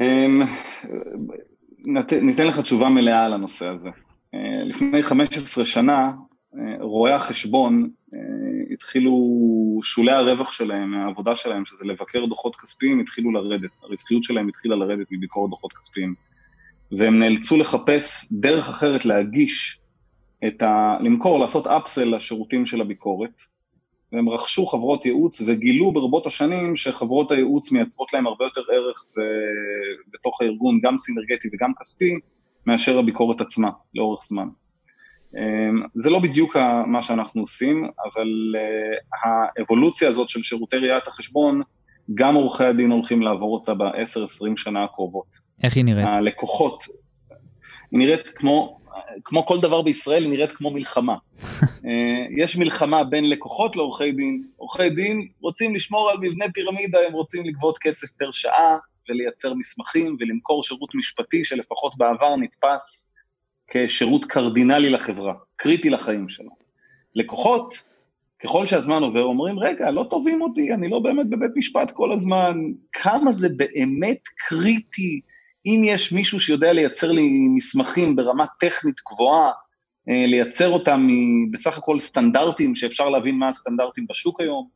אמ, 0.00 0.42
ניתן 2.22 2.46
לך 2.46 2.60
תשובה 2.60 2.88
מלאה 2.88 3.24
על 3.24 3.32
הנושא 3.32 3.68
הזה. 3.68 3.90
אה, 4.34 4.64
לפני 4.64 5.02
15 5.02 5.64
שנה, 5.64 6.12
אה, 6.58 6.76
רואי 6.80 7.12
החשבון 7.12 7.90
אה, 8.14 8.18
התחילו, 8.72 9.12
שולי 9.82 10.12
הרווח 10.12 10.52
שלהם, 10.52 10.90
מהעבודה 10.90 11.36
שלהם, 11.36 11.64
שזה 11.64 11.84
לבקר 11.84 12.26
דוחות 12.26 12.56
כספיים, 12.56 13.00
התחילו 13.00 13.32
לרדת. 13.32 13.82
הרווחיות 13.82 14.24
שלהם 14.24 14.48
התחילה 14.48 14.76
לרדת 14.76 15.06
מביקורת 15.10 15.50
דוחות 15.50 15.72
כספיים. 15.72 16.14
והם 16.98 17.18
נאלצו 17.18 17.56
לחפש 17.56 18.32
דרך 18.32 18.68
אחרת 18.68 19.04
להגיש 19.04 19.80
את 20.46 20.62
ה... 20.62 20.96
למכור, 21.00 21.38
לעשות 21.38 21.66
אפסל 21.66 22.14
לשירותים 22.14 22.66
של 22.66 22.80
הביקורת, 22.80 23.42
והם 24.12 24.28
רכשו 24.28 24.66
חברות 24.66 25.06
ייעוץ 25.06 25.42
וגילו 25.46 25.92
ברבות 25.92 26.26
השנים 26.26 26.76
שחברות 26.76 27.30
הייעוץ 27.30 27.72
מייצרות 27.72 28.12
להם 28.12 28.26
הרבה 28.26 28.44
יותר 28.44 28.62
ערך 28.72 29.04
ב... 29.16 29.20
בתוך 30.12 30.42
הארגון, 30.42 30.80
גם 30.82 30.98
סינרגטי 30.98 31.48
וגם 31.52 31.72
כספי, 31.80 32.14
מאשר 32.66 32.98
הביקורת 32.98 33.40
עצמה, 33.40 33.70
לאורך 33.94 34.24
זמן. 34.24 34.48
אמ, 35.36 35.82
זה 35.94 36.10
לא 36.10 36.18
בדיוק 36.18 36.56
מה 36.86 37.02
שאנחנו 37.02 37.40
עושים, 37.40 37.84
אבל 37.84 38.54
אה, 38.56 39.20
האבולוציה 39.58 40.08
הזאת 40.08 40.28
של 40.28 40.42
שירותי 40.42 40.76
ראיית 40.76 41.06
החשבון, 41.06 41.62
גם 42.14 42.34
עורכי 42.34 42.64
הדין 42.64 42.90
הולכים 42.90 43.22
לעבור 43.22 43.54
אותה 43.54 43.74
ב-10-20 43.74 44.56
שנה 44.56 44.84
הקרובות. 44.84 45.38
איך 45.62 45.76
היא 45.76 45.84
נראית? 45.84 46.06
הלקוחות, 46.06 46.84
היא 47.90 47.98
נראית 47.98 48.28
כמו 48.28 48.78
כמו 49.24 49.46
כל 49.46 49.60
דבר 49.60 49.82
בישראל, 49.82 50.22
היא 50.22 50.30
נראית 50.30 50.52
כמו 50.52 50.70
מלחמה. 50.70 51.16
אה, 51.86 52.26
יש 52.38 52.56
מלחמה 52.56 53.04
בין 53.04 53.28
לקוחות 53.28 53.76
לעורכי 53.76 54.12
דין. 54.12 54.42
עורכי 54.56 54.90
דין 54.90 55.28
רוצים 55.40 55.74
לשמור 55.74 56.10
על 56.10 56.18
מבנה 56.20 56.44
פירמידה, 56.54 56.98
הם 57.06 57.12
רוצים 57.12 57.44
לגבות 57.44 57.78
כסף 57.78 58.10
פר 58.10 58.30
שעה 58.30 58.76
ולייצר 59.08 59.54
מסמכים 59.54 60.16
ולמכור 60.20 60.62
שירות 60.62 60.94
משפטי 60.94 61.44
שלפחות 61.44 61.98
בעבר 61.98 62.36
נתפס 62.36 63.12
כשירות 63.68 64.24
קרדינלי 64.24 64.90
לחברה, 64.90 65.34
קריטי 65.56 65.90
לחיים 65.90 66.28
שלו. 66.28 66.50
לקוחות, 67.14 67.74
ככל 68.44 68.66
שהזמן 68.66 69.02
עובר, 69.02 69.22
אומרים, 69.22 69.58
רגע, 69.58 69.90
לא 69.90 70.06
תובעים 70.10 70.42
אותי, 70.42 70.74
אני 70.74 70.88
לא 70.88 70.98
באמת 70.98 71.30
בבית 71.30 71.50
משפט 71.56 71.90
כל 71.90 72.12
הזמן, 72.12 72.56
כמה 72.92 73.32
זה 73.32 73.48
באמת 73.48 74.18
קריטי 74.36 75.20
אם 75.66 75.82
יש 75.84 76.12
מישהו 76.12 76.40
שיודע 76.40 76.72
לייצר 76.72 77.12
לי 77.12 77.28
מסמכים 77.54 78.16
ברמה 78.16 78.44
טכנית 78.60 79.00
גבוהה, 79.12 79.50
אה, 80.08 80.26
לייצר 80.26 80.68
אותם 80.68 81.08
בסך 81.52 81.78
הכל 81.78 82.00
סטנדרטים, 82.00 82.74
שאפשר 82.74 83.08
להבין 83.08 83.34
מה 83.34 83.48
הסטנדרטים 83.48 84.06
בשוק 84.10 84.40
היום, 84.40 84.68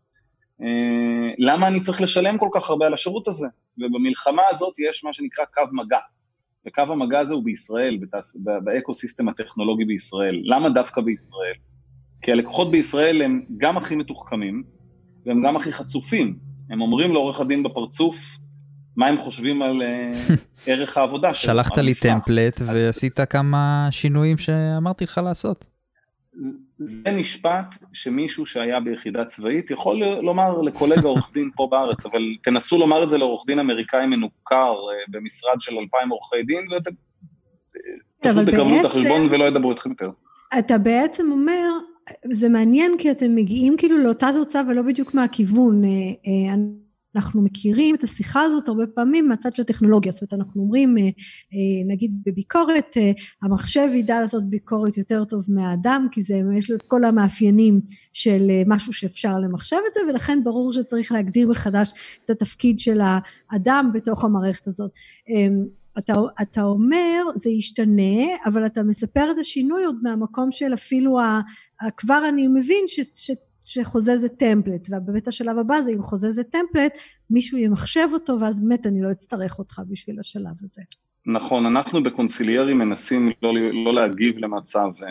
אה, 0.63 1.35
למה 1.39 1.69
אני 1.69 1.81
צריך 1.81 2.01
לשלם 2.01 2.39
כל 2.39 2.49
כך 2.53 2.71
הרבה 2.71 2.87
על 2.87 2.95
השירות 2.95 3.29
הזה? 3.29 3.47
ובמלחמה 3.79 4.43
הזאת 4.51 4.79
יש 4.79 5.05
מה 5.05 5.13
שנקרא 5.13 5.45
קו 5.45 5.63
מגע. 5.73 5.99
וקו 6.67 6.83
המגע 6.83 7.21
הזה 7.21 7.35
הוא 7.35 7.45
בישראל. 7.45 7.99
ב 8.65 8.71
ecosystem 8.71 9.29
הטכנולוגי 9.29 9.85
בישראל. 9.85 10.43
למה 10.45 10.71
דווקא 10.71 11.01
בישראל? 11.01 11.55
כי 12.27 12.33
הלקוחות 12.33 12.71
בישראל 12.71 13.23
הם 13.23 13.43
גם 13.57 13.77
הכי 13.77 13.97
מתוחכמים, 13.97 14.63
והם 15.27 15.43
גם 15.43 15.57
הכי 15.57 15.73
חצופים. 15.73 16.37
הם 16.71 16.81
אומרים 16.81 17.13
לעורך 17.13 17.41
הדין 17.41 17.63
בפרצוף, 17.63 18.17
מה 18.97 19.07
הם 19.07 19.17
חושבים 19.17 19.63
על 19.63 19.83
אה, 19.83 20.35
ערך 20.67 20.97
העבודה 20.97 21.35
שלהם. 21.35 21.57
שלחת 21.57 21.79
לי 21.79 21.95
טמפלט 21.95 22.61
ועשית 22.67 23.21
כמה 23.31 23.89
שינויים 23.91 24.39
שאמרתי 24.39 25.05
לך 25.05 25.21
לעשות. 25.25 25.67
זה 26.79 27.13
משפט 27.13 27.77
שמישהו 27.93 28.47
שהיה 28.47 28.81
ביחידה 28.81 29.25
צבאית 29.25 29.71
יכול 29.71 30.03
לומר 30.23 30.61
לקולגה 30.61 31.09
עורך 31.09 31.31
דין 31.33 31.51
פה 31.57 31.69
בארץ, 31.71 32.07
אבל 32.07 32.23
תנסו 32.43 32.79
לומר 32.79 33.03
את 33.03 33.09
זה 33.09 33.19
לעורך 33.19 33.47
דין 33.47 33.59
אמריקאי 33.59 34.07
מנוכר 34.07 34.75
אה, 34.75 35.05
במשרד 35.09 35.61
של 35.61 35.79
אלפיים 35.79 36.09
עורכי 36.09 36.43
דין, 36.43 36.67
ואתם 36.73 36.91
פשוט 38.21 38.49
תקבלו 38.49 38.81
את 38.81 38.85
החשבון 38.85 39.29
ולא 39.31 39.45
ידברו 39.45 39.71
איתכם 39.71 39.91
יותר. 39.91 40.11
אתה 40.59 40.79
בעצם 40.79 41.33
אומר, 41.33 41.71
זה 42.33 42.49
מעניין 42.49 42.93
כי 42.99 43.11
אתם 43.11 43.35
מגיעים 43.35 43.77
כאילו 43.79 43.99
לאותה 43.99 44.29
תוצאה 44.35 44.63
ולא 44.69 44.83
בדיוק 44.83 45.15
מהכיוון. 45.15 45.85
אה, 45.85 46.55
אנחנו 47.17 47.43
מכירים 47.43 47.95
את 47.95 48.05
השיחה 48.05 48.43
הזאת 48.43 48.69
הרבה 48.69 48.87
פעמים 48.87 49.29
מהצד 49.29 49.55
של 49.55 49.63
הטכנולוגיה, 49.63 50.13
זאת 50.13 50.23
אומרת 50.23 50.33
אנחנו 50.33 50.63
אומרים 50.63 50.99
אה, 50.99 51.03
אה, 51.03 51.09
נגיד 51.87 52.23
בביקורת 52.27 52.97
אה, 52.97 53.13
המחשב 53.43 53.89
ידע 53.95 54.21
לעשות 54.21 54.51
ביקורת 54.51 54.97
יותר 54.97 55.25
טוב 55.25 55.45
מהאדם 55.49 56.07
כי 56.13 56.23
זה, 56.23 56.41
יש 56.59 56.71
לו 56.71 56.77
את 56.77 56.83
כל 56.83 57.05
המאפיינים 57.05 57.81
של 58.13 58.51
משהו 58.67 58.93
שאפשר 58.93 59.39
למחשב 59.39 59.77
את 59.89 59.95
זה 59.95 60.01
ולכן 60.09 60.45
ברור 60.45 60.73
שצריך 60.73 61.13
להגדיר 61.13 61.49
מחדש 61.49 61.93
את 62.25 62.31
התפקיד 62.31 62.79
של 62.79 63.01
האדם 63.51 63.91
בתוך 63.95 64.25
המערכת 64.25 64.67
הזאת. 64.67 64.91
אתה, 65.99 66.15
אתה 66.43 66.63
אומר 66.63 67.23
זה 67.35 67.51
ישתנה 67.51 68.27
אבל 68.47 68.67
אתה 68.67 68.83
מספר 68.83 69.31
את 69.31 69.39
השינוי 69.39 69.85
עוד 69.85 69.97
מהמקום 70.03 70.51
של 70.51 70.75
אפילו 70.75 71.21
ה, 71.21 71.41
כבר 71.97 72.23
אני 72.29 72.49
מבין 72.49 72.85
ש, 72.87 73.01
ש, 73.15 73.31
שחוזה 73.65 74.19
זה 74.19 74.29
טמפלט 74.29 74.89
ובאמת 74.91 75.29
השלב 75.29 75.59
הבא 75.59 75.81
זה 75.81 75.91
אם 75.91 76.03
חוזה 76.03 76.33
זה 76.33 76.45
טמפלט 76.45 76.99
מישהו 77.31 77.59
ימחשב 77.59 78.09
אותו 78.13 78.41
ואז 78.41 78.61
באמת 78.61 78.87
אני 78.87 79.03
לא 79.03 79.11
אצטרך 79.11 79.59
אותך 79.59 79.81
בשביל 79.89 80.21
השלב 80.21 80.55
הזה. 80.63 80.83
נכון, 81.27 81.67
אנחנו 81.67 82.03
בקונסיליארי 82.03 82.75
מנסים 82.75 83.33
לא, 83.43 83.53
לא 83.85 83.95
להגיב 83.95 84.39
למצב 84.39 84.89
uh, 84.97 85.05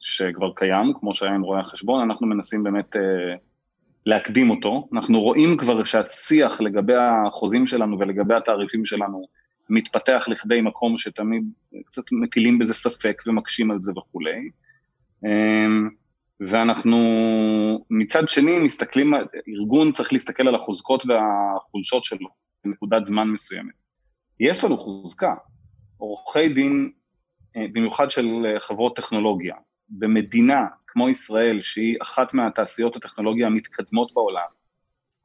שכבר 0.00 0.52
קיים, 0.56 0.92
כמו 1.00 1.14
שהיה 1.14 1.34
עם 1.34 1.42
רואי 1.42 1.60
החשבון, 1.60 2.02
אנחנו 2.02 2.26
מנסים 2.26 2.62
באמת 2.62 2.96
uh, 2.96 2.98
להקדים 4.06 4.50
אותו. 4.50 4.88
אנחנו 4.92 5.20
רואים 5.20 5.56
כבר 5.56 5.84
שהשיח 5.84 6.60
לגבי 6.60 6.94
החוזים 6.96 7.66
שלנו 7.66 7.98
ולגבי 7.98 8.34
התעריפים 8.34 8.84
שלנו 8.84 9.26
מתפתח 9.70 10.24
לכדי 10.28 10.60
מקום 10.60 10.98
שתמיד 10.98 11.44
קצת 11.86 12.02
מטילים 12.12 12.58
בזה 12.58 12.74
ספק 12.74 13.22
ומקשים 13.26 13.70
על 13.70 13.80
זה 13.80 13.92
וכולי. 13.92 14.50
Um, 15.24 15.28
ואנחנו 16.40 16.98
מצד 17.90 18.28
שני 18.28 18.58
מסתכלים, 18.58 19.14
ארגון 19.48 19.92
צריך 19.92 20.12
להסתכל 20.12 20.48
על 20.48 20.54
החוזקות 20.54 21.02
והחולשות 21.06 22.04
שלו 22.04 22.28
בנקודת 22.64 23.04
זמן 23.04 23.28
מסוימת. 23.28 23.74
יש 24.40 24.64
לנו 24.64 24.78
חוזקה, 24.78 25.34
עורכי 25.96 26.48
דין, 26.48 26.90
אה, 27.56 27.66
במיוחד 27.72 28.10
של 28.10 28.46
אה, 28.46 28.60
חברות 28.60 28.96
טכנולוגיה, 28.96 29.54
במדינה 29.88 30.66
כמו 30.86 31.08
ישראל, 31.08 31.62
שהיא 31.62 31.96
אחת 32.02 32.34
מהתעשיות 32.34 32.96
הטכנולוגיה 32.96 33.46
המתקדמות 33.46 34.14
בעולם, 34.14 34.48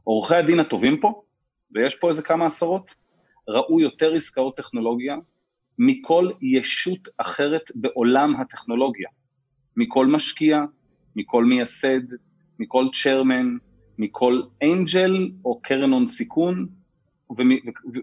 עורכי 0.03 0.35
הדין 0.35 0.59
הטובים 0.59 0.99
פה, 0.99 1.23
ויש 1.71 1.95
פה 1.95 2.09
איזה 2.09 2.21
כמה 2.21 2.45
עשרות, 2.45 2.93
ראו 3.47 3.79
יותר 3.79 4.13
עסקאות 4.13 4.57
טכנולוגיה 4.57 5.15
מכל 5.77 6.29
ישות 6.41 7.07
אחרת 7.17 7.71
בעולם 7.75 8.35
הטכנולוגיה, 8.35 9.09
מכל 9.77 10.07
משקיע, 10.07 10.59
מכל 11.15 11.45
מייסד, 11.45 12.01
מכל 12.59 12.87
צ'רמן, 13.03 13.57
מכל 13.97 14.41
אנג'ל 14.63 15.31
או 15.45 15.59
קרן 15.61 15.93
הון 15.93 16.07
סיכון, 16.07 16.67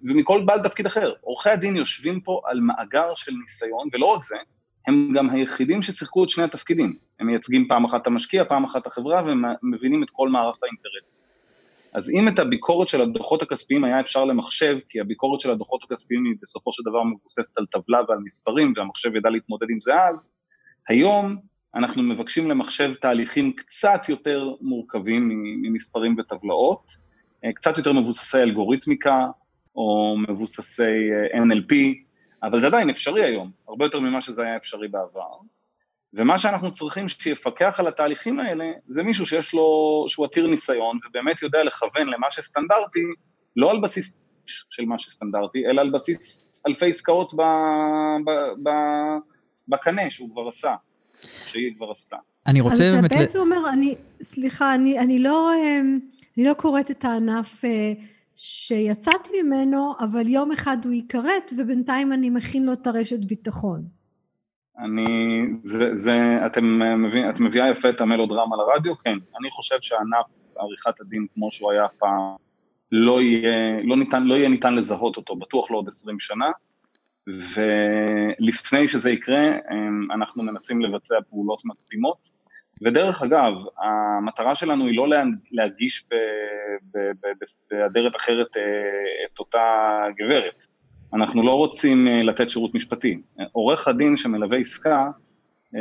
ומכל 0.03 0.43
בעל 0.45 0.63
תפקיד 0.63 0.87
אחר. 0.87 1.13
עורכי 1.21 1.51
הדין 1.51 1.77
יושבים 1.77 2.21
פה 2.21 2.41
על 2.45 2.61
מאגר 2.61 3.15
של 3.15 3.33
ניסיון, 3.33 3.89
ולא 3.93 4.07
רק 4.07 4.23
זה, 4.23 4.37
הם 4.87 5.13
גם 5.15 5.31
היחידים 5.31 5.83
ששיחקו 5.83 6.25
את 6.25 6.31
שני 6.31 6.45
התפקידים. 6.45 6.97
הם 7.21 7.27
מייצגים 7.27 7.69
פעם 7.69 7.85
אחת 7.85 8.03
את 8.03 8.07
המשקיע, 8.07 8.45
פעם 8.45 8.65
אחת 8.65 8.83
את 8.83 8.87
החברה, 8.87 9.25
והם 9.25 9.45
מבינים 9.63 10.03
את 10.03 10.11
כל 10.11 10.29
מערך 10.29 10.57
האינטרס. 10.63 11.21
אז 11.93 12.11
אם 12.11 12.29
את 12.29 12.39
הביקורת 12.39 12.89
של 12.89 13.03
הדוחות 13.03 13.43
הכספיים 13.43 13.85
היה 13.85 14.01
אפשר 14.01 14.25
למחשב, 14.25 14.79
כי 14.89 15.01
הביקורת 15.01 15.41
של 15.41 15.51
הדוחות 15.51 15.83
הכספיים 15.85 16.25
היא 16.25 16.35
בסופו 16.43 16.73
של 16.73 16.83
דבר 16.83 17.03
מבוססת 17.03 17.59
על 17.59 17.67
טבלה 17.67 17.99
ועל 18.09 18.19
מספרים, 18.19 18.73
והמחשב 18.77 19.17
ידע 19.17 19.31
להתמודד 19.31 19.67
עם 19.71 19.81
זה 19.81 20.03
אז, 20.03 20.31
היום 20.89 21.37
אנחנו 21.75 22.03
מבקשים 22.03 22.51
למחשב 22.51 22.95
תהליכים 22.95 23.53
קצת 23.53 24.09
יותר 24.09 24.55
מורכבים 24.61 25.29
ממספרים 25.63 26.17
וטבלאות, 26.19 26.91
אה, 27.45 27.53
קצת 27.53 27.79
יותר 27.79 27.93
מבוססי 27.93 28.39
אלגוריתמיקה 28.39 29.27
או 29.77 30.17
מבוססי 30.29 30.83
אה, 30.83 31.43
NLP, 31.43 31.75
אבל 32.43 32.61
זה 32.61 32.67
עדיין 32.67 32.91
אפשרי 32.91 33.25
היום, 33.25 33.51
הרבה 33.69 33.85
יותר 33.85 34.01
ממה 34.01 34.21
שזה 34.21 34.43
היה 34.43 34.57
אפשרי 34.57 34.89
בעבר. 34.89 35.33
ומה 36.15 36.39
שאנחנו 36.39 36.71
צריכים 36.71 37.09
שיפקח 37.09 37.81
על 37.81 37.87
התהליכים 37.87 38.41
האלה, 38.41 38.65
זה 38.87 39.03
מישהו 39.03 39.27
שיש 39.27 39.55
לו, 39.55 40.05
שהוא 40.09 40.27
עתיר 40.27 40.47
ניסיון 40.47 40.99
ובאמת 41.09 41.43
יודע 41.43 41.59
לכוון 41.65 42.07
למה 42.07 42.31
שסטנדרטי, 42.31 43.01
לא 43.57 43.71
על 43.71 43.81
בסיס 43.81 44.17
של 44.47 44.85
מה 44.85 44.99
שסטנדרטי, 44.99 45.67
אלא 45.67 45.81
על 45.81 45.91
בסיס 45.91 46.47
אלפי 46.69 46.91
עסקאות 46.91 47.33
בקנה 49.69 50.11
שהוא 50.11 50.31
כבר 50.31 50.49
עשה. 50.49 50.75
שהיא 51.45 51.75
כבר 51.77 51.91
עשתה. 51.91 52.17
אני 52.47 52.61
רוצה 52.61 52.77
באמת... 52.77 53.13
אז 53.13 53.19
אתה 53.19 53.27
בעצם 53.27 53.39
אומר, 53.39 53.71
אני, 53.73 53.95
סליחה, 54.23 54.75
אני, 54.75 54.99
אני, 54.99 55.19
לא, 55.19 55.51
אמ, 55.55 55.99
אני 56.37 56.45
לא 56.45 56.55
קוראת 56.55 56.91
את 56.91 57.05
הענף 57.05 57.65
אה, 57.65 57.93
שיצאתי 58.37 59.43
ממנו, 59.43 59.95
אבל 60.01 60.29
יום 60.29 60.53
אחד 60.53 60.77
הוא 60.85 60.93
ייכרת, 60.93 61.53
ובינתיים 61.57 62.13
אני 62.13 62.31
מכין 62.31 62.67
לו 62.67 62.73
את 62.73 62.87
הרשת 62.87 63.25
ביטחון. 63.25 64.00
אני, 64.79 65.43
זה, 65.63 65.97
זה, 65.97 66.17
אתם 66.47 66.83
אה, 66.83 66.97
מביאים, 66.97 67.31
את 67.31 67.41
מביאה 67.41 67.71
יפה 67.71 67.89
את 67.89 68.01
המלודרמה 68.01 68.57
לרדיו? 68.57 68.99
כן. 68.99 69.19
אני 69.41 69.51
חושב 69.51 69.77
שענף 69.81 70.27
עריכת 70.57 71.01
הדין 71.01 71.27
כמו 71.35 71.53
שהוא 71.53 71.71
היה 71.71 71.89
פעם, 71.99 72.37
לא 72.93 73.21
יהיה, 73.21 73.83
לא, 73.85 73.97
ניתן, 73.97 74.23
לא 74.23 74.35
יהיה 74.35 74.49
ניתן 74.49 74.75
לזהות 74.75 75.17
אותו, 75.17 75.37
בטוח 75.37 75.71
לא 75.71 75.77
עוד 75.77 75.89
20 75.89 76.19
שנה, 76.19 76.51
ולפני 77.27 78.89
שזה 78.89 79.11
יקרה, 79.11 79.47
אנחנו 80.15 80.43
מנסים 80.43 80.83
לבצע 80.83 81.15
פעולות 81.29 81.63
מקדימות. 81.65 82.41
ודרך 82.83 83.23
אגב, 83.23 83.53
המטרה 83.79 84.55
שלנו 84.55 84.87
היא 84.87 84.97
לא 84.97 85.07
להגיש 85.53 86.05
באדרת 87.71 88.17
אחרת 88.17 88.57
אה, 88.57 88.63
את 89.33 89.39
אותה 89.39 89.61
גברת. 90.17 90.67
אנחנו 91.15 91.43
לא 91.43 91.53
רוצים 91.53 92.09
אה, 92.09 92.23
לתת 92.23 92.51
שירות 92.51 92.75
משפטי. 92.75 93.21
עורך 93.53 93.89
הדין 93.89 94.17
שמלווה 94.17 94.59
עסקה, 94.59 95.11
אה, 95.77 95.81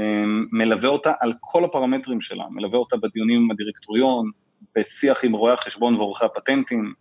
מלווה 0.52 0.90
אותה 0.90 1.12
על 1.20 1.34
כל 1.40 1.66
הפרמטרים 1.66 2.22
שלה, 2.22 2.44
מלווה 2.50 2.80
אותה 2.80 2.98
בדיונים 2.98 3.42
עם 3.42 3.52
הדירקטוריון, 3.52 4.32
בשיח 4.78 5.24
עם 5.24 5.34
רואי 5.34 5.54
החשבון 5.54 5.96
ועורכי 5.96 6.26
הפטנטים, 6.26 6.94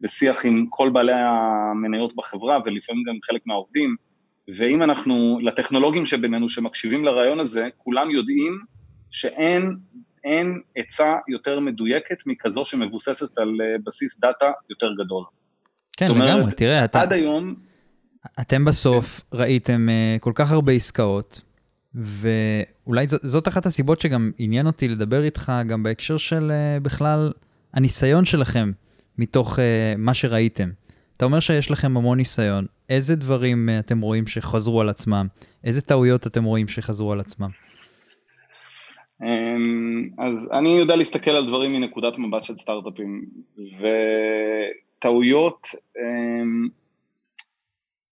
בשיח 0.00 0.44
עם 0.44 0.66
כל 0.68 0.90
בעלי 0.90 1.12
המניות 1.14 2.16
בחברה 2.16 2.58
ולפעמים 2.64 3.02
גם 3.02 3.14
חלק 3.24 3.42
מהעובדים, 3.46 3.96
ואם 4.56 4.82
אנחנו, 4.82 5.38
לטכנולוגים 5.42 6.06
שבינינו 6.06 6.48
שמקשיבים 6.48 7.04
לרעיון 7.04 7.40
הזה, 7.40 7.68
כולם 7.76 8.10
יודעים 8.10 8.58
שאין 9.10 9.76
אין 10.24 10.60
עצה 10.76 11.16
יותר 11.28 11.60
מדויקת 11.60 12.26
מכזו 12.26 12.64
שמבוססת 12.64 13.38
על 13.38 13.48
אה, 13.60 13.76
בסיס 13.84 14.20
דאטה 14.20 14.50
יותר 14.70 14.92
גדול. 15.04 15.24
כן, 15.96 16.06
לגמרי, 16.06 16.52
תראה, 16.52 16.84
אתה... 16.84 17.00
עד 17.00 17.12
היום... 17.12 17.67
אתם 18.40 18.64
בסוף 18.64 19.20
כן. 19.30 19.38
ראיתם 19.38 19.88
uh, 19.88 20.20
כל 20.20 20.32
כך 20.34 20.52
הרבה 20.52 20.72
עסקאות, 20.72 21.42
ואולי 21.94 23.08
זאת, 23.08 23.20
זאת 23.24 23.48
אחת 23.48 23.66
הסיבות 23.66 24.00
שגם 24.00 24.30
עניין 24.38 24.66
אותי 24.66 24.88
לדבר 24.88 25.24
איתך 25.24 25.52
גם 25.66 25.82
בהקשר 25.82 26.16
של 26.16 26.50
uh, 26.50 26.82
בכלל 26.82 27.32
הניסיון 27.74 28.24
שלכם 28.24 28.72
מתוך 29.18 29.58
uh, 29.58 29.62
מה 29.98 30.14
שראיתם. 30.14 30.70
אתה 31.16 31.24
אומר 31.24 31.40
שיש 31.40 31.70
לכם 31.70 31.96
המון 31.96 32.18
ניסיון, 32.18 32.66
איזה 32.88 33.16
דברים 33.16 33.68
אתם 33.78 34.00
רואים 34.00 34.26
שחזרו 34.26 34.80
על 34.80 34.88
עצמם? 34.88 35.26
איזה 35.64 35.80
טעויות 35.80 36.26
אתם 36.26 36.44
רואים 36.44 36.68
שחזרו 36.68 37.12
על 37.12 37.20
עצמם? 37.20 37.48
אמ, 39.22 40.08
אז 40.18 40.48
אני 40.52 40.68
יודע 40.68 40.96
להסתכל 40.96 41.30
על 41.30 41.46
דברים 41.46 41.72
מנקודת 41.72 42.18
מבט 42.18 42.44
של 42.44 42.56
סטארט-אפים, 42.56 43.24
וטעויות, 44.98 45.68
אמ, 45.98 46.68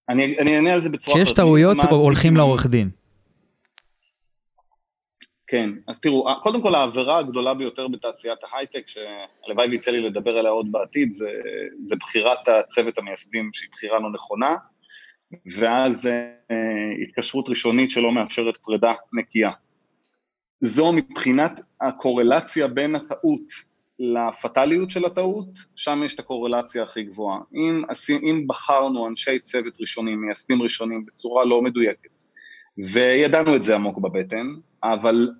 אני, 0.08 0.56
אענה 0.56 0.72
על 0.72 0.80
זה 0.80 0.88
בצורה... 0.88 1.16
כשיש 1.16 1.32
טעויות 1.32 1.76
הולכים 1.90 2.36
לעורך 2.36 2.66
דין. 2.66 2.90
כן, 5.46 5.70
אז 5.88 6.00
תראו, 6.00 6.28
קודם 6.42 6.62
כל 6.62 6.74
העבירה 6.74 7.18
הגדולה 7.18 7.54
ביותר 7.54 7.88
בתעשיית 7.88 8.38
ההייטק, 8.52 8.88
שהלוואי 8.88 9.68
ויצא 9.68 9.90
לי 9.90 10.00
לדבר 10.00 10.38
עליה 10.38 10.50
עוד 10.50 10.72
בעתיד, 10.72 11.12
זה, 11.12 11.30
זה 11.82 11.96
בחירת 11.96 12.48
הצוות 12.48 12.98
המייסדים 12.98 13.50
שהיא 13.52 13.68
בחירה 13.72 13.98
לא 13.98 14.12
נכונה, 14.12 14.56
ואז 15.58 16.06
אה, 16.06 17.02
התקשרות 17.02 17.48
ראשונית 17.48 17.90
שלא 17.90 18.12
מאפשרת 18.12 18.56
פרידה 18.56 18.92
נקייה. 19.12 19.50
זו 20.60 20.92
מבחינת 20.92 21.60
הקורלציה 21.80 22.68
בין 22.68 22.94
הטעות 22.94 23.52
לפטאליות 23.98 24.90
של 24.90 25.04
הטעות, 25.04 25.48
שם 25.76 26.02
יש 26.04 26.14
את 26.14 26.18
הקורלציה 26.18 26.82
הכי 26.82 27.02
גבוהה. 27.02 27.38
אם, 27.54 27.82
אם 28.22 28.44
בחרנו 28.46 29.08
אנשי 29.08 29.38
צוות 29.38 29.80
ראשונים, 29.80 30.20
מייסדים 30.20 30.62
ראשונים, 30.62 31.06
בצורה 31.06 31.44
לא 31.44 31.62
מדויקת, 31.62 32.20
וידענו 32.92 33.56
את 33.56 33.64
זה 33.64 33.74
עמוק 33.74 33.98
בבטן, 33.98 34.46
אבל, 34.84 35.30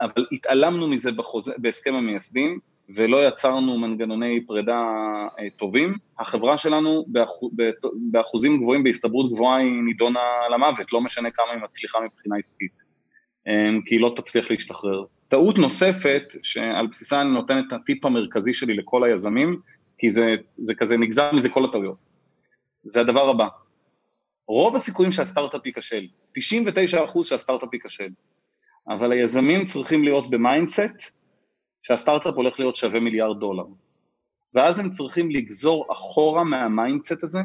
אבל 0.00 0.26
התעלמנו 0.32 0.88
מזה 0.88 1.12
בחוזה, 1.12 1.52
בהסכם 1.58 1.94
המייסדים, 1.94 2.58
ולא 2.88 3.28
יצרנו 3.28 3.78
מנגנוני 3.78 4.46
פרידה 4.46 4.80
אה, 5.38 5.50
טובים, 5.56 5.94
החברה 6.18 6.56
שלנו 6.56 7.04
באחוז, 7.08 7.50
באחוזים 8.10 8.60
גבוהים, 8.60 8.82
בהסתברות 8.84 9.32
גבוהה, 9.32 9.58
היא 9.58 9.82
נידונה 9.84 10.20
למוות, 10.54 10.92
לא 10.92 11.00
משנה 11.00 11.30
כמה 11.30 11.46
היא 11.52 11.62
מצליחה 11.62 11.98
מבחינה 12.00 12.36
עסקית. 12.36 12.93
אמ, 13.46 13.80
כי 13.86 13.94
היא 13.94 14.00
לא 14.00 14.12
תצליח 14.16 14.50
להשתחרר. 14.50 15.04
טעות 15.28 15.58
נוספת, 15.58 16.22
שעל 16.42 16.86
בסיסה 16.86 17.22
אני 17.22 17.30
נותן 17.30 17.58
את 17.58 17.72
הטיפ 17.72 18.04
המרכזי 18.04 18.54
שלי 18.54 18.74
לכל 18.74 19.04
היזמים, 19.04 19.60
כי 19.98 20.10
זה, 20.10 20.34
זה 20.58 20.74
כזה 20.74 20.96
נגזר 20.96 21.30
מזה 21.32 21.48
כל 21.48 21.64
הטעויות. 21.64 21.96
זה 22.84 23.00
הדבר 23.00 23.28
הבא, 23.28 23.48
רוב 24.48 24.76
הסיכויים 24.76 25.12
שהסטארט-אפ 25.12 25.66
ייכשל, 25.66 26.06
99% 26.38 26.42
שהסטארט-אפ 27.22 27.74
ייכשל, 27.74 28.08
אבל 28.88 29.12
היזמים 29.12 29.64
צריכים 29.64 30.04
להיות 30.04 30.30
ב 30.30 30.40
mindset 30.40 31.12
שהסטארט-אפ 31.82 32.34
הולך 32.34 32.60
להיות 32.60 32.76
שווה 32.76 33.00
מיליארד 33.00 33.40
דולר. 33.40 33.64
ואז 34.54 34.78
הם 34.78 34.90
צריכים 34.90 35.30
לגזור 35.30 35.92
אחורה 35.92 36.44
מה 36.44 36.61
mindset 36.61 37.22
הזה 37.22 37.40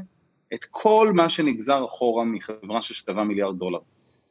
את 0.53 0.65
כל 0.69 1.11
מה 1.15 1.29
שנגזר 1.29 1.85
אחורה 1.85 2.25
מחברה 2.25 2.81
ששווה 2.81 3.23
מיליארד 3.23 3.59
דולר. 3.59 3.79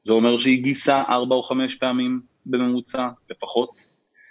זה 0.00 0.12
אומר 0.12 0.36
שהיא 0.36 0.62
גייסה 0.62 1.02
ארבע 1.08 1.34
או 1.34 1.42
חמש 1.42 1.74
פעמים 1.74 2.20
בממוצע, 2.46 3.08
לפחות. 3.30 3.86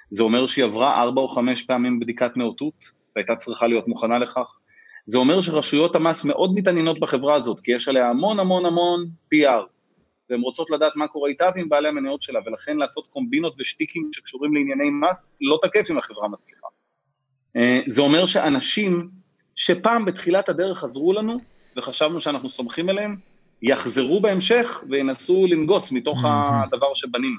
זה 0.09 0.23
אומר 0.23 0.45
שהיא 0.45 0.65
עברה 0.65 1.01
ארבע 1.01 1.21
או 1.21 1.27
חמש 1.27 1.63
פעמים 1.63 1.99
בדיקת 1.99 2.37
נאותות, 2.37 2.91
והייתה 3.15 3.35
צריכה 3.35 3.67
להיות 3.67 3.87
מוכנה 3.87 4.19
לכך. 4.19 4.57
זה 5.05 5.17
אומר 5.17 5.41
שרשויות 5.41 5.95
המס 5.95 6.25
מאוד 6.25 6.53
מתעניינות 6.55 6.99
בחברה 6.99 7.35
הזאת, 7.35 7.59
כי 7.59 7.71
יש 7.71 7.87
עליה 7.87 8.09
המון 8.09 8.39
המון 8.39 8.65
המון 8.65 9.05
PR, 9.33 9.63
והן 10.29 10.39
רוצות 10.39 10.69
לדעת 10.69 10.95
מה 10.95 11.07
קורה 11.07 11.29
איתה 11.29 11.49
ועם 11.55 11.69
בעלי 11.69 11.89
המניות 11.89 12.21
שלה, 12.21 12.39
ולכן 12.45 12.77
לעשות 12.77 13.07
קומבינות 13.07 13.55
ושטיקים 13.59 14.09
שקשורים 14.11 14.53
לענייני 14.53 14.89
מס 14.89 15.35
לא 15.41 15.59
תקף 15.61 15.91
אם 15.91 15.97
החברה 15.97 16.27
מצליחה. 16.27 16.67
אה, 17.57 17.79
זה 17.87 18.01
אומר 18.01 18.25
שאנשים 18.25 19.09
שפעם 19.55 20.05
בתחילת 20.05 20.49
הדרך 20.49 20.83
עזרו 20.83 21.13
לנו, 21.13 21.39
וחשבנו 21.77 22.19
שאנחנו 22.19 22.49
סומכים 22.49 22.89
עליהם, 22.89 23.15
יחזרו 23.61 24.21
בהמשך 24.21 24.83
וינסו 24.89 25.47
לנגוס 25.47 25.91
מתוך 25.91 26.19
הדבר 26.25 26.93
שבנינו. 26.93 27.35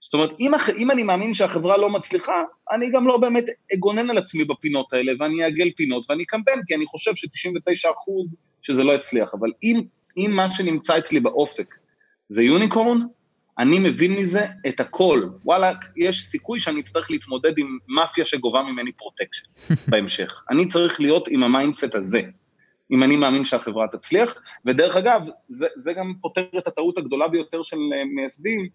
זאת 0.00 0.14
אומרת, 0.14 0.30
אם, 0.40 0.52
אם 0.78 0.90
אני 0.90 1.02
מאמין 1.02 1.34
שהחברה 1.34 1.76
לא 1.76 1.90
מצליחה, 1.90 2.42
אני 2.70 2.90
גם 2.90 3.06
לא 3.06 3.16
באמת 3.16 3.44
אגונן 3.74 4.10
על 4.10 4.18
עצמי 4.18 4.44
בפינות 4.44 4.92
האלה, 4.92 5.12
ואני 5.18 5.44
אעגל 5.44 5.70
פינות, 5.76 6.10
ואני 6.10 6.24
קמפיין, 6.24 6.60
כי 6.66 6.74
אני 6.74 6.86
חושב 6.86 7.14
ש-99% 7.14 7.90
אחוז 7.94 8.36
שזה 8.62 8.84
לא 8.84 8.92
יצליח. 8.92 9.34
אבל 9.40 9.50
אם, 9.62 9.80
אם 10.16 10.30
מה 10.36 10.50
שנמצא 10.50 10.98
אצלי 10.98 11.20
באופק 11.20 11.74
זה 12.28 12.42
unicorn, 12.42 12.98
אני 13.58 13.78
מבין 13.78 14.12
מזה 14.12 14.46
את 14.68 14.80
הכל. 14.80 15.28
וואלה, 15.44 15.72
יש 15.96 16.22
סיכוי 16.22 16.60
שאני 16.60 16.80
אצטרך 16.80 17.10
להתמודד 17.10 17.58
עם 17.58 17.78
מאפיה 17.88 18.24
שגובה 18.24 18.62
ממני 18.62 18.92
פרוטקשן 18.92 19.44
בהמשך. 19.90 20.42
אני 20.50 20.66
צריך 20.66 21.00
להיות 21.00 21.28
עם 21.28 21.42
ה 21.42 21.49
mindset 21.49 21.94
הזה. 21.94 22.22
אם 22.90 23.02
אני 23.02 23.16
מאמין 23.16 23.44
שהחברה 23.44 23.86
תצליח, 23.92 24.34
ודרך 24.64 24.96
אגב, 24.96 25.28
זה, 25.48 25.66
זה 25.76 25.92
גם 25.92 26.12
פותר 26.20 26.44
את 26.58 26.66
הטעות 26.66 26.98
הגדולה 26.98 27.28
ביותר 27.28 27.62
של 27.62 27.76
אה, 27.76 28.04
מייסדים, 28.14 28.68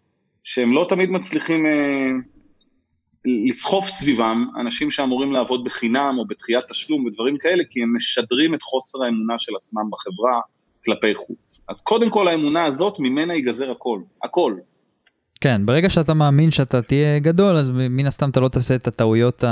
שהם 0.43 0.73
לא 0.73 0.85
תמיד 0.89 1.09
מצליחים 1.09 1.65
אה, 1.65 1.71
לסחוף 3.49 3.87
סביבם 3.87 4.45
אנשים 4.61 4.91
שאמורים 4.91 5.31
לעבוד 5.31 5.63
בחינם 5.63 6.15
או 6.17 6.27
בדחיית 6.27 6.65
תשלום 6.69 7.05
ודברים 7.05 7.37
כאלה, 7.37 7.63
כי 7.69 7.83
הם 7.83 7.95
משדרים 7.95 8.53
את 8.53 8.61
חוסר 8.61 9.03
האמונה 9.05 9.39
של 9.39 9.51
עצמם 9.55 9.83
בחברה 9.91 10.39
כלפי 10.85 11.15
חוץ. 11.15 11.65
אז 11.69 11.81
קודם 11.81 12.09
כל 12.09 12.27
האמונה 12.27 12.65
הזאת, 12.65 12.99
ממנה 12.99 13.33
ייגזר 13.33 13.71
הכל, 13.71 13.99
הכל. 14.23 14.55
כן, 15.41 15.65
ברגע 15.65 15.89
שאתה 15.89 16.13
מאמין 16.13 16.51
שאתה 16.51 16.81
תהיה 16.81 17.19
גדול, 17.19 17.57
אז 17.57 17.69
מן 17.69 18.07
הסתם 18.07 18.29
אתה 18.29 18.39
לא 18.39 18.47
תעשה 18.47 18.75
את 18.75 18.87
הטעויות 18.87 19.43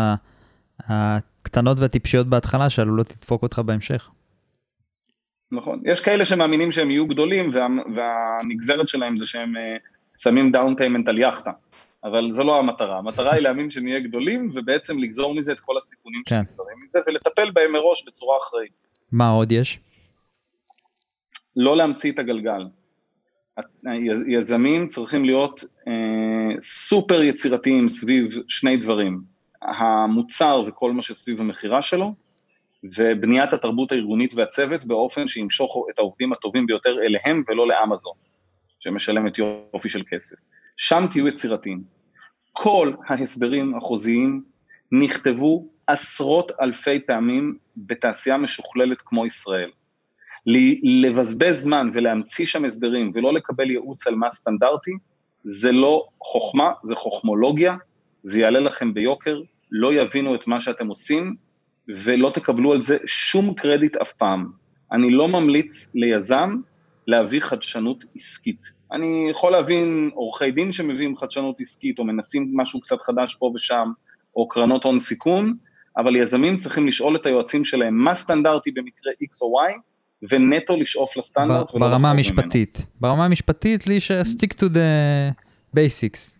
הקטנות 0.80 1.80
והטיפשיות 1.80 2.28
בהתחלה 2.28 2.70
שעלולות 2.70 3.12
לדפוק 3.12 3.44
אותך 3.44 3.60
בהמשך. 3.60 4.10
נכון. 5.52 5.82
יש 5.86 6.00
כאלה 6.00 6.26
שמאמינים 6.26 6.72
שהם 6.72 6.92
יהיו 6.92 7.08
גדולים, 7.08 7.52
וה, 7.54 7.68
והנגזרת 7.96 8.88
שלהם 8.88 9.18
זה 9.18 9.26
שהם 9.26 9.56
אה, 9.56 10.22
שמים 10.22 10.52
down 10.52 10.76
payment 10.76 11.08
על 11.08 11.18
יאכטה. 11.18 11.52
אבל 12.04 12.32
זו 12.32 12.44
לא 12.44 12.60
המטרה, 12.60 12.98
המטרה 12.98 13.34
היא 13.34 13.42
להאמין 13.42 13.70
שנהיה 13.70 14.00
גדולים, 14.00 14.50
ובעצם 14.54 15.00
לגזור 15.00 15.36
מזה 15.36 15.52
את 15.52 15.60
כל 15.60 15.78
הסיכונים 15.78 16.22
כן. 16.26 16.44
שנגזרים 16.44 16.78
מזה, 16.84 17.00
ולטפל 17.08 17.52
בהם 17.52 17.72
מראש 17.72 18.06
בצורה 18.08 18.38
אחראית. 18.44 18.88
מה 19.12 19.30
עוד 19.30 19.52
יש? 19.52 19.80
לא 21.56 21.78
להמציא 21.78 22.12
את 22.12 22.20
הגלגל. 22.20 22.68
יזמים 24.28 24.88
צריכים 24.88 25.26
להיות 25.26 25.64
אה, 25.88 26.62
סופר 26.62 27.24
יצירתיים 27.24 27.88
סביב 27.88 28.32
שני 28.48 28.78
דברים, 28.78 29.22
המוצר 29.62 30.64
וכל 30.68 30.92
מה 30.92 31.02
שסביב 31.02 31.40
המכירה 31.40 31.82
שלו, 31.82 32.14
ובניית 32.84 33.54
התרבות 33.54 33.92
הארגונית 33.92 34.34
והצוות 34.34 34.86
באופן 34.86 35.28
שימשוך 35.28 35.86
את 35.90 36.00
העובדים 36.00 36.34
הטובים 36.34 36.66
ביותר 36.66 37.00
אליהם 37.00 37.44
ולא 37.48 37.68
לאמזון, 37.68 38.14
שמשלמת 38.80 39.38
יופי 39.38 39.90
של 39.90 40.04
כסף. 40.10 40.38
שם 40.78 41.06
תהיו 41.12 41.28
יצירתיים. 41.28 41.84
כל 42.52 42.94
ההסדרים 43.08 43.76
החוזיים 43.78 44.44
נכתבו 44.92 45.68
עשרות 45.88 46.52
אלפי 46.62 47.00
פעמים 47.00 47.58
בתעשייה 47.78 48.38
משוכללת 48.38 49.02
כמו 49.02 49.26
ישראל. 49.26 49.70
לבזבז 50.84 51.62
זמן 51.62 51.88
ולהמציא 51.94 52.46
שם 52.46 52.66
הסדרים 52.66 53.12
ולא 53.16 53.34
לקבל 53.34 53.72
ייעוץ 53.72 54.08
על 54.08 54.16
מה 54.16 54.30
סטנדרטי, 54.30 54.92
זה 55.44 55.72
לא 55.72 56.08
חוכמה, 56.24 56.72
זה 56.84 56.96
חוכמולוגיה, 56.96 57.76
זה 58.22 58.40
יעלה 58.40 58.60
לכם 58.60 58.94
ביוקר, 58.94 59.42
לא 59.72 59.94
יבינו 59.94 60.36
את 60.36 60.48
מה 60.48 60.62
שאתם 60.62 60.88
עושים, 60.88 61.36
ולא 61.98 62.32
תקבלו 62.34 62.74
על 62.74 62.82
זה 62.82 62.98
שום 63.06 63.54
קרדיט 63.54 63.96
אף 63.96 64.14
פעם. 64.14 64.52
אני 64.92 65.12
לא 65.12 65.28
ממליץ 65.28 65.92
ליזם 65.96 66.56
להביא 67.08 67.40
חדשנות 67.40 68.04
עסקית. 68.16 68.72
אני 68.92 69.28
יכול 69.32 69.52
להבין 69.52 70.10
עורכי 70.14 70.52
דין 70.52 70.72
שמביאים 70.72 71.18
חדשנות 71.18 71.62
עסקית, 71.62 72.00
או 72.00 72.04
מנסים 72.04 72.52
משהו 72.56 72.82
קצת 72.82 73.02
חדש 73.02 73.36
פה 73.40 73.52
ושם, 73.56 73.92
או 74.36 74.48
קרנות 74.48 74.84
הון 74.84 75.00
סיכון, 75.00 75.54
אבל 75.98 76.16
יזמים 76.16 76.58
צריכים 76.58 76.88
לשאול 76.88 77.16
את 77.16 77.26
היועצים 77.26 77.64
שלהם 77.64 77.96
מה 77.96 78.16
סטנדרטי 78.16 78.72
במקרה 78.72 79.12
X 79.24 79.38
או 79.42 79.54
Y, 79.70 79.80
ונטו 80.30 80.78
לשאוף 80.78 81.18
לסטנדרט. 81.18 81.74
ברמה 81.74 82.12
המשפטית. 82.12 82.78
ממנו. 82.80 82.92
ברמה 83.00 83.26
המשפטית, 83.26 83.88
לי 83.88 84.00
ש- 84.00 84.12
stick 84.12 84.54
to 84.54 84.64
the 84.64 85.34
basics, 85.76 86.39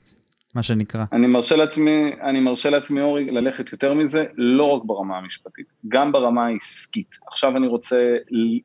מה 0.56 0.64
שנקרא. 0.64 1.06
אני 1.12 1.28
מרשה 1.28 1.56
לעצמי, 1.56 2.12
אני 2.22 2.40
מרשה 2.40 2.70
לעצמי 2.70 3.02
אורי 3.02 3.26
ללכת 3.32 3.72
יותר 3.72 3.94
מזה, 3.94 4.26
לא 4.36 4.64
רק 4.64 4.84
ברמה 4.86 5.18
המשפטית, 5.18 5.66
גם 5.88 6.12
ברמה 6.12 6.46
העסקית. 6.46 7.16
עכשיו 7.28 7.58
אני 7.58 7.68
רוצה 7.68 8.16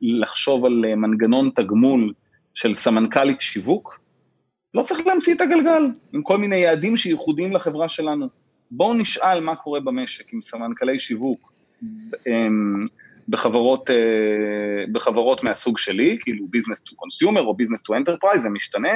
לחשוב 0.01 0.65
על 0.65 0.85
אה, 0.87 0.95
מנגנון 0.95 1.49
תגמול 1.49 2.13
של 2.53 2.73
סמנכ"לית 2.73 3.41
שיווק, 3.41 3.99
לא 4.73 4.81
צריך 4.81 5.07
להמציא 5.07 5.35
את 5.35 5.41
הגלגל, 5.41 5.83
עם 6.13 6.21
כל 6.21 6.37
מיני 6.37 6.55
יעדים 6.55 6.97
שייחודיים 6.97 7.53
לחברה 7.53 7.87
שלנו. 7.87 8.27
בואו 8.71 8.93
נשאל 8.93 9.39
מה 9.39 9.55
קורה 9.55 9.79
במשק 9.79 10.33
עם 10.33 10.41
סמנכ"לי 10.41 10.99
שיווק 10.99 11.51
אמ, 12.27 12.87
בחברות, 13.29 13.89
אה, 13.89 13.95
בחברות 14.91 15.43
מהסוג 15.43 15.77
שלי, 15.77 16.17
כאילו 16.21 16.45
business 16.45 16.81
to 16.89 16.91
consumer 16.91 17.39
או 17.39 17.55
business 17.61 17.81
to 17.81 18.01
enterprise, 18.01 18.37
זה 18.37 18.49
משתנה, 18.49 18.93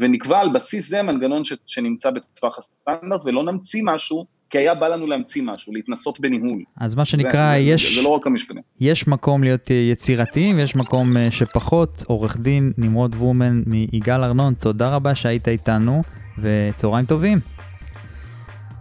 ונקבע 0.00 0.40
על 0.40 0.48
בסיס 0.54 0.88
זה 0.88 1.02
מנגנון 1.02 1.44
ש, 1.44 1.52
שנמצא 1.66 2.10
בטווח 2.10 2.58
הסטנדרט, 2.58 3.24
ולא 3.24 3.44
נמציא 3.44 3.82
משהו, 3.84 4.26
כי 4.50 4.58
היה 4.58 4.74
בא 4.74 4.88
לנו 4.88 5.06
להמציא 5.06 5.42
משהו, 5.42 5.72
להתנסות 5.72 6.20
בניהול. 6.20 6.62
אז 6.80 6.94
מה 6.94 7.04
שנקרא, 7.04 7.52
זה, 7.52 7.58
יש... 7.58 7.88
זה, 7.88 8.00
זה 8.00 8.02
לא 8.02 8.08
רק 8.08 8.26
המשפטים. 8.26 8.62
יש 8.80 9.08
מקום 9.08 9.42
להיות 9.42 9.70
יצירתיים, 9.70 10.58
יש 10.58 10.76
מקום 10.76 11.16
אה, 11.16 11.30
שפחות. 11.30 12.04
עורך 12.06 12.36
דין 12.36 12.72
נמרוד 12.78 13.14
וומן 13.14 13.62
מיגאל 13.66 14.24
ארנון, 14.24 14.54
תודה 14.54 14.94
רבה 14.94 15.14
שהיית 15.14 15.48
איתנו, 15.48 16.02
וצהריים 16.38 17.06
טובים. 17.06 17.38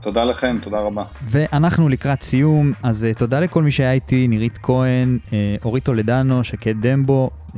תודה 0.05 0.25
לכם, 0.25 0.57
תודה 0.61 0.77
רבה. 0.77 1.03
ואנחנו 1.29 1.89
לקראת 1.89 2.21
סיום, 2.21 2.71
אז 2.83 3.07
אה, 3.11 3.17
תודה 3.17 3.39
לכל 3.39 3.63
מי 3.63 3.71
שהיה 3.71 3.91
איתי, 3.91 4.27
נירית 4.27 4.57
כהן, 4.57 5.19
אה, 5.25 5.31
אורית 5.65 5.83
טולדנו, 5.83 6.43
שקד 6.43 6.87
דמבו, 6.87 7.29
אה, 7.47 7.55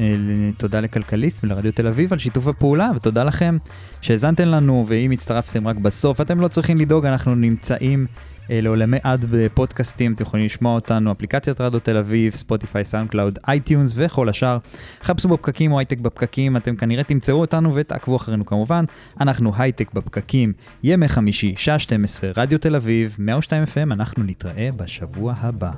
תודה 0.57 0.79
לכלכליסט 0.79 1.43
ולרדיו 1.43 1.71
תל 1.71 1.87
אביב 1.87 2.13
על 2.13 2.19
שיתוף 2.19 2.47
הפעולה, 2.47 2.89
ותודה 2.95 3.23
לכם 3.23 3.57
שהאזנתם 4.01 4.47
לנו, 4.47 4.85
ואם 4.87 5.11
הצטרפתם 5.11 5.67
רק 5.67 5.75
בסוף, 5.75 6.21
אתם 6.21 6.39
לא 6.39 6.47
צריכים 6.47 6.77
לדאוג, 6.77 7.05
אנחנו 7.05 7.35
נמצאים 7.35 8.05
אה, 8.11 8.36
לעולמי 8.49 8.97
עד 9.03 9.25
בפודקאסטים, 9.29 10.13
אתם 10.13 10.23
יכולים 10.23 10.45
לשמוע 10.45 10.75
אותנו, 10.75 11.11
אפליקציית 11.11 11.61
רדיו 11.61 11.79
תל 11.79 11.97
אביב, 11.97 12.33
ספוטיפיי, 12.33 12.85
סאונד 12.85 13.09
קלאוד, 13.09 13.39
אייטיונס 13.47 13.93
וכל 13.95 14.29
השאר. 14.29 14.57
חפשו 15.03 15.29
בפקקים 15.29 15.71
או 15.71 15.79
הייטק 15.79 15.99
בפקקים, 15.99 16.57
אתם 16.57 16.75
כנראה 16.75 17.03
תמצאו 17.03 17.35
אותנו 17.35 17.75
ותעקבו 17.75 18.15
אחרינו 18.15 18.45
כמובן. 18.45 18.85
אנחנו 19.21 19.51
הייטק 19.57 19.93
בפקקים, 19.93 20.53
ימי 20.83 21.07
חמישי, 21.07 21.53
שעה 21.57 21.79
12, 21.79 22.31
רדיו 22.37 22.59
תל 22.59 22.75
אביב, 22.75 23.15
102 23.19 23.63
FM, 23.63 23.93
אנחנו 23.93 24.23
נתראה 24.23 24.69
בשבוע 24.77 25.33
הבא. 25.37 25.71